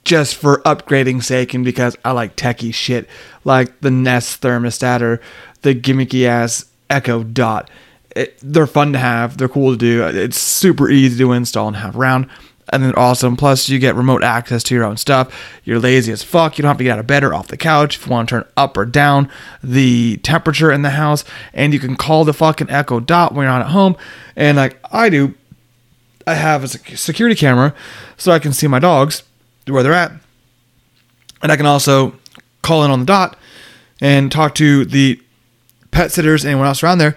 just 0.04 0.36
for 0.36 0.62
upgrading 0.64 1.24
sake 1.24 1.54
and 1.54 1.64
because 1.64 1.96
I 2.04 2.12
like 2.12 2.36
techie 2.36 2.74
shit 2.74 3.08
like 3.44 3.82
the 3.82 3.92
Nest 3.92 4.42
thermostat 4.42 5.02
or 5.02 5.22
the 5.62 5.76
gimmicky 5.76 6.26
ass 6.26 6.66
Echo 6.90 7.24
Dot. 7.24 7.70
It, 8.16 8.38
they're 8.42 8.68
fun 8.68 8.94
to 8.94 9.00
have, 9.00 9.38
they're 9.38 9.48
cool 9.48 9.72
to 9.72 9.78
do. 9.78 10.04
It's 10.04 10.40
super 10.40 10.90
easy 10.90 11.18
to 11.20 11.32
install 11.32 11.68
and 11.68 11.78
have 11.78 11.96
around 11.98 12.30
and 12.72 12.84
then 12.84 12.94
awesome. 12.96 13.36
Plus, 13.36 13.70
you 13.70 13.80
get 13.80 13.96
remote 13.96 14.24
access 14.24 14.64
to 14.64 14.76
your 14.76 14.84
own 14.84 14.98
stuff. 14.98 15.34
You're 15.64 15.80
lazy 15.80 16.12
as 16.12 16.24
fuck. 16.24 16.58
You 16.58 16.64
don't 16.64 16.70
have 16.70 16.78
to 16.78 16.84
get 16.84 16.94
out 16.94 17.00
of 17.00 17.08
bed 17.08 17.24
or 17.24 17.34
off 17.34 17.48
the 17.48 17.58
couch 17.58 17.98
if 17.98 18.06
you 18.06 18.12
want 18.12 18.30
to 18.30 18.36
turn 18.36 18.46
up 18.56 18.78
or 18.78 18.86
down 18.86 19.30
the 19.64 20.18
temperature 20.18 20.72
in 20.72 20.82
the 20.82 20.92
house. 20.92 21.24
And 21.54 21.74
you 21.74 21.80
can 21.80 21.96
call 21.96 22.26
the 22.26 22.34
fucking 22.34 22.70
Echo 22.70 23.00
Dot 23.00 23.34
when 23.34 23.44
you're 23.44 23.52
not 23.52 23.62
at 23.62 23.72
home. 23.72 23.96
And 24.36 24.58
like 24.58 24.80
I 24.92 25.10
do, 25.10 25.34
I 26.26 26.36
have 26.36 26.64
a 26.64 26.68
security 26.68 27.36
camera 27.36 27.74
so 28.18 28.32
I 28.32 28.40
can 28.40 28.54
see 28.54 28.68
my 28.68 28.80
dogs 28.80 29.24
where 29.68 29.84
they're 29.84 29.94
at. 29.94 30.12
And 31.42 31.52
I 31.52 31.58
can 31.58 31.66
also 31.66 32.16
call 32.62 32.84
in 32.84 32.92
on 32.92 33.00
the 33.00 33.06
dot 33.06 33.38
and 34.00 34.32
talk 34.32 34.56
to 34.56 34.86
the 34.86 35.22
pet 35.92 36.12
sitters, 36.12 36.46
anyone 36.46 36.68
else 36.68 36.84
around 36.84 37.00
there, 37.00 37.16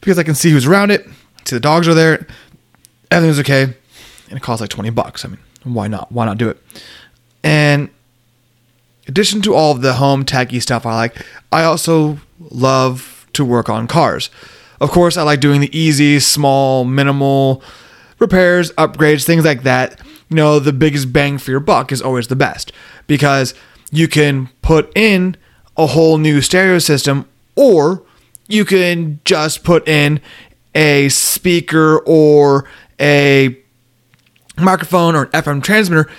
because 0.00 0.18
I 0.18 0.22
can 0.22 0.34
see 0.34 0.50
who's 0.50 0.66
around 0.66 0.90
it, 0.90 1.06
see 1.44 1.56
the 1.56 1.60
dogs 1.60 1.86
are 1.88 1.94
there, 1.94 2.26
everything's 3.10 3.40
okay 3.40 3.74
and 4.28 4.36
it 4.36 4.42
costs 4.42 4.60
like 4.60 4.70
20 4.70 4.90
bucks. 4.90 5.24
I 5.24 5.28
mean, 5.28 5.38
why 5.64 5.88
not? 5.88 6.10
Why 6.10 6.24
not 6.24 6.38
do 6.38 6.48
it? 6.48 6.62
And 7.42 7.90
addition 9.06 9.42
to 9.42 9.54
all 9.54 9.74
the 9.74 9.94
home 9.94 10.24
techy 10.24 10.60
stuff 10.60 10.84
I 10.86 10.94
like, 10.94 11.26
I 11.52 11.64
also 11.64 12.18
love 12.38 13.26
to 13.34 13.44
work 13.44 13.68
on 13.68 13.86
cars. 13.86 14.30
Of 14.80 14.90
course, 14.90 15.16
I 15.16 15.22
like 15.22 15.40
doing 15.40 15.60
the 15.60 15.78
easy, 15.78 16.20
small, 16.20 16.84
minimal 16.84 17.62
repairs, 18.18 18.72
upgrades, 18.72 19.24
things 19.24 19.44
like 19.44 19.62
that. 19.62 20.00
You 20.28 20.36
know, 20.36 20.58
the 20.58 20.72
biggest 20.72 21.12
bang 21.12 21.38
for 21.38 21.50
your 21.50 21.60
buck 21.60 21.92
is 21.92 22.02
always 22.02 22.28
the 22.28 22.36
best 22.36 22.72
because 23.06 23.54
you 23.90 24.08
can 24.08 24.48
put 24.62 24.90
in 24.96 25.36
a 25.76 25.86
whole 25.86 26.18
new 26.18 26.40
stereo 26.40 26.78
system 26.78 27.28
or 27.54 28.02
you 28.48 28.64
can 28.64 29.20
just 29.24 29.62
put 29.62 29.86
in 29.88 30.20
a 30.74 31.08
speaker 31.08 31.98
or 32.00 32.68
a 33.00 33.56
microphone 34.58 35.14
or 35.14 35.24
an 35.24 35.30
FM 35.30 35.62
transmitter 35.62 36.10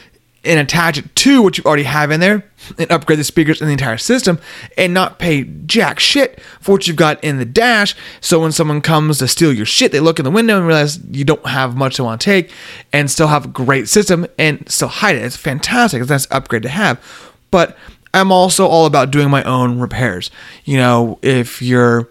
and 0.43 0.59
attach 0.59 0.97
it 0.97 1.15
to 1.15 1.41
what 1.41 1.57
you 1.57 1.63
already 1.65 1.83
have 1.83 2.11
in 2.11 2.19
there 2.19 2.49
and 2.77 2.91
upgrade 2.91 3.19
the 3.19 3.23
speakers 3.23 3.61
in 3.61 3.67
the 3.67 3.73
entire 3.73 3.97
system 3.97 4.39
and 4.77 4.93
not 4.93 5.19
pay 5.19 5.43
jack 5.43 5.99
shit 5.99 6.39
for 6.59 6.73
what 6.73 6.87
you've 6.87 6.95
got 6.95 7.21
in 7.23 7.37
the 7.37 7.45
dash. 7.45 7.95
So 8.21 8.39
when 8.39 8.51
someone 8.51 8.81
comes 8.81 9.19
to 9.19 9.27
steal 9.27 9.51
your 9.51 9.65
shit, 9.65 9.91
they 9.91 9.99
look 9.99 10.19
in 10.19 10.25
the 10.25 10.31
window 10.31 10.57
and 10.57 10.67
realize 10.67 10.99
you 11.11 11.25
don't 11.25 11.45
have 11.47 11.75
much 11.75 11.95
to 11.97 12.03
want 12.03 12.21
to 12.21 12.25
take 12.25 12.51
and 12.93 13.09
still 13.09 13.27
have 13.27 13.45
a 13.45 13.49
great 13.49 13.89
system 13.89 14.25
and 14.37 14.69
still 14.69 14.87
hide 14.87 15.15
it. 15.15 15.23
It's 15.23 15.35
fantastic. 15.35 16.01
It's 16.01 16.09
a 16.09 16.13
nice 16.13 16.27
upgrade 16.31 16.63
to 16.63 16.69
have. 16.69 17.03
But 17.51 17.77
I'm 18.13 18.31
also 18.31 18.65
all 18.65 18.85
about 18.85 19.11
doing 19.11 19.29
my 19.29 19.43
own 19.43 19.79
repairs. 19.79 20.31
You 20.65 20.77
know, 20.77 21.19
if 21.21 21.61
you're 21.61 22.09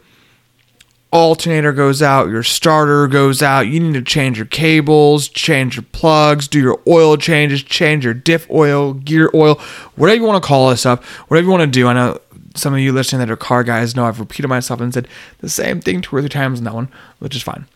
alternator 1.17 1.73
goes 1.73 2.03
out, 2.03 2.29
your 2.29 2.43
starter 2.43 3.07
goes 3.07 3.43
out, 3.43 3.67
you 3.67 3.81
need 3.81 3.95
to 3.95 4.03
change 4.03 4.37
your 4.37 4.47
cables, 4.47 5.29
change 5.29 5.77
your 5.77 5.85
plugs, 5.93 6.49
do 6.49 6.61
your 6.61 6.81
oil 6.87 7.17
changes, 7.17 7.63
change 7.63 8.05
your 8.05 8.15
diff 8.15 8.49
oil, 8.51 8.95
gear 8.95 9.31
oil, 9.35 9.57
whatever 9.97 10.17
you 10.17 10.27
want 10.27 10.43
to 10.43 10.47
call 10.47 10.71
this 10.71 10.87
up, 10.87 11.03
whatever 11.29 11.47
you 11.47 11.51
want 11.51 11.63
to 11.63 11.67
do. 11.67 11.89
I 11.89 11.93
know 11.93 12.21
some 12.55 12.73
of 12.75 12.81
you 12.81 12.93
listening 12.93 13.21
that 13.21 13.31
are 13.31 13.37
car 13.37 13.65
guys 13.65 13.97
know 13.97 14.05
I've 14.07 14.21
repeated 14.21 14.49
myself 14.49 14.81
and 14.81 14.93
said 14.93 15.09
the 15.39 15.49
same 15.49 15.81
thing 15.81 16.01
two 16.01 16.17
or 16.17 16.21
three 16.21 16.29
times 16.29 16.59
in 16.59 16.65
that 16.65 16.75
one, 16.75 16.89
which 17.19 17.35
is 17.35 17.43
fine. 17.43 17.67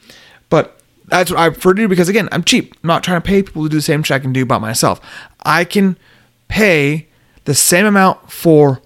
But 0.48 0.81
that's 1.07 1.31
what 1.31 1.40
I 1.40 1.50
prefer 1.50 1.74
to 1.74 1.83
do 1.83 1.88
because 1.88 2.09
again, 2.09 2.29
I'm 2.33 2.44
cheap. 2.44 2.74
I'm 2.83 2.88
not 2.88 3.03
trying 3.03 3.20
to 3.20 3.26
pay 3.26 3.42
people 3.42 3.64
to 3.64 3.68
do 3.68 3.76
the 3.76 3.83
same 3.83 4.03
shit 4.03 4.14
I 4.14 4.18
can 4.18 4.33
do 4.33 4.44
by 4.44 4.59
myself. 4.59 5.00
I 5.42 5.64
can 5.64 5.96
pay 6.48 7.09
the 7.44 7.55
same 7.55 7.87
amount 7.87 8.31
for 8.31 8.81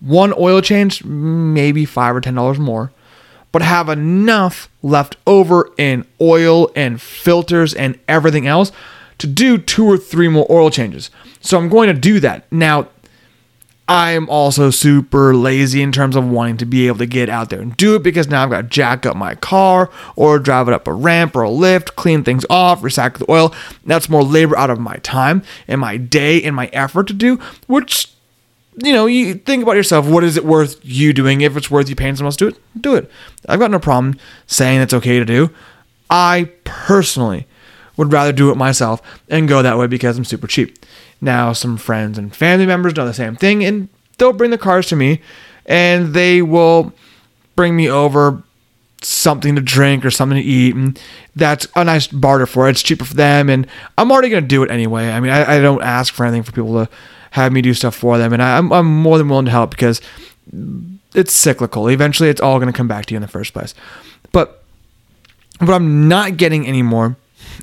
one 0.00 0.34
oil 0.36 0.60
change, 0.60 1.04
maybe 1.04 1.84
five 1.84 2.14
or 2.14 2.20
ten 2.20 2.34
dollars 2.34 2.58
more 2.58 2.92
but 3.54 3.62
have 3.62 3.88
enough 3.88 4.68
left 4.82 5.16
over 5.28 5.70
in 5.78 6.04
oil 6.20 6.68
and 6.74 7.00
filters 7.00 7.72
and 7.72 7.96
everything 8.08 8.48
else 8.48 8.72
to 9.16 9.28
do 9.28 9.58
two 9.58 9.86
or 9.86 9.96
three 9.96 10.26
more 10.26 10.44
oil 10.50 10.70
changes. 10.70 11.08
So 11.40 11.56
I'm 11.56 11.68
going 11.68 11.86
to 11.86 11.94
do 11.94 12.18
that. 12.18 12.50
Now, 12.50 12.88
I'm 13.86 14.28
also 14.28 14.70
super 14.70 15.36
lazy 15.36 15.82
in 15.82 15.92
terms 15.92 16.16
of 16.16 16.28
wanting 16.28 16.56
to 16.56 16.66
be 16.66 16.88
able 16.88 16.98
to 16.98 17.06
get 17.06 17.28
out 17.28 17.50
there 17.50 17.60
and 17.60 17.76
do 17.76 17.94
it 17.94 18.02
because 18.02 18.26
now 18.26 18.42
I've 18.42 18.50
got 18.50 18.62
to 18.62 18.68
jack 18.68 19.06
up 19.06 19.14
my 19.14 19.36
car 19.36 19.88
or 20.16 20.40
drive 20.40 20.66
it 20.66 20.74
up 20.74 20.88
a 20.88 20.92
ramp 20.92 21.36
or 21.36 21.42
a 21.42 21.50
lift, 21.50 21.94
clean 21.94 22.24
things 22.24 22.44
off, 22.50 22.82
recycle 22.82 23.18
the 23.18 23.30
oil. 23.30 23.54
That's 23.86 24.08
more 24.08 24.24
labor 24.24 24.58
out 24.58 24.70
of 24.70 24.80
my 24.80 24.96
time 24.96 25.44
and 25.68 25.80
my 25.80 25.96
day 25.96 26.42
and 26.42 26.56
my 26.56 26.66
effort 26.72 27.06
to 27.06 27.12
do, 27.12 27.36
which 27.68 28.13
you 28.82 28.92
know, 28.92 29.06
you 29.06 29.34
think 29.34 29.62
about 29.62 29.76
yourself. 29.76 30.06
What 30.06 30.24
is 30.24 30.36
it 30.36 30.44
worth 30.44 30.78
you 30.82 31.12
doing? 31.12 31.40
If 31.40 31.56
it's 31.56 31.70
worth 31.70 31.88
you 31.88 31.96
paying 31.96 32.16
someone 32.16 32.28
else 32.28 32.36
to 32.36 32.50
do 32.50 32.56
it, 32.56 32.82
do 32.82 32.94
it. 32.96 33.10
I've 33.48 33.60
got 33.60 33.70
no 33.70 33.78
problem 33.78 34.18
saying 34.46 34.80
it's 34.80 34.94
okay 34.94 35.18
to 35.18 35.24
do. 35.24 35.50
I 36.10 36.50
personally 36.64 37.46
would 37.96 38.12
rather 38.12 38.32
do 38.32 38.50
it 38.50 38.56
myself 38.56 39.00
and 39.28 39.48
go 39.48 39.62
that 39.62 39.78
way 39.78 39.86
because 39.86 40.18
I'm 40.18 40.24
super 40.24 40.46
cheap. 40.46 40.84
Now, 41.20 41.52
some 41.52 41.76
friends 41.76 42.18
and 42.18 42.34
family 42.34 42.66
members 42.66 42.92
do 42.92 43.04
the 43.04 43.14
same 43.14 43.36
thing, 43.36 43.64
and 43.64 43.88
they'll 44.18 44.32
bring 44.32 44.50
the 44.50 44.58
cars 44.58 44.86
to 44.88 44.96
me, 44.96 45.20
and 45.66 46.12
they 46.12 46.42
will 46.42 46.92
bring 47.56 47.76
me 47.76 47.88
over 47.88 48.42
something 49.00 49.54
to 49.54 49.62
drink 49.62 50.04
or 50.04 50.10
something 50.10 50.40
to 50.40 50.42
eat 50.42 50.74
and 50.74 50.98
that's 51.36 51.68
a 51.76 51.84
nice 51.84 52.06
barter 52.06 52.46
for 52.46 52.66
it 52.66 52.70
it's 52.70 52.82
cheaper 52.82 53.04
for 53.04 53.12
them 53.12 53.50
and 53.50 53.66
i'm 53.98 54.10
already 54.10 54.30
going 54.30 54.42
to 54.42 54.48
do 54.48 54.62
it 54.62 54.70
anyway 54.70 55.10
i 55.10 55.20
mean 55.20 55.30
I, 55.30 55.56
I, 55.56 55.60
don't 55.60 55.82
ask 55.82 56.14
for 56.14 56.24
anything 56.24 56.42
for 56.42 56.52
people 56.52 56.72
to 56.72 56.90
have 57.34 57.52
me 57.52 57.62
do 57.62 57.74
stuff 57.74 57.94
for 57.94 58.18
them 58.18 58.32
and 58.32 58.42
I, 58.42 58.58
I'm, 58.58 58.72
I'm 58.72 58.86
more 58.86 59.18
than 59.18 59.28
willing 59.28 59.44
to 59.44 59.50
help 59.50 59.70
because 59.70 60.00
it's 61.14 61.32
cyclical 61.32 61.88
eventually 61.88 62.28
it's 62.28 62.40
all 62.40 62.58
going 62.58 62.72
to 62.72 62.76
come 62.76 62.88
back 62.88 63.06
to 63.06 63.14
you 63.14 63.16
in 63.16 63.22
the 63.22 63.28
first 63.28 63.52
place 63.52 63.74
but 64.32 64.62
what 65.58 65.74
i'm 65.74 66.08
not 66.08 66.36
getting 66.36 66.66
anymore 66.66 67.16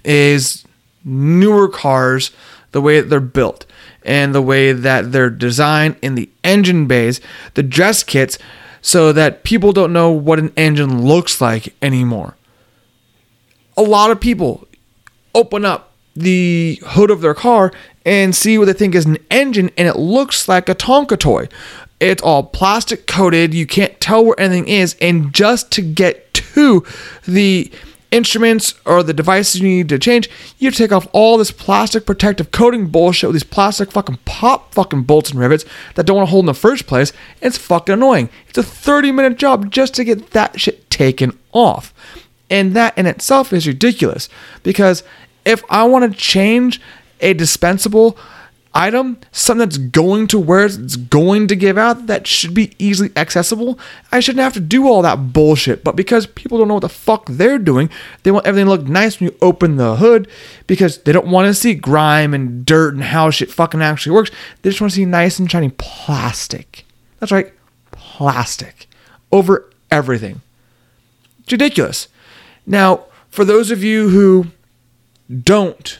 is 0.03 0.65
newer 1.03 1.67
cars 1.67 2.31
the 2.71 2.81
way 2.81 3.01
that 3.01 3.09
they're 3.09 3.19
built 3.19 3.65
and 4.03 4.33
the 4.33 4.41
way 4.41 4.71
that 4.71 5.11
they're 5.11 5.29
designed 5.29 5.95
in 6.01 6.15
the 6.15 6.29
engine 6.43 6.87
bays 6.87 7.19
the 7.53 7.63
dress 7.63 8.03
kits 8.03 8.37
so 8.81 9.13
that 9.13 9.43
people 9.43 9.71
don't 9.71 9.93
know 9.93 10.09
what 10.09 10.39
an 10.39 10.51
engine 10.57 11.05
looks 11.05 11.39
like 11.39 11.73
anymore. 11.81 12.35
A 13.77 13.83
lot 13.83 14.11
of 14.11 14.19
people 14.19 14.67
open 15.33 15.63
up 15.63 15.91
the 16.15 16.81
hood 16.87 17.09
of 17.09 17.21
their 17.21 17.33
car 17.33 17.71
and 18.05 18.35
see 18.35 18.57
what 18.57 18.65
they 18.65 18.73
think 18.73 18.95
is 18.95 19.05
an 19.05 19.17
engine, 19.29 19.71
and 19.77 19.87
it 19.87 19.97
looks 19.97 20.47
like 20.47 20.69
a 20.69 20.75
Tonka 20.75 21.17
toy. 21.17 21.47
It's 21.99 22.23
all 22.23 22.43
plastic 22.43 23.05
coated, 23.05 23.53
you 23.53 23.67
can't 23.67 23.99
tell 23.99 24.25
where 24.25 24.39
anything 24.39 24.67
is, 24.67 24.95
and 24.99 25.33
just 25.33 25.71
to 25.73 25.81
get 25.81 26.33
to 26.33 26.83
the 27.27 27.71
instruments 28.11 28.75
or 28.85 29.03
the 29.03 29.13
devices 29.13 29.61
you 29.61 29.67
need 29.67 29.89
to 29.89 29.97
change, 29.97 30.29
you 30.59 30.69
take 30.69 30.91
off 30.91 31.07
all 31.13 31.37
this 31.37 31.51
plastic 31.51 32.05
protective 32.05 32.51
coating 32.51 32.87
bullshit 32.87 33.29
with 33.29 33.35
these 33.35 33.43
plastic 33.43 33.91
fucking 33.91 34.19
pop 34.25 34.73
fucking 34.73 35.03
bolts 35.03 35.31
and 35.31 35.39
rivets 35.39 35.63
that 35.95 36.05
don't 36.05 36.17
want 36.17 36.27
to 36.27 36.31
hold 36.31 36.43
in 36.43 36.47
the 36.47 36.53
first 36.53 36.87
place. 36.87 37.13
It's 37.41 37.57
fucking 37.57 37.93
annoying. 37.93 38.29
It's 38.49 38.57
a 38.57 38.63
30 38.63 39.11
minute 39.13 39.37
job 39.37 39.71
just 39.71 39.93
to 39.95 40.03
get 40.03 40.31
that 40.31 40.59
shit 40.59 40.89
taken 40.89 41.37
off. 41.53 41.93
And 42.49 42.75
that 42.75 42.97
in 42.97 43.07
itself 43.07 43.53
is 43.53 43.65
ridiculous 43.65 44.27
because 44.61 45.03
if 45.45 45.63
I 45.69 45.85
want 45.85 46.11
to 46.11 46.17
change 46.17 46.81
a 47.21 47.33
dispensable 47.33 48.17
item, 48.73 49.19
something 49.31 49.67
that's 49.67 49.77
going 49.77 50.27
to 50.27 50.39
where 50.39 50.65
it's 50.65 50.95
going 50.95 51.47
to 51.47 51.55
give 51.55 51.77
out 51.77 52.07
that 52.07 52.25
should 52.25 52.53
be 52.53 52.73
easily 52.79 53.11
accessible, 53.15 53.77
I 54.11 54.19
shouldn't 54.19 54.43
have 54.43 54.53
to 54.53 54.59
do 54.59 54.87
all 54.87 55.01
that 55.01 55.33
bullshit. 55.33 55.83
But 55.83 55.95
because 55.95 56.25
people 56.25 56.57
don't 56.57 56.67
know 56.67 56.75
what 56.75 56.81
the 56.81 56.89
fuck 56.89 57.25
they're 57.27 57.59
doing, 57.59 57.89
they 58.23 58.31
want 58.31 58.45
everything 58.45 58.65
to 58.65 58.71
look 58.71 58.87
nice 58.87 59.19
when 59.19 59.29
you 59.29 59.37
open 59.41 59.75
the 59.75 59.97
hood 59.97 60.27
because 60.67 60.99
they 60.99 61.11
don't 61.11 61.27
want 61.27 61.47
to 61.47 61.53
see 61.53 61.73
grime 61.73 62.33
and 62.33 62.65
dirt 62.65 62.93
and 62.93 63.03
how 63.03 63.29
shit 63.29 63.51
fucking 63.51 63.81
actually 63.81 64.13
works. 64.13 64.31
They 64.61 64.69
just 64.69 64.81
want 64.81 64.91
to 64.91 64.95
see 64.95 65.05
nice 65.05 65.39
and 65.39 65.51
shiny 65.51 65.69
plastic. 65.77 66.85
That's 67.19 67.31
right, 67.31 67.53
plastic 67.91 68.87
over 69.31 69.69
everything. 69.89 70.41
It's 71.43 71.51
ridiculous. 71.51 72.07
Now, 72.65 73.05
for 73.29 73.43
those 73.43 73.71
of 73.71 73.83
you 73.83 74.09
who 74.09 74.47
don't 75.43 75.99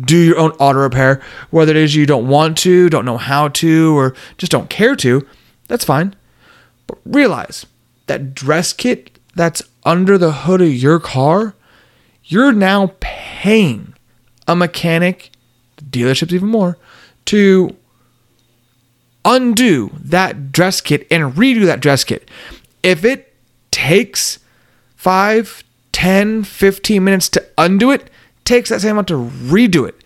do 0.00 0.16
your 0.16 0.38
own 0.38 0.50
auto 0.52 0.80
repair, 0.80 1.22
whether 1.50 1.72
it 1.72 1.76
is 1.76 1.94
you 1.94 2.06
don't 2.06 2.28
want 2.28 2.58
to, 2.58 2.88
don't 2.88 3.04
know 3.04 3.18
how 3.18 3.48
to, 3.48 3.96
or 3.96 4.14
just 4.38 4.52
don't 4.52 4.70
care 4.70 4.96
to, 4.96 5.26
that's 5.68 5.84
fine. 5.84 6.14
But 6.86 6.98
realize 7.04 7.66
that 8.06 8.34
dress 8.34 8.72
kit 8.72 9.18
that's 9.34 9.62
under 9.84 10.18
the 10.18 10.32
hood 10.32 10.60
of 10.60 10.72
your 10.72 10.98
car, 10.98 11.54
you're 12.24 12.52
now 12.52 12.94
paying 13.00 13.94
a 14.46 14.56
mechanic, 14.56 15.30
dealerships 15.90 16.32
even 16.32 16.48
more, 16.48 16.76
to 17.26 17.76
undo 19.24 19.90
that 20.02 20.52
dress 20.52 20.80
kit 20.80 21.06
and 21.10 21.34
redo 21.34 21.64
that 21.66 21.80
dress 21.80 22.04
kit. 22.04 22.28
If 22.82 23.04
it 23.04 23.34
takes 23.70 24.38
5, 24.96 25.62
10, 25.92 26.44
15 26.44 27.04
minutes 27.04 27.28
to 27.30 27.46
undo 27.56 27.90
it, 27.90 28.10
takes 28.44 28.70
that 28.70 28.80
same 28.80 28.92
amount 28.92 29.08
to 29.08 29.14
redo 29.14 29.88
it. 29.88 30.02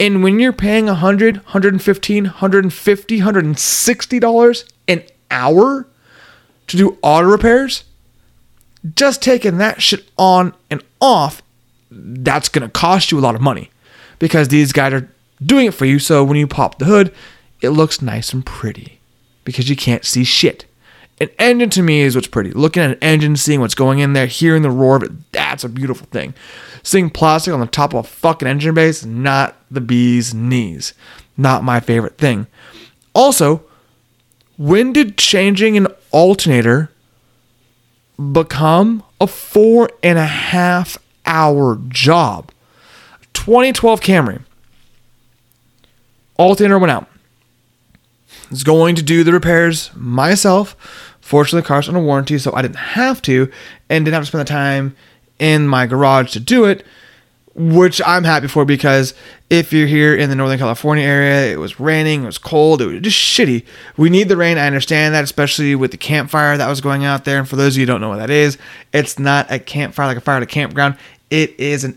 And 0.00 0.22
when 0.22 0.38
you're 0.38 0.52
paying 0.52 0.86
100, 0.86 1.36
115, 1.36 2.24
150, 2.24 3.16
160 3.16 4.18
dollars 4.18 4.64
an 4.86 5.02
hour 5.30 5.86
to 6.68 6.76
do 6.76 6.98
auto 7.02 7.28
repairs, 7.28 7.84
just 8.94 9.22
taking 9.22 9.58
that 9.58 9.82
shit 9.82 10.08
on 10.16 10.54
and 10.70 10.82
off, 11.00 11.42
that's 11.90 12.48
to 12.48 12.68
cost 12.68 13.10
you 13.10 13.18
a 13.18 13.20
lot 13.20 13.34
of 13.34 13.40
money 13.40 13.70
because 14.18 14.48
these 14.48 14.72
guys 14.72 14.92
are 14.92 15.10
doing 15.42 15.66
it 15.66 15.74
for 15.74 15.84
you. 15.84 15.98
So 15.98 16.22
when 16.24 16.36
you 16.36 16.46
pop 16.46 16.78
the 16.78 16.84
hood, 16.84 17.12
it 17.60 17.70
looks 17.70 18.02
nice 18.02 18.32
and 18.32 18.44
pretty 18.44 19.00
because 19.44 19.68
you 19.68 19.76
can't 19.76 20.04
see 20.04 20.24
shit. 20.24 20.66
An 21.20 21.30
engine 21.38 21.70
to 21.70 21.82
me 21.82 22.00
is 22.00 22.14
what's 22.14 22.28
pretty. 22.28 22.52
Looking 22.52 22.82
at 22.82 22.90
an 22.90 22.98
engine, 23.02 23.36
seeing 23.36 23.60
what's 23.60 23.74
going 23.74 23.98
in 23.98 24.12
there, 24.12 24.26
hearing 24.26 24.62
the 24.62 24.70
roar 24.70 24.96
of 24.96 25.02
it, 25.02 25.32
that's 25.32 25.64
a 25.64 25.68
beautiful 25.68 26.06
thing. 26.10 26.34
Seeing 26.82 27.10
plastic 27.10 27.52
on 27.52 27.60
the 27.60 27.66
top 27.66 27.92
of 27.92 28.04
a 28.04 28.08
fucking 28.08 28.46
engine 28.46 28.74
base, 28.74 29.04
not 29.04 29.56
the 29.70 29.80
bee's 29.80 30.32
knees. 30.32 30.94
Not 31.36 31.64
my 31.64 31.80
favorite 31.80 32.18
thing. 32.18 32.46
Also, 33.14 33.64
when 34.56 34.92
did 34.92 35.18
changing 35.18 35.76
an 35.76 35.88
alternator 36.10 36.90
become 38.32 39.02
a 39.20 39.26
four 39.26 39.90
and 40.02 40.18
a 40.18 40.26
half 40.26 40.98
hour 41.26 41.78
job? 41.88 42.50
2012 43.34 44.00
Camry. 44.00 44.42
Alternator 46.36 46.78
went 46.78 46.90
out. 46.90 47.08
Was 48.50 48.62
going 48.62 48.94
to 48.94 49.02
do 49.02 49.24
the 49.24 49.32
repairs 49.32 49.90
myself 49.94 50.76
Fortunately, 51.28 51.60
the 51.60 51.66
car's 51.66 51.88
under 51.88 52.00
warranty, 52.00 52.38
so 52.38 52.54
I 52.54 52.62
didn't 52.62 52.76
have 52.76 53.20
to 53.20 53.52
and 53.90 54.02
didn't 54.02 54.14
have 54.14 54.22
to 54.22 54.28
spend 54.28 54.40
the 54.40 54.50
time 54.50 54.96
in 55.38 55.68
my 55.68 55.84
garage 55.84 56.32
to 56.32 56.40
do 56.40 56.64
it, 56.64 56.86
which 57.54 58.00
I'm 58.06 58.24
happy 58.24 58.48
for 58.48 58.64
because 58.64 59.12
if 59.50 59.70
you're 59.70 59.86
here 59.86 60.16
in 60.16 60.30
the 60.30 60.34
Northern 60.34 60.58
California 60.58 61.04
area, 61.04 61.52
it 61.52 61.58
was 61.58 61.78
raining, 61.78 62.22
it 62.22 62.26
was 62.26 62.38
cold, 62.38 62.80
it 62.80 62.86
was 62.86 63.02
just 63.02 63.18
shitty. 63.18 63.66
We 63.98 64.08
need 64.08 64.30
the 64.30 64.38
rain. 64.38 64.56
I 64.56 64.66
understand 64.66 65.14
that, 65.14 65.22
especially 65.22 65.74
with 65.74 65.90
the 65.90 65.98
campfire 65.98 66.56
that 66.56 66.66
was 66.66 66.80
going 66.80 67.04
out 67.04 67.26
there. 67.26 67.38
And 67.38 67.46
for 67.46 67.56
those 67.56 67.74
of 67.74 67.80
you 67.80 67.82
who 67.82 67.92
don't 67.92 68.00
know 68.00 68.08
what 68.08 68.20
that 68.20 68.30
is, 68.30 68.56
it's 68.94 69.18
not 69.18 69.52
a 69.52 69.58
campfire 69.58 70.06
like 70.06 70.16
a 70.16 70.22
fire 70.22 70.38
at 70.38 70.42
a 70.42 70.46
campground. 70.46 70.96
It 71.28 71.60
is 71.60 71.84
a 71.84 71.92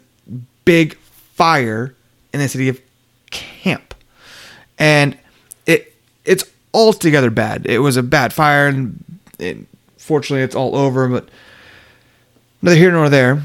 big 0.65 0.97
fire 0.97 1.95
in 2.33 2.41
the 2.41 2.49
city 2.49 2.67
of 2.67 2.81
Camp. 3.29 3.95
And 4.77 5.17
it 5.65 5.95
it's 6.25 6.43
altogether 6.73 7.29
bad. 7.29 7.65
It 7.65 7.79
was 7.79 7.95
a 7.95 8.03
bad 8.03 8.33
fire 8.33 8.67
and 8.67 9.10
it, 9.41 9.57
fortunately, 9.97 10.43
it's 10.43 10.55
all 10.55 10.75
over, 10.75 11.07
but 11.07 11.29
neither 12.61 12.77
here 12.77 12.91
nor 12.91 13.09
there. 13.09 13.43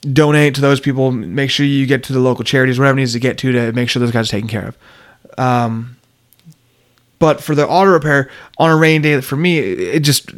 Donate 0.00 0.54
to 0.54 0.60
those 0.60 0.80
people. 0.80 1.10
Make 1.10 1.50
sure 1.50 1.66
you 1.66 1.84
get 1.86 2.04
to 2.04 2.12
the 2.12 2.20
local 2.20 2.44
charities, 2.44 2.78
whatever 2.78 2.96
needs 2.96 3.12
to 3.14 3.18
get 3.18 3.38
to 3.38 3.52
to 3.52 3.72
make 3.72 3.88
sure 3.88 4.00
those 4.00 4.12
guys 4.12 4.28
are 4.28 4.32
taken 4.32 4.48
care 4.48 4.68
of. 4.68 4.78
Um, 5.38 5.96
but 7.18 7.42
for 7.42 7.54
the 7.54 7.66
auto 7.66 7.90
repair 7.90 8.30
on 8.58 8.70
a 8.70 8.76
rainy 8.76 9.02
day, 9.02 9.20
for 9.20 9.36
me, 9.36 9.58
it 9.58 10.00
just 10.00 10.30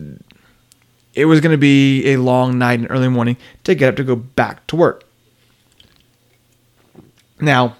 it 1.15 1.25
was 1.27 1.41
going 1.41 1.53
to 1.53 1.59
be 1.59 2.13
a 2.13 2.17
long 2.17 2.59
night 2.59 2.79
and 2.79 2.91
early 2.91 3.09
morning 3.09 3.37
to 3.65 3.75
get 3.75 3.91
up 3.91 3.97
to 3.97 4.05
go 4.05 4.17
back 4.17 4.67
to 4.69 4.77
work. 4.77 5.05
Now, 7.41 7.77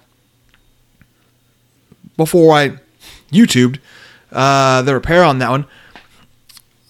before 2.17 2.53
I 2.55 2.77
YouTubed 3.31 3.79
uh, 4.31 4.81
the 4.81 4.93
repair 4.93 5.23
on 5.23 5.39
that 5.39 5.49
one, 5.49 5.65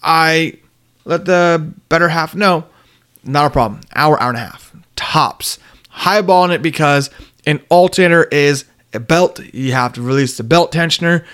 I 0.02 0.58
let 1.04 1.24
the 1.24 1.72
better 1.88 2.08
half 2.08 2.34
know, 2.34 2.64
not 3.24 3.46
a 3.46 3.50
problem. 3.50 3.80
Hour, 3.94 4.20
hour 4.20 4.28
and 4.28 4.36
a 4.36 4.40
half. 4.40 4.74
Tops. 4.96 5.58
Highballing 5.92 6.54
it 6.54 6.62
because 6.62 7.10
an 7.46 7.60
alternator 7.68 8.24
is 8.24 8.64
a 8.92 9.00
belt. 9.00 9.40
You 9.52 9.72
have 9.72 9.92
to 9.94 10.02
release 10.02 10.36
the 10.36 10.44
belt 10.44 10.72
tensioner. 10.72 11.24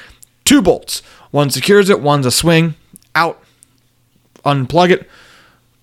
Two 0.44 0.62
bolts. 0.62 1.00
One 1.30 1.50
secures 1.50 1.90
it, 1.90 2.00
one's 2.00 2.26
a 2.26 2.30
swing. 2.30 2.74
Out. 3.14 3.42
Unplug 4.44 4.90
it. 4.90 5.08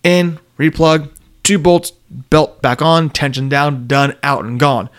In. 0.04 0.40
Replug. 0.58 1.10
Two 1.44 1.60
bolts. 1.60 1.92
Belt 2.10 2.62
back 2.62 2.82
on. 2.82 3.10
Tension 3.10 3.50
down. 3.50 3.88
Done. 3.88 4.16
Out 4.24 4.46
and 4.46 4.60
gone. 4.60 4.90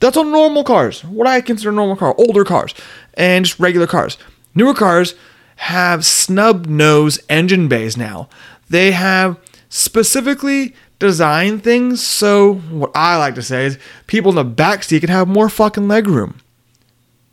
That's 0.00 0.16
on 0.16 0.30
normal 0.30 0.64
cars. 0.64 1.02
What 1.04 1.26
I 1.26 1.40
consider 1.40 1.72
normal 1.72 1.96
car. 1.96 2.14
Older 2.18 2.44
cars. 2.44 2.74
And 3.14 3.44
just 3.44 3.58
regular 3.58 3.86
cars. 3.86 4.16
Newer 4.54 4.74
cars 4.74 5.14
have 5.58 6.04
snub 6.04 6.66
nose 6.66 7.18
engine 7.28 7.68
bays 7.68 7.96
now. 7.96 8.28
They 8.70 8.92
have 8.92 9.38
specifically 9.68 10.74
designed 10.98 11.62
things 11.62 12.04
so 12.04 12.54
what 12.54 12.90
I 12.94 13.16
like 13.16 13.34
to 13.36 13.42
say 13.42 13.66
is 13.66 13.78
people 14.06 14.30
in 14.30 14.36
the 14.36 14.44
back 14.44 14.82
seat 14.82 15.00
can 15.00 15.10
have 15.10 15.28
more 15.28 15.48
fucking 15.48 15.88
leg 15.88 16.06
room. 16.06 16.40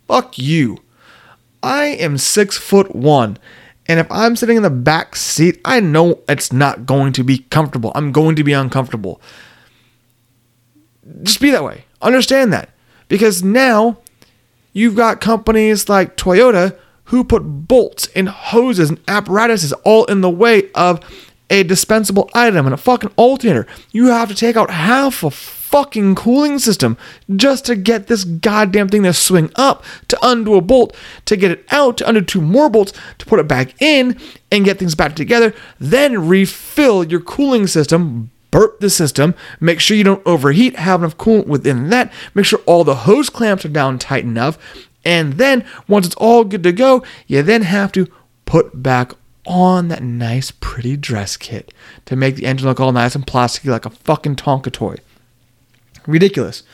Fuck 0.06 0.38
you. 0.38 0.78
I 1.62 1.86
am 1.86 2.18
six 2.18 2.56
foot 2.56 2.94
one. 2.94 3.38
And 3.88 4.00
if 4.00 4.10
I'm 4.10 4.34
sitting 4.34 4.56
in 4.56 4.64
the 4.64 4.70
back 4.70 5.14
seat, 5.14 5.60
I 5.64 5.78
know 5.78 6.20
it's 6.28 6.52
not 6.52 6.86
going 6.86 7.12
to 7.14 7.24
be 7.24 7.38
comfortable. 7.38 7.92
I'm 7.94 8.10
going 8.10 8.34
to 8.36 8.44
be 8.44 8.52
uncomfortable. 8.52 9.20
Just 11.22 11.40
be 11.40 11.50
that 11.52 11.64
way. 11.64 11.84
Understand 12.02 12.52
that. 12.52 12.70
Because 13.08 13.44
now 13.44 13.98
you've 14.72 14.96
got 14.96 15.20
companies 15.20 15.88
like 15.88 16.16
Toyota 16.16 16.76
who 17.06 17.24
put 17.24 17.40
bolts 17.40 18.08
and 18.14 18.28
hoses 18.28 18.90
and 18.90 19.00
apparatuses 19.08 19.72
all 19.84 20.04
in 20.06 20.20
the 20.20 20.30
way 20.30 20.70
of 20.74 21.00
a 21.50 21.62
dispensable 21.62 22.28
item 22.34 22.66
and 22.66 22.74
a 22.74 22.78
fucking 22.78 23.12
alternator. 23.16 23.66
You 23.92 24.06
have 24.06 24.28
to 24.28 24.34
take 24.34 24.56
out 24.56 24.70
half 24.70 25.22
a 25.22 25.30
fucking 25.30 26.14
cooling 26.14 26.58
system 26.58 26.96
just 27.34 27.64
to 27.66 27.76
get 27.76 28.06
this 28.06 28.24
goddamn 28.24 28.88
thing 28.88 29.02
to 29.04 29.12
swing 29.12 29.50
up, 29.56 29.84
to 30.08 30.18
undo 30.22 30.54
a 30.54 30.60
bolt, 30.60 30.96
to 31.26 31.36
get 31.36 31.50
it 31.50 31.64
out, 31.70 31.98
to 31.98 32.08
undo 32.08 32.20
two 32.22 32.40
more 32.40 32.68
bolts, 32.68 32.92
to 33.18 33.26
put 33.26 33.38
it 33.38 33.48
back 33.48 33.80
in 33.80 34.18
and 34.50 34.64
get 34.64 34.78
things 34.78 34.94
back 34.94 35.14
together, 35.14 35.54
then 35.78 36.28
refill 36.28 37.04
your 37.04 37.20
cooling 37.20 37.66
system. 37.66 38.30
Burp 38.52 38.78
the 38.80 38.88
system, 38.88 39.34
make 39.60 39.80
sure 39.80 39.96
you 39.96 40.04
don't 40.04 40.22
overheat, 40.24 40.76
have 40.76 41.02
enough 41.02 41.18
coolant 41.18 41.46
within 41.46 41.90
that, 41.90 42.10
make 42.32 42.46
sure 42.46 42.60
all 42.64 42.84
the 42.84 42.94
hose 42.94 43.28
clamps 43.28 43.66
are 43.66 43.68
down 43.68 43.98
tight 43.98 44.24
enough, 44.24 44.56
and 45.06 45.34
then 45.34 45.64
once 45.86 46.04
it's 46.04 46.16
all 46.16 46.42
good 46.42 46.64
to 46.64 46.72
go, 46.72 47.04
you 47.28 47.40
then 47.40 47.62
have 47.62 47.92
to 47.92 48.08
put 48.44 48.82
back 48.82 49.12
on 49.46 49.86
that 49.86 50.02
nice, 50.02 50.50
pretty 50.50 50.96
dress 50.96 51.36
kit 51.36 51.72
to 52.06 52.16
make 52.16 52.34
the 52.34 52.44
engine 52.44 52.66
look 52.66 52.80
all 52.80 52.90
nice 52.90 53.14
and 53.14 53.24
plasticky 53.24 53.70
like 53.70 53.86
a 53.86 53.90
fucking 53.90 54.34
Tonka 54.34 54.72
toy. 54.72 54.96
Ridiculous. 56.08 56.64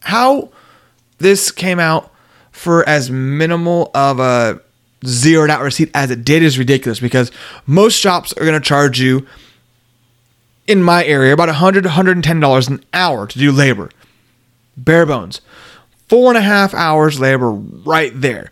How 0.00 0.50
this 1.16 1.50
came 1.50 1.80
out 1.80 2.12
for 2.52 2.86
as 2.86 3.10
minimal 3.10 3.90
of 3.94 4.20
a 4.20 4.60
zeroed 5.06 5.48
out 5.48 5.62
receipt 5.62 5.90
as 5.94 6.10
it 6.10 6.26
did 6.26 6.42
is 6.42 6.58
ridiculous 6.58 7.00
because 7.00 7.30
most 7.66 7.94
shops 7.94 8.34
are 8.34 8.44
going 8.44 8.60
to 8.60 8.60
charge 8.60 9.00
you 9.00 9.26
in 10.66 10.82
my 10.82 11.02
area 11.02 11.32
about 11.32 11.48
100 11.48 11.84
$110 11.84 12.68
an 12.68 12.84
hour 12.92 13.26
to 13.26 13.38
do 13.38 13.50
labor. 13.50 13.90
Bare 14.76 15.06
bones. 15.06 15.40
Four 16.08 16.30
and 16.30 16.38
a 16.38 16.42
half 16.42 16.74
hours 16.74 17.20
labor 17.20 17.50
right 17.50 18.12
there. 18.14 18.50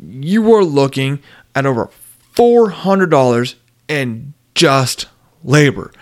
You 0.00 0.54
are 0.54 0.64
looking 0.64 1.20
at 1.54 1.66
over 1.66 1.90
$400 2.34 3.54
in 3.88 4.34
just 4.54 5.06
labor. 5.44 5.92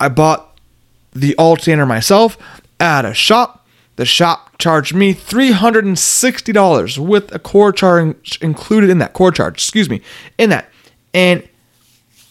I 0.00 0.08
bought 0.08 0.58
the 1.12 1.36
alternator 1.36 1.86
myself 1.86 2.36
at 2.80 3.04
a 3.04 3.14
shop. 3.14 3.66
The 3.96 4.04
shop 4.04 4.58
charged 4.58 4.94
me 4.94 5.14
$360 5.14 6.98
with 6.98 7.32
a 7.34 7.38
core 7.38 7.72
charge 7.72 8.38
included 8.42 8.90
in 8.90 8.98
that 8.98 9.12
core 9.12 9.30
charge, 9.30 9.54
excuse 9.54 9.88
me, 9.88 10.02
in 10.36 10.50
that. 10.50 10.68
And 11.12 11.48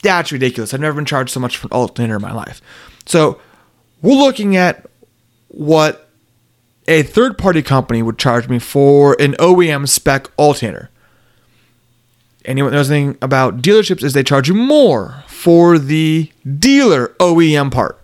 that's 0.02 0.32
ridiculous. 0.34 0.74
I've 0.74 0.82
never 0.82 0.96
been 0.96 1.06
charged 1.06 1.32
so 1.32 1.40
much 1.40 1.56
for 1.56 1.68
an 1.68 1.72
alternator 1.72 2.18
in 2.18 2.22
my 2.22 2.34
life. 2.34 2.62
So 3.06 3.40
we're 4.02 4.16
looking 4.16 4.58
at 4.58 4.86
what 5.48 6.03
a 6.88 7.04
third 7.04 7.38
party 7.38 7.62
company 7.62 8.02
would 8.02 8.18
charge 8.18 8.48
me 8.48 8.60
for 8.60 9.16
an 9.20 9.34
OEM 9.34 9.88
spec 9.88 10.30
alternator 10.38 10.90
anyone 12.46 12.72
knows 12.72 12.92
anything 12.92 13.18
about 13.22 13.62
dealerships 13.62 14.04
is 14.04 14.14
they 14.14 14.24
charge 14.24 14.48
you 14.48 14.54
more 14.54 15.24
for 15.28 15.78
the 15.78 16.32
dealer 16.60 17.10
OEM 17.20 17.72
part. 17.72 18.00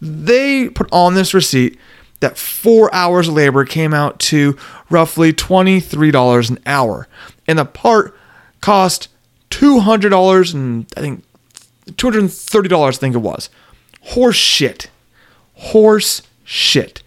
They 0.00 0.68
put 0.68 0.88
on 0.92 1.14
this 1.14 1.34
receipt 1.34 1.78
that 2.20 2.38
four 2.38 2.94
hours 2.94 3.28
of 3.28 3.34
labor 3.34 3.64
came 3.64 3.92
out 3.92 4.18
to 4.18 4.56
roughly 4.90 5.32
$23 5.32 6.50
an 6.50 6.58
hour. 6.66 7.08
And 7.46 7.58
the 7.58 7.64
part 7.64 8.16
cost 8.60 9.08
$200 9.50 10.54
and 10.54 10.86
I 10.96 11.00
think 11.00 11.24
$230, 11.86 12.88
I 12.88 12.90
think 12.92 13.14
it 13.14 13.18
was. 13.18 13.50
Horse 14.02 14.36
shit. 14.36 14.90
Horse 15.54 16.22
shit. 16.44 17.02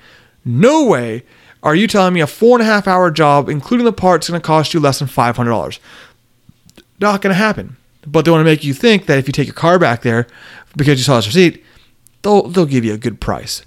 No 0.48 0.86
way 0.86 1.24
are 1.62 1.76
you 1.76 1.88
telling 1.88 2.14
me 2.14 2.22
a 2.22 2.28
four 2.28 2.58
and 2.58 2.68
a 2.68 2.72
half 2.72 2.88
hour 2.88 3.12
job, 3.12 3.50
including 3.50 3.86
the 3.86 3.92
parts, 3.92 4.30
going 4.30 4.40
to 4.40 4.46
cost 4.46 4.74
you 4.74 4.80
less 4.80 5.00
than 5.00 5.08
$500? 5.08 5.80
Not 7.00 7.22
going 7.22 7.32
to 7.32 7.38
happen. 7.38 7.76
But 8.06 8.24
they 8.24 8.32
want 8.32 8.42
to 8.42 8.46
make 8.46 8.64
you 8.64 8.74
think 8.74 9.08
that 9.08 9.18
if 9.18 9.28
you 9.28 9.34
take 9.34 9.48
your 9.48 9.54
car 9.54 9.78
back 9.78 10.02
there 10.02 10.28
because 10.78 10.98
you 10.98 11.04
saw 11.04 11.18
this 11.18 11.28
receipt, 11.28 11.64
they'll 12.22 12.48
they'll 12.48 12.66
give 12.66 12.86
you 12.86 12.94
a 12.94 12.98
good 12.98 13.20
price. 13.20 13.66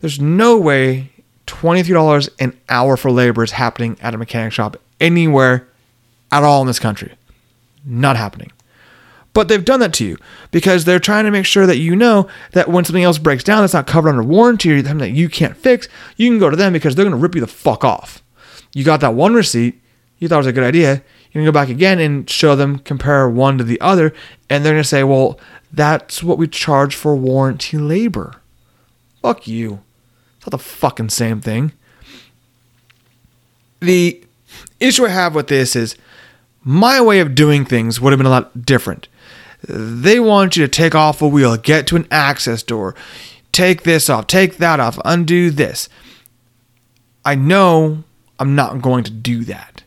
There's 0.00 0.20
no 0.20 0.58
way 0.58 1.12
$23 1.46 2.28
an 2.40 2.58
hour 2.68 2.96
for 2.96 3.10
labor 3.10 3.44
is 3.44 3.52
happening 3.52 3.96
at 4.00 4.14
a 4.14 4.18
mechanic 4.18 4.52
shop 4.52 4.76
anywhere 5.00 5.68
at 6.32 6.42
all 6.42 6.60
in 6.60 6.66
this 6.66 6.80
country. 6.80 7.12
Not 7.84 8.16
happening. 8.16 8.50
But 9.38 9.46
they've 9.46 9.64
done 9.64 9.78
that 9.78 9.92
to 9.92 10.04
you 10.04 10.18
because 10.50 10.84
they're 10.84 10.98
trying 10.98 11.24
to 11.24 11.30
make 11.30 11.46
sure 11.46 11.64
that 11.64 11.78
you 11.78 11.94
know 11.94 12.26
that 12.54 12.68
when 12.68 12.84
something 12.84 13.04
else 13.04 13.18
breaks 13.18 13.44
down 13.44 13.60
that's 13.60 13.72
not 13.72 13.86
covered 13.86 14.08
under 14.08 14.24
warranty 14.24 14.72
or 14.72 14.78
something 14.78 14.98
that 14.98 15.10
you 15.10 15.28
can't 15.28 15.56
fix, 15.56 15.86
you 16.16 16.28
can 16.28 16.40
go 16.40 16.50
to 16.50 16.56
them 16.56 16.72
because 16.72 16.96
they're 16.96 17.04
going 17.04 17.14
to 17.14 17.22
rip 17.22 17.36
you 17.36 17.40
the 17.40 17.46
fuck 17.46 17.84
off. 17.84 18.20
You 18.74 18.82
got 18.82 18.98
that 18.98 19.14
one 19.14 19.34
receipt, 19.34 19.80
you 20.18 20.26
thought 20.26 20.38
it 20.38 20.38
was 20.38 20.46
a 20.48 20.52
good 20.52 20.64
idea, 20.64 20.94
you 20.94 21.32
can 21.34 21.44
go 21.44 21.52
back 21.52 21.68
again 21.68 22.00
and 22.00 22.28
show 22.28 22.56
them, 22.56 22.80
compare 22.80 23.30
one 23.30 23.58
to 23.58 23.62
the 23.62 23.80
other, 23.80 24.12
and 24.50 24.64
they're 24.64 24.72
going 24.72 24.82
to 24.82 24.88
say, 24.88 25.04
well, 25.04 25.38
that's 25.72 26.20
what 26.20 26.36
we 26.36 26.48
charge 26.48 26.96
for 26.96 27.14
warranty 27.14 27.78
labor. 27.78 28.40
Fuck 29.22 29.46
you. 29.46 29.84
It's 30.38 30.46
not 30.46 30.50
the 30.50 30.58
fucking 30.58 31.10
same 31.10 31.40
thing. 31.40 31.70
The 33.78 34.20
issue 34.80 35.06
I 35.06 35.10
have 35.10 35.36
with 35.36 35.46
this 35.46 35.76
is 35.76 35.94
my 36.64 37.00
way 37.00 37.20
of 37.20 37.36
doing 37.36 37.64
things 37.64 38.00
would 38.00 38.12
have 38.12 38.18
been 38.18 38.26
a 38.26 38.30
lot 38.30 38.66
different. 38.66 39.06
They 39.66 40.20
want 40.20 40.56
you 40.56 40.64
to 40.64 40.68
take 40.68 40.94
off 40.94 41.22
a 41.22 41.28
wheel, 41.28 41.56
get 41.56 41.86
to 41.88 41.96
an 41.96 42.06
access 42.10 42.62
door, 42.62 42.94
take 43.52 43.82
this 43.82 44.08
off, 44.08 44.26
take 44.26 44.58
that 44.58 44.80
off, 44.80 44.98
undo 45.04 45.50
this. 45.50 45.88
I 47.24 47.34
know 47.34 48.04
I'm 48.38 48.54
not 48.54 48.80
going 48.80 49.04
to 49.04 49.10
do 49.10 49.44
that. 49.44 49.82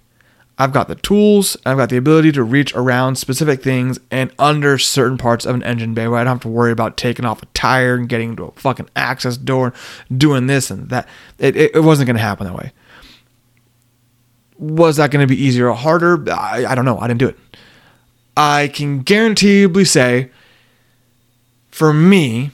I've 0.57 0.73
got 0.73 0.87
the 0.87 0.95
tools, 0.95 1.57
I've 1.65 1.77
got 1.77 1.89
the 1.89 1.97
ability 1.97 2.33
to 2.33 2.43
reach 2.43 2.75
around 2.75 3.15
specific 3.15 3.63
things 3.63 3.99
and 4.11 4.31
under 4.37 4.77
certain 4.77 5.17
parts 5.17 5.43
of 5.43 5.55
an 5.55 5.63
engine 5.63 5.95
bay 5.95 6.07
where 6.07 6.19
I 6.19 6.23
don't 6.23 6.33
have 6.35 6.41
to 6.41 6.49
worry 6.49 6.71
about 6.71 6.97
taking 6.97 7.25
off 7.25 7.41
a 7.41 7.47
tire 7.47 7.95
and 7.95 8.07
getting 8.07 8.35
to 8.35 8.43
a 8.43 8.51
fucking 8.51 8.89
access 8.95 9.37
door, 9.37 9.73
doing 10.15 10.45
this 10.45 10.69
and 10.69 10.89
that. 10.89 11.07
It, 11.39 11.55
it, 11.55 11.75
it 11.77 11.79
wasn't 11.79 12.07
going 12.07 12.17
to 12.17 12.21
happen 12.21 12.45
that 12.45 12.53
way. 12.53 12.73
Was 14.59 14.97
that 14.97 15.09
going 15.09 15.27
to 15.27 15.33
be 15.33 15.41
easier 15.41 15.67
or 15.67 15.75
harder? 15.75 16.31
I, 16.31 16.65
I 16.67 16.75
don't 16.75 16.85
know. 16.85 16.99
I 16.99 17.07
didn't 17.07 17.21
do 17.21 17.29
it. 17.29 17.39
I 18.35 18.69
can 18.69 19.03
guaranteeably 19.03 19.87
say, 19.87 20.31
for 21.69 21.93
me, 21.93 22.51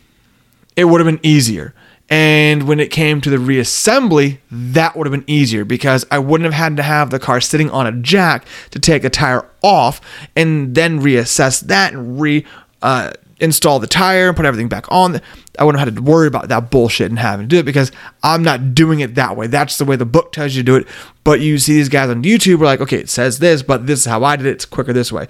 it 0.76 0.86
would 0.86 1.00
have 1.00 1.06
been 1.06 1.26
easier. 1.26 1.74
And 2.10 2.63
when 2.63 2.80
it 2.80 2.90
came 2.90 3.20
to 3.22 3.30
the 3.30 3.38
reassembly, 3.38 4.38
that 4.50 4.96
would 4.96 5.06
have 5.08 5.12
been 5.12 5.30
easier 5.30 5.66
because 5.66 6.06
I 6.10 6.20
wouldn't 6.20 6.46
have 6.46 6.54
had 6.54 6.78
to 6.78 6.84
have 6.84 7.10
the 7.10 7.20
car 7.20 7.42
sitting 7.42 7.70
on 7.70 7.86
a 7.86 7.92
jack 7.92 8.46
to 8.72 8.80
take 8.80 9.04
a 9.04 9.10
tire 9.10 9.50
off 9.62 10.00
and 10.36 10.74
then 10.74 11.02
reassess 11.02 11.60
that 11.62 11.94
and 11.94 12.20
re 12.20 12.46
uh, 12.82 13.12
install 13.40 13.80
the 13.80 13.88
tire 13.88 14.30
and 14.30 14.38
put 14.38 14.46
everything 14.46 14.70
back 14.70 14.90
on. 14.90 15.20
I 15.60 15.63
wouldn't 15.63 15.80
have 15.80 15.88
had 15.88 15.96
to 15.98 16.02
worry 16.02 16.28
about 16.28 16.48
that 16.48 16.72
bullshit 16.72 17.10
and 17.10 17.20
having 17.20 17.48
to 17.48 17.56
do 17.56 17.60
it 17.60 17.66
because 17.66 17.92
I'm 18.24 18.44
not 18.44 18.74
doing 18.74 19.02
it 19.02 19.16
that 19.16 19.36
way. 19.36 19.48
That's 19.48 19.78
the 19.78 19.86
way 19.86 19.96
the 19.96 20.06
book 20.06 20.32
tells 20.32 20.56
you 20.56 20.63
to 20.63 20.66
do 20.66 20.76
it. 20.76 20.88
But 21.26 21.42
you 21.42 21.58
see 21.58 21.74
these 21.74 21.90
guys 21.90 22.10
on 22.10 22.24
YouTube 22.24 22.62
are 22.62 22.66
like, 22.66 22.82
okay, 22.82 23.00
it 23.00 23.10
says 23.10 23.40
this, 23.40 23.62
but 23.63 23.86
this 23.86 24.02
is 24.02 24.06
how 24.06 24.24
I 24.24 24.38
did 24.38 24.46
it. 24.46 24.52
It's 24.52 24.66
quicker 24.66 24.94
this 24.94 25.12
way. 25.12 25.28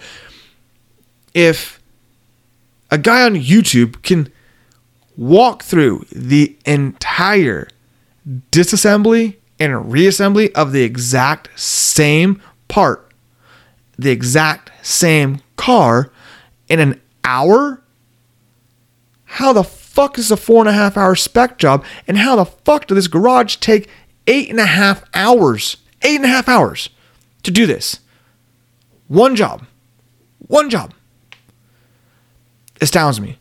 If 1.34 1.82
a 2.90 2.98
guy 2.98 3.24
on 3.24 3.36
YouTube 3.36 4.02
can 4.04 4.32
walk 5.16 5.64
through 5.64 6.06
the 6.12 6.58
entire 6.66 7.68
disassembly 8.52 9.36
and 9.60 9.74
reassembly 9.74 10.52
of 10.54 10.72
the 10.72 10.84
exact 10.84 11.50
same 11.60 12.42
part, 12.68 13.12
the 13.98 14.12
exact 14.12 14.72
same 14.86 15.42
car 15.56 16.12
in 16.68 16.80
an 16.80 17.02
hour? 17.24 17.82
How 19.26 19.54
the 19.54 19.64
fuck 19.64 20.18
is 20.18 20.32
a 20.32 20.38
four 20.38 20.62
and 20.62 20.70
a 20.70 20.74
half 20.74 20.98
hour 20.98 21.16
spec 21.16 21.58
job? 21.58 21.84
And 22.08 22.18
how 22.18 22.36
the 22.36 22.46
fuck 22.46 22.88
did 22.88 22.96
this 22.96 23.08
garage 23.08 23.58
take 23.58 23.90
eight 24.28 24.50
and 24.50 24.60
a 24.60 24.66
half 24.66 25.04
hours? 25.14 25.78
Eight 26.04 26.18
and 26.18 26.26
a 26.26 26.30
half 26.30 26.48
hours 26.48 26.90
to 27.44 27.52
do 27.52 27.66
this. 27.66 28.00
One 29.08 29.36
job. 29.36 29.66
One 30.48 30.70
job. 30.70 30.94
Astounds 32.82 33.20
me. 33.20 33.38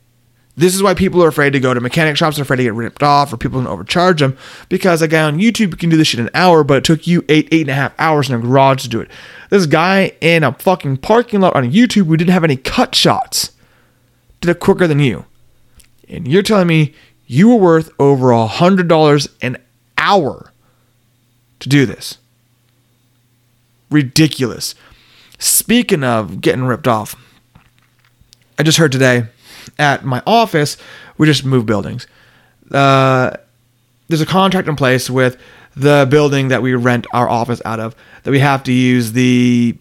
This 0.59 0.74
is 0.74 0.82
why 0.82 0.95
people 0.95 1.22
are 1.22 1.28
afraid 1.28 1.53
to 1.53 1.61
go 1.61 1.74
to 1.74 1.80
mechanic 1.80 2.16
shops, 2.16 2.37
they're 2.37 2.43
afraid 2.43 2.57
to 2.57 2.62
get 2.62 2.72
ripped 2.72 3.03
off, 3.03 3.30
or 3.30 3.37
people 3.37 3.61
can 3.61 3.66
overcharge 3.66 4.20
them. 4.20 4.39
Because 4.70 5.03
a 5.03 5.09
guy 5.09 5.22
on 5.22 5.39
YouTube 5.39 5.78
can 5.78 5.91
do 5.91 5.99
this 5.99 6.09
shit 6.09 6.20
in 6.20 6.26
an 6.26 6.32
hour, 6.34 6.64
but 6.64 6.78
it 6.78 6.84
took 6.84 7.07
you 7.07 7.24
eight, 7.28 7.49
eight 7.53 7.62
and 7.62 7.70
a 7.70 7.74
half 7.74 7.93
hours 7.99 8.30
in 8.30 8.34
a 8.34 8.39
garage 8.39 8.82
to 8.82 8.89
do 8.89 9.01
it. 9.01 9.11
This 9.51 9.66
guy 9.66 10.12
in 10.22 10.43
a 10.43 10.53
fucking 10.55 10.99
parking 10.99 11.41
lot 11.41 11.55
on 11.55 11.70
YouTube 11.70 12.07
who 12.07 12.16
didn't 12.16 12.32
have 12.32 12.45
any 12.45 12.57
cut 12.57 12.95
shots 12.95 13.53
did 14.41 14.51
it 14.51 14.61
quicker 14.61 14.87
than 14.87 15.01
you. 15.01 15.26
And 16.09 16.26
you're 16.26 16.43
telling 16.43 16.68
me 16.68 16.95
you 17.26 17.49
were 17.51 17.57
worth 17.57 17.91
over 17.99 18.30
a 18.30 18.47
hundred 18.47 18.89
dollars 18.89 19.28
an 19.43 19.59
hour 19.99 20.53
to 21.61 21.68
do 21.68 21.84
this. 21.84 22.16
Ridiculous. 23.91 24.74
Speaking 25.39 26.03
of 26.03 26.41
getting 26.41 26.64
ripped 26.64 26.89
off, 26.89 27.14
I 28.59 28.62
just 28.62 28.78
heard 28.78 28.92
today 28.92 29.26
at 29.78 30.04
my 30.04 30.22
office, 30.26 30.76
we 31.18 31.26
just 31.26 31.44
moved 31.44 31.66
buildings. 31.66 32.07
Uh, 32.70 33.36
there's 34.09 34.20
a 34.20 34.26
contract 34.26 34.68
in 34.68 34.76
place 34.76 35.11
with 35.11 35.36
the 35.76 36.07
building 36.11 36.48
that 36.48 36.62
we 36.62 36.74
rent 36.74 37.07
our 37.12 37.28
office 37.28 37.61
out 37.64 37.80
of 37.80 37.96
that 38.22 38.30
we 38.30 38.38
have 38.38 38.62
to 38.64 38.72
use 38.72 39.12
the 39.12 39.76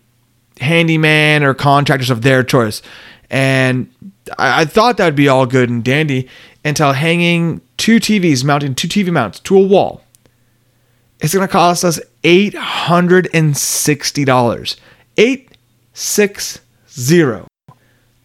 handyman 0.60 1.44
or 1.44 1.54
contractors 1.54 2.10
of 2.10 2.22
their 2.22 2.44
choice. 2.44 2.82
And 3.30 3.90
I, 4.38 4.62
I 4.62 4.66
thought 4.66 4.98
that 4.98 5.06
would 5.06 5.16
be 5.16 5.30
all 5.30 5.46
good 5.46 5.70
and 5.70 5.84
dandy 5.84 6.28
until 6.64 6.94
hanging 6.94 7.62
two 7.78 7.98
TVs, 7.98 8.44
mounting 8.44 8.74
two 8.76 8.88
TV 8.88 9.12
mounts 9.12 9.40
to 9.42 9.58
a 9.58 9.62
wall. 9.62 10.02
It's 11.22 11.34
going 11.34 11.48
to 11.48 11.52
cost 11.52 11.86
us 11.86 12.00
$860. 12.24 14.76
860 15.18 17.55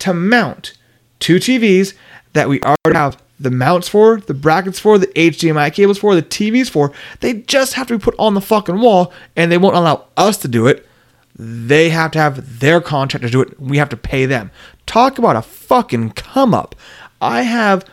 to 0.01 0.15
mount 0.15 0.75
two 1.19 1.37
TVs 1.37 1.95
that 2.33 2.49
we 2.49 2.61
already 2.63 2.97
have 2.97 3.23
the 3.39 3.51
mounts 3.51 3.89
for, 3.89 4.21
the 4.21 4.35
brackets 4.35 4.79
for, 4.79 4.99
the 4.99 5.07
HDMI 5.09 5.73
cables 5.73 5.99
for, 5.99 6.15
the 6.15 6.23
TVs 6.23 6.69
for. 6.69 6.93
They 7.21 7.35
just 7.35 7.75
have 7.75 7.87
to 7.89 7.99
be 7.99 8.03
put 8.03 8.15
on 8.19 8.35
the 8.35 8.41
fucking 8.41 8.81
wall 8.81 9.13
and 9.35 9.51
they 9.51 9.59
won't 9.59 9.77
allow 9.77 10.07
us 10.17 10.37
to 10.39 10.49
do 10.49 10.67
it. 10.67 10.87
They 11.37 11.89
have 11.89 12.11
to 12.13 12.19
have 12.19 12.61
their 12.61 12.83
contractors 12.83 13.31
do 13.31 13.41
it. 13.41 13.59
We 13.59 13.79
have 13.79 13.89
to 13.91 13.97
pay 13.97 14.27
them. 14.27 14.51
Talk 14.85 15.19
about 15.19 15.37
a 15.37 15.43
fucking 15.43 16.11
come 16.11 16.53
up. 16.53 16.75
I 17.21 17.43
have 17.43 17.87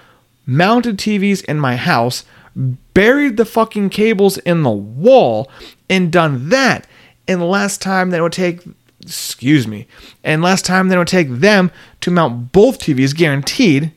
mounted 0.45 0.97
TVs 0.97 1.45
in 1.45 1.59
my 1.59 1.77
house, 1.77 2.25
buried 2.55 3.37
the 3.37 3.45
fucking 3.45 3.89
cables 3.89 4.37
in 4.39 4.63
the 4.63 4.69
wall, 4.69 5.49
and 5.89 6.11
done 6.11 6.49
that. 6.49 6.87
And 7.27 7.47
last 7.47 7.81
time 7.81 8.09
that 8.09 8.19
it 8.19 8.23
would 8.23 8.33
take, 8.33 8.63
excuse 9.07 9.67
me, 9.67 9.87
and 10.23 10.41
last 10.41 10.65
time 10.65 10.89
that 10.89 10.95
it 10.95 10.99
would 10.99 11.07
take 11.07 11.29
them 11.29 11.71
to 12.01 12.11
mount 12.11 12.51
both 12.51 12.79
TVs 12.79 13.15
guaranteed, 13.15 13.91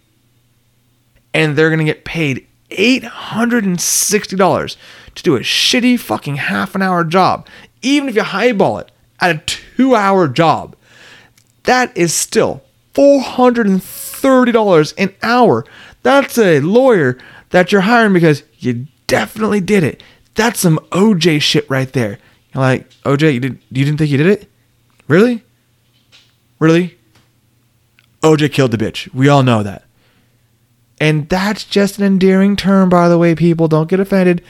and 1.35 1.57
they're 1.57 1.71
gonna 1.71 1.85
get 1.85 2.05
paid 2.05 2.47
$860 2.71 4.77
to 5.15 5.23
do 5.23 5.37
a 5.37 5.41
shitty 5.41 5.99
fucking 5.99 6.37
half 6.37 6.75
an 6.75 6.83
hour 6.83 7.05
job. 7.05 7.47
Even 7.83 8.09
if 8.09 8.15
you 8.15 8.23
highball 8.23 8.79
it 8.79 8.91
at 9.21 9.37
a 9.37 9.39
two 9.39 9.95
hour 9.95 10.29
job, 10.29 10.77
that 11.65 11.97
is 11.97 12.15
still 12.15 12.63
$430 12.95 14.95
an 14.99 15.15
hour. 15.23 15.65
That's 16.03 16.39
a 16.39 16.61
lawyer 16.61 17.19
that 17.51 17.73
you're 17.73 17.83
hiring 17.83 18.13
because 18.13 18.43
you 18.59 18.87
definitely 19.07 19.61
did 19.61 19.85
it. 19.85 20.03
That's 20.35 20.61
some 20.61 20.79
OJ 20.91 21.43
shit 21.43 21.69
right 21.69 21.93
there. 21.93 22.19
You're 22.55 22.63
like, 22.63 22.89
OJ, 23.05 23.35
you, 23.35 23.41
did, 23.41 23.59
you 23.71 23.85
didn't 23.85 23.99
think 23.99 24.11
you 24.11 24.17
did 24.17 24.27
it? 24.27 24.50
Really? 25.11 25.43
Really? 26.61 26.97
OJ 28.23 28.53
killed 28.53 28.71
the 28.71 28.79
bitch. 28.79 29.13
We 29.13 29.29
all 29.29 29.43
know 29.43 29.65
that. 29.65 29.83
And 31.01 31.29
that's 31.29 31.65
just 31.65 31.99
an 31.99 32.05
endearing 32.05 32.55
term, 32.55 32.89
by 32.89 33.09
the 33.09 33.19
way, 33.19 33.35
people. 33.35 33.67
Don't 33.67 33.91
get 33.91 33.99
offended. 33.99 34.41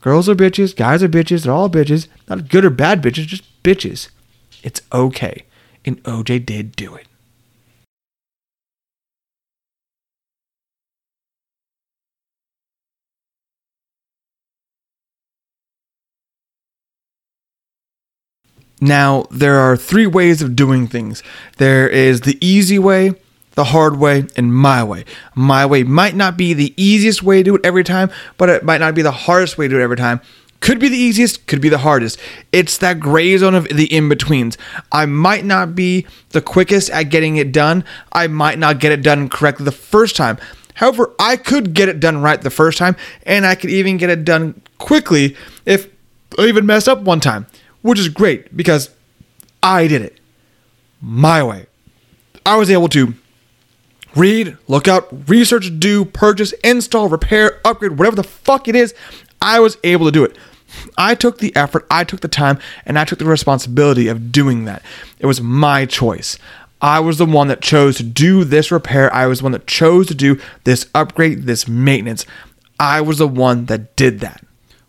Girls 0.00 0.28
are 0.28 0.36
bitches, 0.36 0.76
guys 0.76 1.02
are 1.02 1.08
bitches, 1.08 1.42
they're 1.42 1.52
all 1.52 1.68
bitches. 1.68 2.06
Not 2.28 2.48
good 2.48 2.64
or 2.64 2.70
bad 2.70 3.02
bitches, 3.02 3.26
just 3.26 3.42
bitches. 3.64 4.10
It's 4.62 4.82
okay. 4.92 5.46
And 5.84 6.00
OJ 6.04 6.46
did 6.46 6.76
do 6.76 6.94
it. 6.94 7.08
Now, 18.84 19.24
there 19.30 19.60
are 19.60 19.78
three 19.78 20.06
ways 20.06 20.42
of 20.42 20.54
doing 20.54 20.86
things 20.88 21.22
there 21.56 21.88
is 21.88 22.20
the 22.20 22.36
easy 22.46 22.78
way, 22.78 23.14
the 23.52 23.64
hard 23.64 23.98
way, 23.98 24.26
and 24.36 24.54
my 24.54 24.84
way. 24.84 25.06
My 25.34 25.64
way 25.64 25.84
might 25.84 26.14
not 26.14 26.36
be 26.36 26.52
the 26.52 26.74
easiest 26.76 27.22
way 27.22 27.38
to 27.38 27.44
do 27.44 27.54
it 27.56 27.64
every 27.64 27.82
time, 27.82 28.10
but 28.36 28.50
it 28.50 28.62
might 28.62 28.82
not 28.82 28.94
be 28.94 29.00
the 29.00 29.10
hardest 29.10 29.56
way 29.56 29.68
to 29.68 29.74
do 29.74 29.80
it 29.80 29.82
every 29.82 29.96
time. 29.96 30.20
Could 30.60 30.78
be 30.78 30.88
the 30.90 30.98
easiest, 30.98 31.46
could 31.46 31.62
be 31.62 31.70
the 31.70 31.78
hardest. 31.78 32.20
It's 32.52 32.76
that 32.76 33.00
gray 33.00 33.34
zone 33.38 33.54
of 33.54 33.66
the 33.68 33.86
in 33.86 34.10
betweens. 34.10 34.58
I 34.92 35.06
might 35.06 35.46
not 35.46 35.74
be 35.74 36.06
the 36.30 36.42
quickest 36.42 36.90
at 36.90 37.04
getting 37.04 37.36
it 37.36 37.52
done. 37.52 37.84
I 38.12 38.26
might 38.26 38.58
not 38.58 38.80
get 38.80 38.92
it 38.92 39.02
done 39.02 39.30
correctly 39.30 39.64
the 39.64 39.72
first 39.72 40.14
time. 40.14 40.36
However, 40.74 41.14
I 41.18 41.36
could 41.36 41.72
get 41.72 41.88
it 41.88 42.00
done 42.00 42.20
right 42.20 42.38
the 42.38 42.50
first 42.50 42.76
time, 42.76 42.96
and 43.24 43.46
I 43.46 43.54
could 43.54 43.70
even 43.70 43.96
get 43.96 44.10
it 44.10 44.26
done 44.26 44.60
quickly 44.76 45.36
if 45.64 45.88
I 46.38 46.46
even 46.46 46.66
mess 46.66 46.86
up 46.86 47.00
one 47.00 47.20
time, 47.20 47.46
which 47.84 47.98
is 47.98 48.08
great 48.08 48.56
because 48.56 48.88
I 49.62 49.86
did 49.86 50.00
it 50.00 50.18
my 51.02 51.42
way. 51.42 51.66
I 52.46 52.56
was 52.56 52.70
able 52.70 52.88
to 52.88 53.12
read, 54.16 54.56
look 54.68 54.88
up, 54.88 55.10
research, 55.28 55.70
do, 55.78 56.06
purchase, 56.06 56.52
install, 56.64 57.10
repair, 57.10 57.60
upgrade, 57.62 57.98
whatever 57.98 58.16
the 58.16 58.22
fuck 58.22 58.68
it 58.68 58.74
is, 58.74 58.94
I 59.42 59.60
was 59.60 59.76
able 59.84 60.06
to 60.06 60.12
do 60.12 60.24
it. 60.24 60.34
I 60.96 61.14
took 61.14 61.38
the 61.38 61.54
effort, 61.54 61.86
I 61.90 62.04
took 62.04 62.20
the 62.20 62.28
time, 62.28 62.58
and 62.86 62.98
I 62.98 63.04
took 63.04 63.18
the 63.18 63.26
responsibility 63.26 64.08
of 64.08 64.32
doing 64.32 64.64
that. 64.64 64.82
It 65.18 65.26
was 65.26 65.42
my 65.42 65.84
choice. 65.84 66.38
I 66.80 67.00
was 67.00 67.18
the 67.18 67.26
one 67.26 67.48
that 67.48 67.60
chose 67.60 67.98
to 67.98 68.02
do 68.02 68.44
this 68.44 68.72
repair. 68.72 69.12
I 69.12 69.26
was 69.26 69.40
the 69.40 69.44
one 69.44 69.52
that 69.52 69.66
chose 69.66 70.06
to 70.06 70.14
do 70.14 70.40
this 70.64 70.88
upgrade, 70.94 71.42
this 71.42 71.68
maintenance. 71.68 72.24
I 72.80 73.02
was 73.02 73.18
the 73.18 73.28
one 73.28 73.66
that 73.66 73.94
did 73.94 74.20
that. 74.20 74.42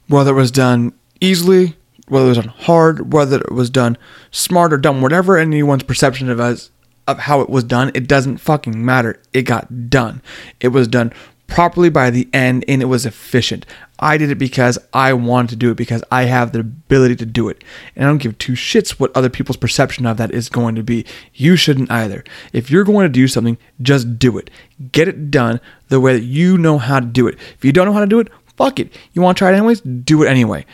Whether 0.08 0.32
it 0.32 0.36
was 0.36 0.52
done 0.52 0.93
easily, 1.20 1.76
whether 2.08 2.26
it 2.26 2.30
was 2.30 2.38
done 2.38 2.53
hard, 2.60 3.14
whether 3.14 3.38
it 3.38 3.51
was 3.51 3.70
done 3.70 3.97
smart 4.32 4.74
or 4.74 4.78
dumb, 4.78 5.01
whatever 5.01 5.38
anyone's 5.38 5.84
perception 5.84 6.30
of 6.30 6.39
us 6.39 6.72
of 7.08 7.20
how 7.20 7.41
it 7.41 7.49
was 7.49 7.64
done, 7.64 7.91
it 7.93 8.08
doesn't 8.08 8.38
fucking 8.38 8.84
matter. 8.84 9.20
It 9.34 9.43
got 9.43 9.89
done. 9.89 10.22
It 10.60 10.70
was 10.70 10.88
done 10.88 11.14
properly 11.47 11.89
by 11.89 12.10
the 12.10 12.28
end 12.34 12.66
and 12.68 12.82
it 12.82 12.86
was 12.86 13.06
efficient. 13.06 13.66
I 13.99 14.18
did 14.18 14.30
it 14.30 14.36
because 14.36 14.78
I 14.93 15.14
wanted 15.14 15.51
to 15.51 15.56
do 15.56 15.72
it 15.72 15.78
because 15.78 16.03
I 16.12 16.24
have 16.24 16.51
the 16.51 16.60
ability 16.60 17.16
to 17.18 17.26
do 17.26 17.49
it. 17.49 17.64
And 17.95 18.06
I 18.06 18.08
don't 18.08 18.18
give 18.18 18.38
two 18.38 18.53
shits 18.53 18.91
what 18.91 19.16
other 19.16 19.30
people's 19.30 19.58
perception 19.58 20.06
of 20.06 20.18
that 20.18 20.32
is 20.32 20.49
going 20.49 20.76
to 20.76 20.84
be. 20.84 21.06
You 21.34 21.56
shouldn't 21.56 21.91
either. 21.91 22.24
If 22.51 22.72
you're 22.72 22.84
going 22.84 23.06
to 23.06 23.10
do 23.10 23.28
something, 23.28 23.58
just 23.82 24.20
do 24.20 24.38
it. 24.38 24.49
Get 24.91 25.08
it 25.08 25.32
done 25.32 25.62
the 25.89 25.99
way 25.99 26.14
that 26.14 26.26
you 26.26 26.58
know 26.58 26.78
how 26.78 26.99
to 26.99 27.06
do 27.06 27.28
it. 27.28 27.38
If 27.56 27.64
you 27.64 27.72
don't 27.72 27.86
know 27.86 27.93
how 27.93 28.01
to 28.01 28.08
do 28.08 28.20
it, 28.20 28.30
fuck 28.58 28.80
it. 28.80 28.95
You 29.14 29.22
want 29.22 29.38
to 29.38 29.39
try 29.39 29.51
it 29.51 29.56
anyways? 29.56 29.82
Do 29.82 30.24
it 30.24 30.28
anyway. 30.28 30.66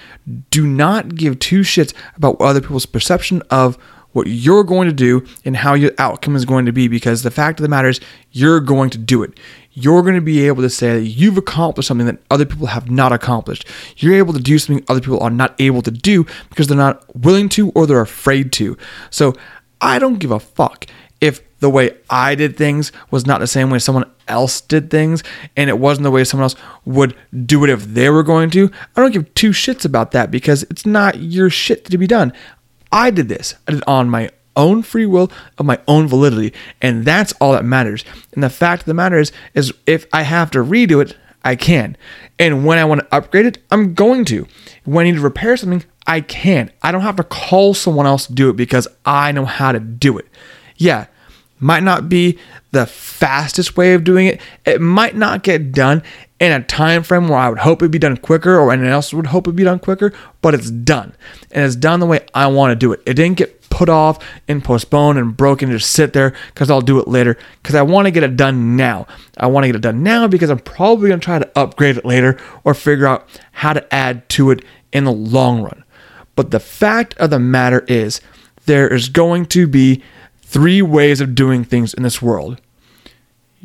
Do 0.50 0.66
not 0.68 1.16
give 1.16 1.40
two 1.40 1.62
shits 1.62 1.94
about 2.16 2.40
other 2.40 2.62
people's 2.62 2.86
perception 2.86 3.42
of 3.50 3.78
what 4.14 4.28
you're 4.28 4.64
going 4.64 4.88
to 4.88 4.94
do 4.94 5.26
and 5.46 5.56
how 5.56 5.74
your 5.74 5.92
outcome 5.98 6.36
is 6.36 6.46
going 6.46 6.66
to 6.66 6.72
be 6.72 6.88
because 6.88 7.24
the 7.24 7.32
fact 7.32 7.60
of 7.60 7.64
the 7.64 7.70
matter 7.70 7.88
is 7.88 8.00
you're 8.32 8.60
going 8.60 8.90
to 8.90 8.98
do 8.98 9.24
it. 9.24 9.40
You're 9.74 10.02
going 10.02 10.16
to 10.16 10.22
be 10.22 10.46
able 10.48 10.64
to 10.64 10.70
say 10.70 11.00
that 11.00 11.06
you've 11.06 11.38
accomplished 11.38 11.88
something 11.88 12.08
that 12.08 12.20
other 12.30 12.46
people 12.46 12.68
have 12.68 12.92
not 12.92 13.14
accomplished. 13.14 13.66
You're 13.98 14.16
able 14.16 14.34
to 14.34 14.40
do 14.40 14.60
something 14.60 14.84
other 14.90 15.00
people 15.00 15.22
are 15.22 15.30
not 15.30 15.56
able 15.60 15.82
to 15.84 15.92
do 15.92 16.26
because 16.50 16.68
they're 16.68 16.78
not 16.78 17.04
willing 17.16 17.48
to 17.50 17.72
or 17.72 17.88
they're 17.88 18.02
afraid 18.02 18.52
to. 18.54 18.78
So 19.10 19.34
I 19.80 19.98
don't 19.98 20.20
give 20.20 20.32
a 20.32 20.40
fuck 20.40 20.88
the 21.62 21.70
way 21.70 21.96
I 22.10 22.36
did 22.36 22.58
things 22.58 22.92
was 23.12 23.26
not 23.26 23.40
the 23.40 23.48
same 23.48 23.70
way 23.70 23.80
someone 23.80 24.12
else 24.28 24.60
did 24.62 24.90
things 24.90 25.24
and 25.56 25.70
it 25.70 25.80
wasn't 25.80 26.04
the 26.04 26.12
way 26.12 26.24
someone 26.24 26.44
else 26.44 26.56
would 26.86 27.16
do 27.46 27.64
it 27.64 27.70
if 27.70 27.86
they 27.86 28.10
were 28.10 28.24
going 28.24 28.50
to. 28.52 28.70
I 28.96 29.02
don't 29.02 29.14
give 29.14 29.34
two 29.36 29.52
shits 29.52 29.86
about 29.86 30.12
that 30.12 30.32
because 30.32 30.64
it's 30.64 30.86
not 30.86 31.20
your 31.20 31.50
shit 31.50 31.86
to 31.86 31.98
be 31.98 32.08
done. 32.08 32.34
I 32.92 33.12
did 33.12 33.30
this. 33.30 33.56
I 33.68 33.74
did 33.74 33.84
on 33.88 34.10
my 34.10 34.32
own 34.56 34.82
free 34.82 35.06
will 35.06 35.32
of 35.58 35.66
my 35.66 35.80
own 35.88 36.08
validity 36.08 36.54
and 36.82 37.06
that's 37.06 37.32
all 37.40 37.54
that 37.54 37.64
matters 37.64 38.04
and 38.34 38.44
the 38.44 38.50
fact 38.50 38.82
of 38.82 38.86
the 38.86 38.94
matter 38.94 39.18
is 39.18 39.32
is 39.54 39.74
if 39.86 40.06
i 40.12 40.24
have 40.24 40.52
to 40.52 40.60
redo 40.60 41.02
it 41.02 41.16
i 41.46 41.56
can 41.56 41.96
and 42.38 42.66
when 42.66 42.78
i 42.78 42.84
want 42.84 43.00
to 43.00 43.16
upgrade 43.16 43.46
it 43.46 43.60
i'm 43.72 43.94
going 43.94 44.26
to 44.26 44.46
when 44.84 45.06
i 45.06 45.10
need 45.10 45.16
to 45.16 45.22
repair 45.24 45.56
something 45.56 45.82
i 46.06 46.20
can 46.20 46.70
i 46.84 46.92
don't 46.92 47.00
have 47.00 47.16
to 47.16 47.24
call 47.24 47.74
someone 47.74 48.06
else 48.06 48.28
to 48.28 48.34
do 48.34 48.50
it 48.50 48.58
because 48.58 48.90
i 49.06 49.32
know 49.32 49.46
how 49.46 49.72
to 49.72 49.80
do 49.80 50.18
it 50.18 50.28
yeah 50.76 51.06
might 51.62 51.84
not 51.84 52.10
be 52.10 52.38
the 52.72 52.86
fastest 52.86 53.78
way 53.78 53.94
of 53.94 54.04
doing 54.04 54.28
it 54.28 54.42
it 54.66 54.82
might 54.82 55.16
not 55.16 55.44
get 55.44 55.72
done 55.72 56.04
in 56.42 56.52
a 56.52 56.64
time 56.64 57.04
frame 57.04 57.28
where 57.28 57.38
I 57.38 57.50
would 57.50 57.60
hope 57.60 57.84
it'd 57.84 57.92
be 57.92 58.00
done 58.00 58.18
quicker 58.18 58.58
or 58.58 58.72
anyone 58.72 58.92
else 58.92 59.14
would 59.14 59.28
hope 59.28 59.46
it'd 59.46 59.56
be 59.56 59.64
done 59.64 59.78
quicker, 59.78 60.12
but 60.42 60.56
it's 60.56 60.72
done. 60.72 61.14
And 61.52 61.64
it's 61.64 61.76
done 61.76 62.00
the 62.00 62.08
way 62.08 62.26
I 62.34 62.48
want 62.48 62.72
to 62.72 62.76
do 62.76 62.92
it. 62.92 63.02
It 63.06 63.14
didn't 63.14 63.38
get 63.38 63.62
put 63.70 63.90
off 63.90 64.18
and 64.48 64.64
postponed 64.64 65.20
and 65.20 65.38
broken 65.38 65.70
and 65.70 65.78
just 65.78 65.92
sit 65.92 66.14
there 66.14 66.34
because 66.48 66.72
I'll 66.72 66.82
do 66.82 67.00
it 67.00 67.08
later 67.08 67.38
because 67.62 67.76
I 67.76 67.84
want 67.84 68.08
to 68.08 68.12
get 68.12 68.24
it 68.24 68.38
done 68.38 68.76
now. 68.76 69.06
I 69.38 69.46
want 69.48 69.66
to 69.66 69.68
get 69.68 69.76
it 69.76 69.84
done 69.84 70.02
now 70.02 70.28
because 70.28 70.50
I'm 70.50 70.58
probably 70.58 71.10
going 71.10 71.20
to 71.20 71.24
try 71.24 71.38
to 71.38 71.52
upgrade 71.56 71.98
it 71.98 72.06
later 72.06 72.40
or 72.64 72.74
figure 72.74 73.06
out 73.06 73.28
how 73.52 73.74
to 73.74 73.94
add 73.94 74.28
to 74.30 74.50
it 74.50 74.66
in 74.92 75.04
the 75.04 75.14
long 75.14 75.62
run. 75.62 75.84
But 76.36 76.50
the 76.50 76.60
fact 76.60 77.14
of 77.20 77.30
the 77.30 77.40
matter 77.40 77.86
is, 77.88 78.20
there 78.66 78.88
is 78.92 79.10
going 79.10 79.46
to 79.48 79.68
be 79.68 80.02
three 80.52 80.82
ways 80.82 81.22
of 81.22 81.34
doing 81.34 81.64
things 81.64 81.94
in 81.94 82.04
this 82.04 82.22
world 82.22 82.60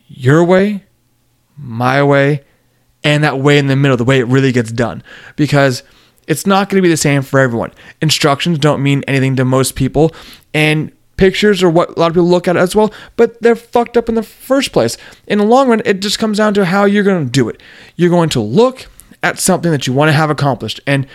your 0.09 0.45
way, 0.45 0.85
my 1.57 2.03
way, 2.03 2.45
and 3.03 3.25
that 3.25 3.41
way 3.41 3.59
in 3.59 3.67
the 3.67 3.77
middle, 3.77 3.97
the 3.97 4.05
way 4.05 4.21
it 4.21 4.27
really 4.27 4.53
gets 4.53 4.71
done. 4.71 5.03
Because 5.35 5.83
it's 6.29 6.47
not 6.47 6.69
going 6.69 6.79
to 6.79 6.83
be 6.83 6.89
the 6.89 6.97
same 6.97 7.23
for 7.23 7.41
everyone. 7.41 7.73
Instructions 8.01 8.59
don't 8.59 8.83
mean 8.83 9.03
anything 9.09 9.35
to 9.37 9.45
most 9.45 9.75
people, 9.75 10.15
and 10.55 10.93
pictures 11.17 11.63
are 11.63 11.71
what 11.71 11.97
a 11.97 12.01
lot 12.01 12.09
of 12.09 12.15
people 12.15 12.29
look 12.29 12.47
at 12.47 12.57
as 12.57 12.77
well, 12.77 12.93
but 13.17 13.41
they're 13.43 13.57
fucked 13.57 13.97
up 13.97 14.09
in 14.09 14.15
the 14.15 14.23
first 14.23 14.73
place. 14.73 14.97
In 15.27 15.39
the 15.39 15.45
long 15.45 15.69
run, 15.69 15.83
it 15.85 16.01
just 16.01 16.19
comes 16.19 16.39
down 16.39 16.55
to 16.55 16.65
how 16.65 16.85
you're 16.85 17.05
going 17.05 17.25
to 17.25 17.31
do 17.31 17.49
it. 17.49 17.61
You're 17.97 18.11
going 18.11 18.29
to 18.31 18.41
look 18.41 18.87
at 19.23 19.41
something 19.41 19.73
that 19.73 19.87
you 19.87 19.93
want 19.93 20.09
to 20.09 20.13
have 20.13 20.31
accomplished 20.31 20.81
and 20.87 21.07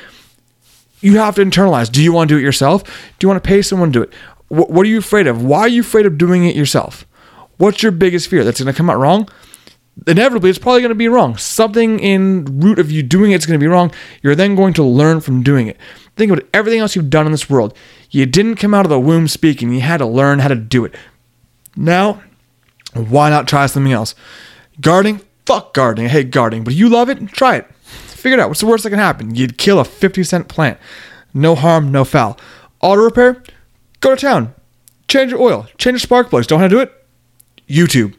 you 1.00 1.18
have 1.18 1.36
to 1.36 1.44
internalize 1.44 1.92
do 1.92 2.02
you 2.02 2.12
want 2.14 2.30
to 2.30 2.36
do 2.36 2.40
it 2.40 2.44
yourself 2.44 2.84
do 2.84 3.26
you 3.26 3.30
want 3.30 3.42
to 3.42 3.48
pay 3.48 3.62
someone 3.62 3.92
to 3.92 4.00
do 4.00 4.04
it 4.04 4.14
what, 4.52 4.70
what 4.70 4.86
are 4.86 4.90
you 4.90 4.98
afraid 4.98 5.28
of? 5.28 5.44
Why 5.44 5.62
are 5.62 5.68
you 5.70 5.82
afraid 5.82 6.06
of 6.06 6.18
doing 6.18 6.46
it 6.46 6.56
yourself? 6.56 7.08
What's 7.58 7.82
your 7.82 7.92
biggest 7.92 8.28
fear? 8.28 8.44
That's 8.44 8.62
going 8.62 8.74
to 8.74 8.78
come 8.78 8.90
out 8.90 9.00
wrong? 9.00 9.30
Inevitably 10.08 10.50
it's 10.50 10.60
probably 10.60 10.82
going 10.82 10.90
to 10.90 10.96
be 10.96 11.08
wrong. 11.08 11.38
Something 11.38 12.00
in 12.00 12.60
root 12.60 12.78
of 12.80 12.92
you 12.92 13.02
doing 13.02 13.32
it's 13.32 13.46
going 13.46 13.58
to 13.60 13.64
be 13.64 13.68
wrong. 13.68 13.92
You're 14.22 14.36
then 14.36 14.56
going 14.56 14.74
to 14.74 14.84
learn 14.84 15.22
from 15.22 15.42
doing 15.42 15.68
it. 15.68 15.78
Think 16.18 16.32
about 16.32 16.48
everything 16.54 16.80
else 16.80 16.96
you've 16.96 17.10
done 17.10 17.26
in 17.26 17.32
this 17.32 17.50
world. 17.50 17.78
You 18.10 18.26
didn't 18.26 18.56
come 18.56 18.74
out 18.74 18.86
of 18.86 18.90
the 18.90 19.00
womb 19.00 19.28
speaking. 19.28 19.72
You 19.72 19.82
had 19.82 19.98
to 19.98 20.06
learn 20.06 20.40
how 20.40 20.50
to 20.50 20.56
do 20.56 20.84
it. 20.84 20.96
Now 21.78 22.22
why 22.94 23.30
not 23.30 23.48
try 23.48 23.66
something 23.68 23.94
else? 23.94 24.16
Gardening? 24.82 25.22
Fuck 25.46 25.74
gardening. 25.74 26.08
I 26.08 26.10
hate 26.10 26.32
gardening 26.32 26.66
but 26.66 26.74
you 26.74 26.90
love 26.90 27.10
it? 27.10 27.30
Try 27.30 27.56
it. 27.58 27.74
Figure 27.84 28.38
it 28.38 28.42
out. 28.42 28.50
What's 28.50 28.60
the 28.60 28.68
worst 28.68 28.84
that 28.84 28.90
can 28.90 29.00
happen? 29.00 29.36
You'd 29.36 29.58
kill 29.58 29.80
a 29.80 29.86
50 29.86 30.24
cent 30.24 30.50
plant. 30.50 30.78
No 31.34 31.56
harm 31.56 31.92
no 31.92 32.04
foul. 32.04 32.38
Auto 32.82 33.04
repair 33.04 33.44
go 34.02 34.14
to 34.14 34.22
town. 34.22 34.54
Change 35.08 35.32
your 35.32 35.42
oil. 35.42 35.68
Change 35.78 35.94
your 35.94 36.00
spark 36.00 36.30
plugs. 36.30 36.48
Don't 36.48 36.60
know 36.60 36.64
how 36.64 36.68
to 36.68 36.76
do 36.76 36.82
it? 36.82 36.92
Youtube. 37.68 38.16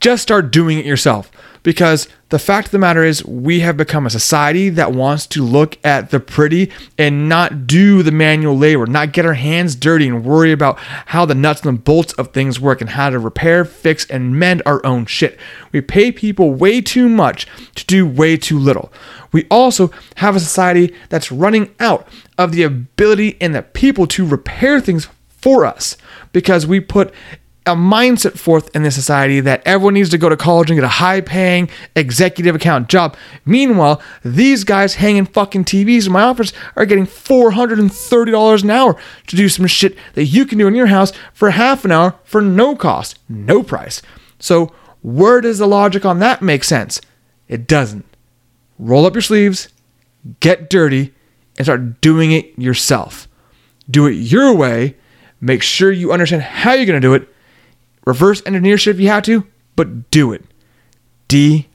Just 0.00 0.22
start 0.22 0.52
doing 0.52 0.78
it 0.78 0.86
yourself. 0.86 1.30
Because 1.68 2.08
the 2.30 2.38
fact 2.38 2.68
of 2.68 2.72
the 2.72 2.78
matter 2.78 3.04
is, 3.04 3.22
we 3.26 3.60
have 3.60 3.76
become 3.76 4.06
a 4.06 4.10
society 4.10 4.70
that 4.70 4.92
wants 4.92 5.26
to 5.26 5.44
look 5.44 5.76
at 5.84 6.08
the 6.08 6.18
pretty 6.18 6.72
and 6.96 7.28
not 7.28 7.66
do 7.66 8.02
the 8.02 8.10
manual 8.10 8.56
labor, 8.56 8.86
not 8.86 9.12
get 9.12 9.26
our 9.26 9.34
hands 9.34 9.76
dirty 9.76 10.08
and 10.08 10.24
worry 10.24 10.50
about 10.50 10.78
how 10.78 11.26
the 11.26 11.34
nuts 11.34 11.60
and 11.60 11.76
the 11.76 11.82
bolts 11.82 12.14
of 12.14 12.32
things 12.32 12.58
work 12.58 12.80
and 12.80 12.88
how 12.88 13.10
to 13.10 13.18
repair, 13.18 13.66
fix, 13.66 14.06
and 14.06 14.38
mend 14.38 14.62
our 14.64 14.80
own 14.86 15.04
shit. 15.04 15.38
We 15.70 15.82
pay 15.82 16.10
people 16.10 16.54
way 16.54 16.80
too 16.80 17.06
much 17.06 17.46
to 17.74 17.84
do 17.84 18.06
way 18.06 18.38
too 18.38 18.58
little. 18.58 18.90
We 19.30 19.46
also 19.50 19.90
have 20.14 20.34
a 20.34 20.40
society 20.40 20.94
that's 21.10 21.30
running 21.30 21.74
out 21.80 22.08
of 22.38 22.52
the 22.52 22.62
ability 22.62 23.36
and 23.42 23.54
the 23.54 23.60
people 23.60 24.06
to 24.06 24.26
repair 24.26 24.80
things 24.80 25.06
for 25.28 25.66
us 25.66 25.98
because 26.32 26.66
we 26.66 26.80
put 26.80 27.12
a 27.66 27.76
mindset 27.76 28.38
forth 28.38 28.74
in 28.74 28.82
this 28.82 28.94
society 28.94 29.40
that 29.40 29.62
everyone 29.66 29.94
needs 29.94 30.08
to 30.10 30.18
go 30.18 30.28
to 30.28 30.36
college 30.36 30.70
and 30.70 30.76
get 30.76 30.84
a 30.84 30.88
high 30.88 31.20
paying 31.20 31.68
executive 31.94 32.54
account 32.54 32.88
job. 32.88 33.16
Meanwhile, 33.44 34.00
these 34.24 34.64
guys 34.64 34.94
hanging 34.94 35.26
fucking 35.26 35.64
TVs 35.64 36.06
in 36.06 36.12
my 36.12 36.22
office 36.22 36.52
are 36.76 36.86
getting 36.86 37.06
$430 37.06 38.62
an 38.62 38.70
hour 38.70 38.96
to 39.26 39.36
do 39.36 39.48
some 39.48 39.66
shit 39.66 39.96
that 40.14 40.24
you 40.24 40.46
can 40.46 40.58
do 40.58 40.66
in 40.66 40.74
your 40.74 40.86
house 40.86 41.12
for 41.34 41.50
half 41.50 41.84
an 41.84 41.92
hour 41.92 42.14
for 42.24 42.40
no 42.40 42.74
cost, 42.74 43.18
no 43.28 43.62
price. 43.62 44.00
So, 44.38 44.72
where 45.02 45.40
does 45.40 45.58
the 45.58 45.66
logic 45.66 46.04
on 46.04 46.18
that 46.20 46.42
make 46.42 46.64
sense? 46.64 47.00
It 47.48 47.66
doesn't. 47.66 48.04
Roll 48.78 49.06
up 49.06 49.14
your 49.14 49.22
sleeves, 49.22 49.68
get 50.40 50.70
dirty, 50.70 51.14
and 51.56 51.66
start 51.66 52.00
doing 52.00 52.32
it 52.32 52.58
yourself. 52.58 53.28
Do 53.90 54.06
it 54.06 54.12
your 54.12 54.54
way. 54.54 54.96
Make 55.40 55.62
sure 55.62 55.92
you 55.92 56.12
understand 56.12 56.42
how 56.42 56.72
you're 56.72 56.86
going 56.86 57.00
to 57.00 57.06
do 57.06 57.14
it 57.14 57.28
Reverse 58.08 58.42
engineer 58.46 58.78
shit 58.78 58.96
if 58.96 59.00
you 59.02 59.08
have 59.08 59.22
to, 59.24 59.46
but 59.76 60.10
do 60.10 60.32
it. 60.32 60.42
DIY. 61.28 61.66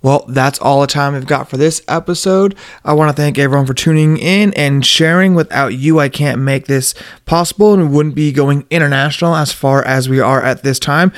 Well, 0.00 0.24
that's 0.26 0.58
all 0.58 0.80
the 0.80 0.86
time 0.86 1.12
we've 1.12 1.26
got 1.26 1.50
for 1.50 1.58
this 1.58 1.82
episode. 1.86 2.56
I 2.82 2.94
want 2.94 3.10
to 3.10 3.22
thank 3.22 3.38
everyone 3.38 3.66
for 3.66 3.74
tuning 3.74 4.16
in 4.16 4.54
and 4.54 4.86
sharing. 4.86 5.34
Without 5.34 5.74
you, 5.74 6.00
I 6.00 6.08
can't 6.08 6.40
make 6.40 6.64
this 6.64 6.94
possible 7.26 7.74
and 7.74 7.90
we 7.90 7.94
wouldn't 7.94 8.14
be 8.14 8.32
going 8.32 8.66
international 8.70 9.34
as 9.34 9.52
far 9.52 9.84
as 9.84 10.08
we 10.08 10.18
are 10.18 10.42
at 10.42 10.62
this 10.62 10.78
time. 10.78 11.12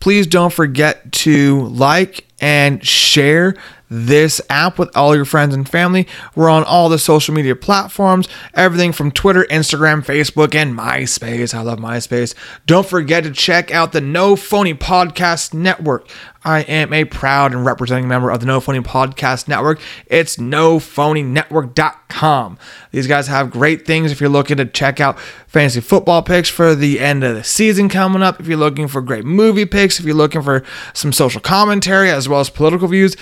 Please 0.00 0.26
don't 0.26 0.52
forget 0.52 1.12
to 1.12 1.60
like 1.68 2.26
and 2.42 2.84
share 2.84 3.54
this 3.92 4.40
app 4.48 4.78
with 4.78 4.96
all 4.96 5.14
your 5.14 5.26
friends 5.26 5.54
and 5.54 5.68
family. 5.68 6.08
We're 6.34 6.48
on 6.48 6.64
all 6.64 6.88
the 6.88 6.98
social 6.98 7.34
media 7.34 7.54
platforms, 7.54 8.26
everything 8.54 8.92
from 8.92 9.12
Twitter, 9.12 9.44
Instagram, 9.50 10.02
Facebook, 10.04 10.54
and 10.54 10.76
MySpace. 10.76 11.54
I 11.54 11.60
love 11.60 11.78
MySpace. 11.78 12.34
Don't 12.66 12.86
forget 12.86 13.24
to 13.24 13.30
check 13.30 13.70
out 13.70 13.92
the 13.92 14.00
No 14.00 14.34
Phony 14.34 14.72
Podcast 14.72 15.52
Network. 15.52 16.08
I 16.44 16.62
am 16.62 16.92
a 16.92 17.04
proud 17.04 17.52
and 17.52 17.64
representing 17.64 18.08
member 18.08 18.28
of 18.30 18.40
the 18.40 18.46
No 18.46 18.58
Phony 18.58 18.80
Podcast 18.80 19.46
Network. 19.46 19.80
It's 20.06 20.38
nophonynetwork.com. 20.38 22.58
These 22.90 23.06
guys 23.06 23.28
have 23.28 23.50
great 23.50 23.86
things 23.86 24.10
if 24.10 24.20
you're 24.20 24.28
looking 24.28 24.56
to 24.56 24.64
check 24.64 24.98
out 24.98 25.20
fantasy 25.46 25.80
football 25.80 26.20
picks 26.22 26.48
for 26.48 26.74
the 26.74 26.98
end 26.98 27.22
of 27.22 27.36
the 27.36 27.44
season 27.44 27.88
coming 27.88 28.22
up, 28.22 28.40
if 28.40 28.48
you're 28.48 28.56
looking 28.56 28.88
for 28.88 29.00
great 29.00 29.24
movie 29.24 29.66
picks, 29.66 30.00
if 30.00 30.06
you're 30.06 30.16
looking 30.16 30.42
for 30.42 30.64
some 30.94 31.12
social 31.12 31.40
commentary 31.40 32.10
as 32.10 32.28
well 32.28 32.40
as 32.40 32.50
political 32.50 32.88
views, 32.88 33.16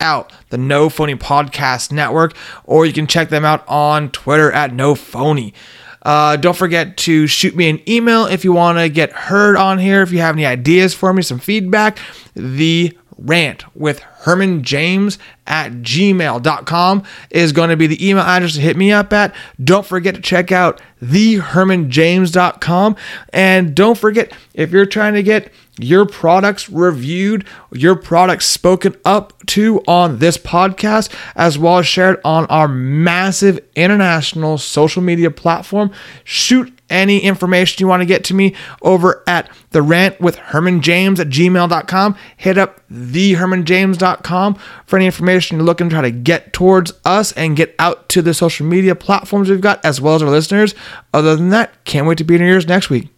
out 0.00 0.32
the 0.50 0.58
No 0.58 0.88
Phony 0.88 1.14
Podcast 1.14 1.92
Network, 1.92 2.34
or 2.64 2.86
you 2.86 2.92
can 2.92 3.06
check 3.06 3.28
them 3.28 3.44
out 3.44 3.64
on 3.68 4.10
Twitter 4.10 4.50
at 4.52 4.72
No 4.72 4.94
Phony. 4.94 5.54
Uh, 6.02 6.36
don't 6.36 6.56
forget 6.56 6.96
to 6.96 7.26
shoot 7.26 7.54
me 7.56 7.68
an 7.68 7.80
email 7.88 8.26
if 8.26 8.44
you 8.44 8.52
want 8.52 8.78
to 8.78 8.88
get 8.88 9.10
heard 9.12 9.56
on 9.56 9.78
here. 9.78 10.02
If 10.02 10.12
you 10.12 10.20
have 10.20 10.36
any 10.36 10.46
ideas 10.46 10.94
for 10.94 11.12
me, 11.12 11.22
some 11.22 11.38
feedback, 11.38 11.98
the 12.34 12.96
rant 13.18 13.64
with 13.76 13.98
Herman 13.98 14.62
James 14.62 15.18
at 15.46 15.72
gmail.com 15.72 17.02
is 17.30 17.52
going 17.52 17.70
to 17.70 17.76
be 17.76 17.86
the 17.86 18.08
email 18.08 18.22
address 18.22 18.54
to 18.54 18.60
hit 18.60 18.76
me 18.76 18.92
up 18.92 19.12
at. 19.12 19.34
Don't 19.62 19.84
forget 19.84 20.14
to 20.14 20.20
check 20.20 20.52
out 20.52 20.80
thehermanjames.com. 21.02 22.96
And 23.32 23.74
don't 23.74 23.98
forget, 23.98 24.32
if 24.54 24.70
you're 24.70 24.86
trying 24.86 25.14
to 25.14 25.22
get 25.22 25.52
your 25.78 26.06
products 26.06 26.68
reviewed, 26.68 27.46
your 27.72 27.94
products 27.94 28.46
spoken 28.46 28.96
up 29.04 29.32
to 29.46 29.80
on 29.86 30.18
this 30.18 30.36
podcast, 30.36 31.14
as 31.36 31.58
well 31.58 31.78
as 31.78 31.86
shared 31.86 32.20
on 32.24 32.46
our 32.46 32.68
massive 32.68 33.60
international 33.76 34.58
social 34.58 35.02
media 35.02 35.30
platform, 35.30 35.92
shoot 36.24 36.77
any 36.90 37.20
information 37.20 37.82
you 37.82 37.88
want 37.88 38.00
to 38.00 38.06
get 38.06 38.24
to 38.24 38.34
me 38.34 38.54
over 38.82 39.22
at 39.26 39.50
the 39.70 39.82
rant 39.82 40.20
with 40.20 40.36
Herman 40.36 40.80
James 40.80 41.20
at 41.20 41.28
gmail.com. 41.28 42.16
Hit 42.36 42.58
up 42.58 42.80
thehermanjames.com 42.90 44.54
for 44.86 44.96
any 44.96 45.06
information 45.06 45.58
you're 45.58 45.66
looking 45.66 45.88
to 45.88 45.94
try 45.94 46.02
to 46.02 46.10
get 46.10 46.52
towards 46.52 46.92
us 47.04 47.32
and 47.32 47.56
get 47.56 47.74
out 47.78 48.08
to 48.10 48.22
the 48.22 48.34
social 48.34 48.66
media 48.66 48.94
platforms 48.94 49.50
we've 49.50 49.60
got, 49.60 49.84
as 49.84 50.00
well 50.00 50.14
as 50.14 50.22
our 50.22 50.30
listeners. 50.30 50.74
Other 51.12 51.36
than 51.36 51.50
that, 51.50 51.84
can't 51.84 52.06
wait 52.06 52.18
to 52.18 52.24
be 52.24 52.34
in 52.34 52.40
your 52.40 52.50
ears 52.50 52.66
next 52.66 52.90
week. 52.90 53.08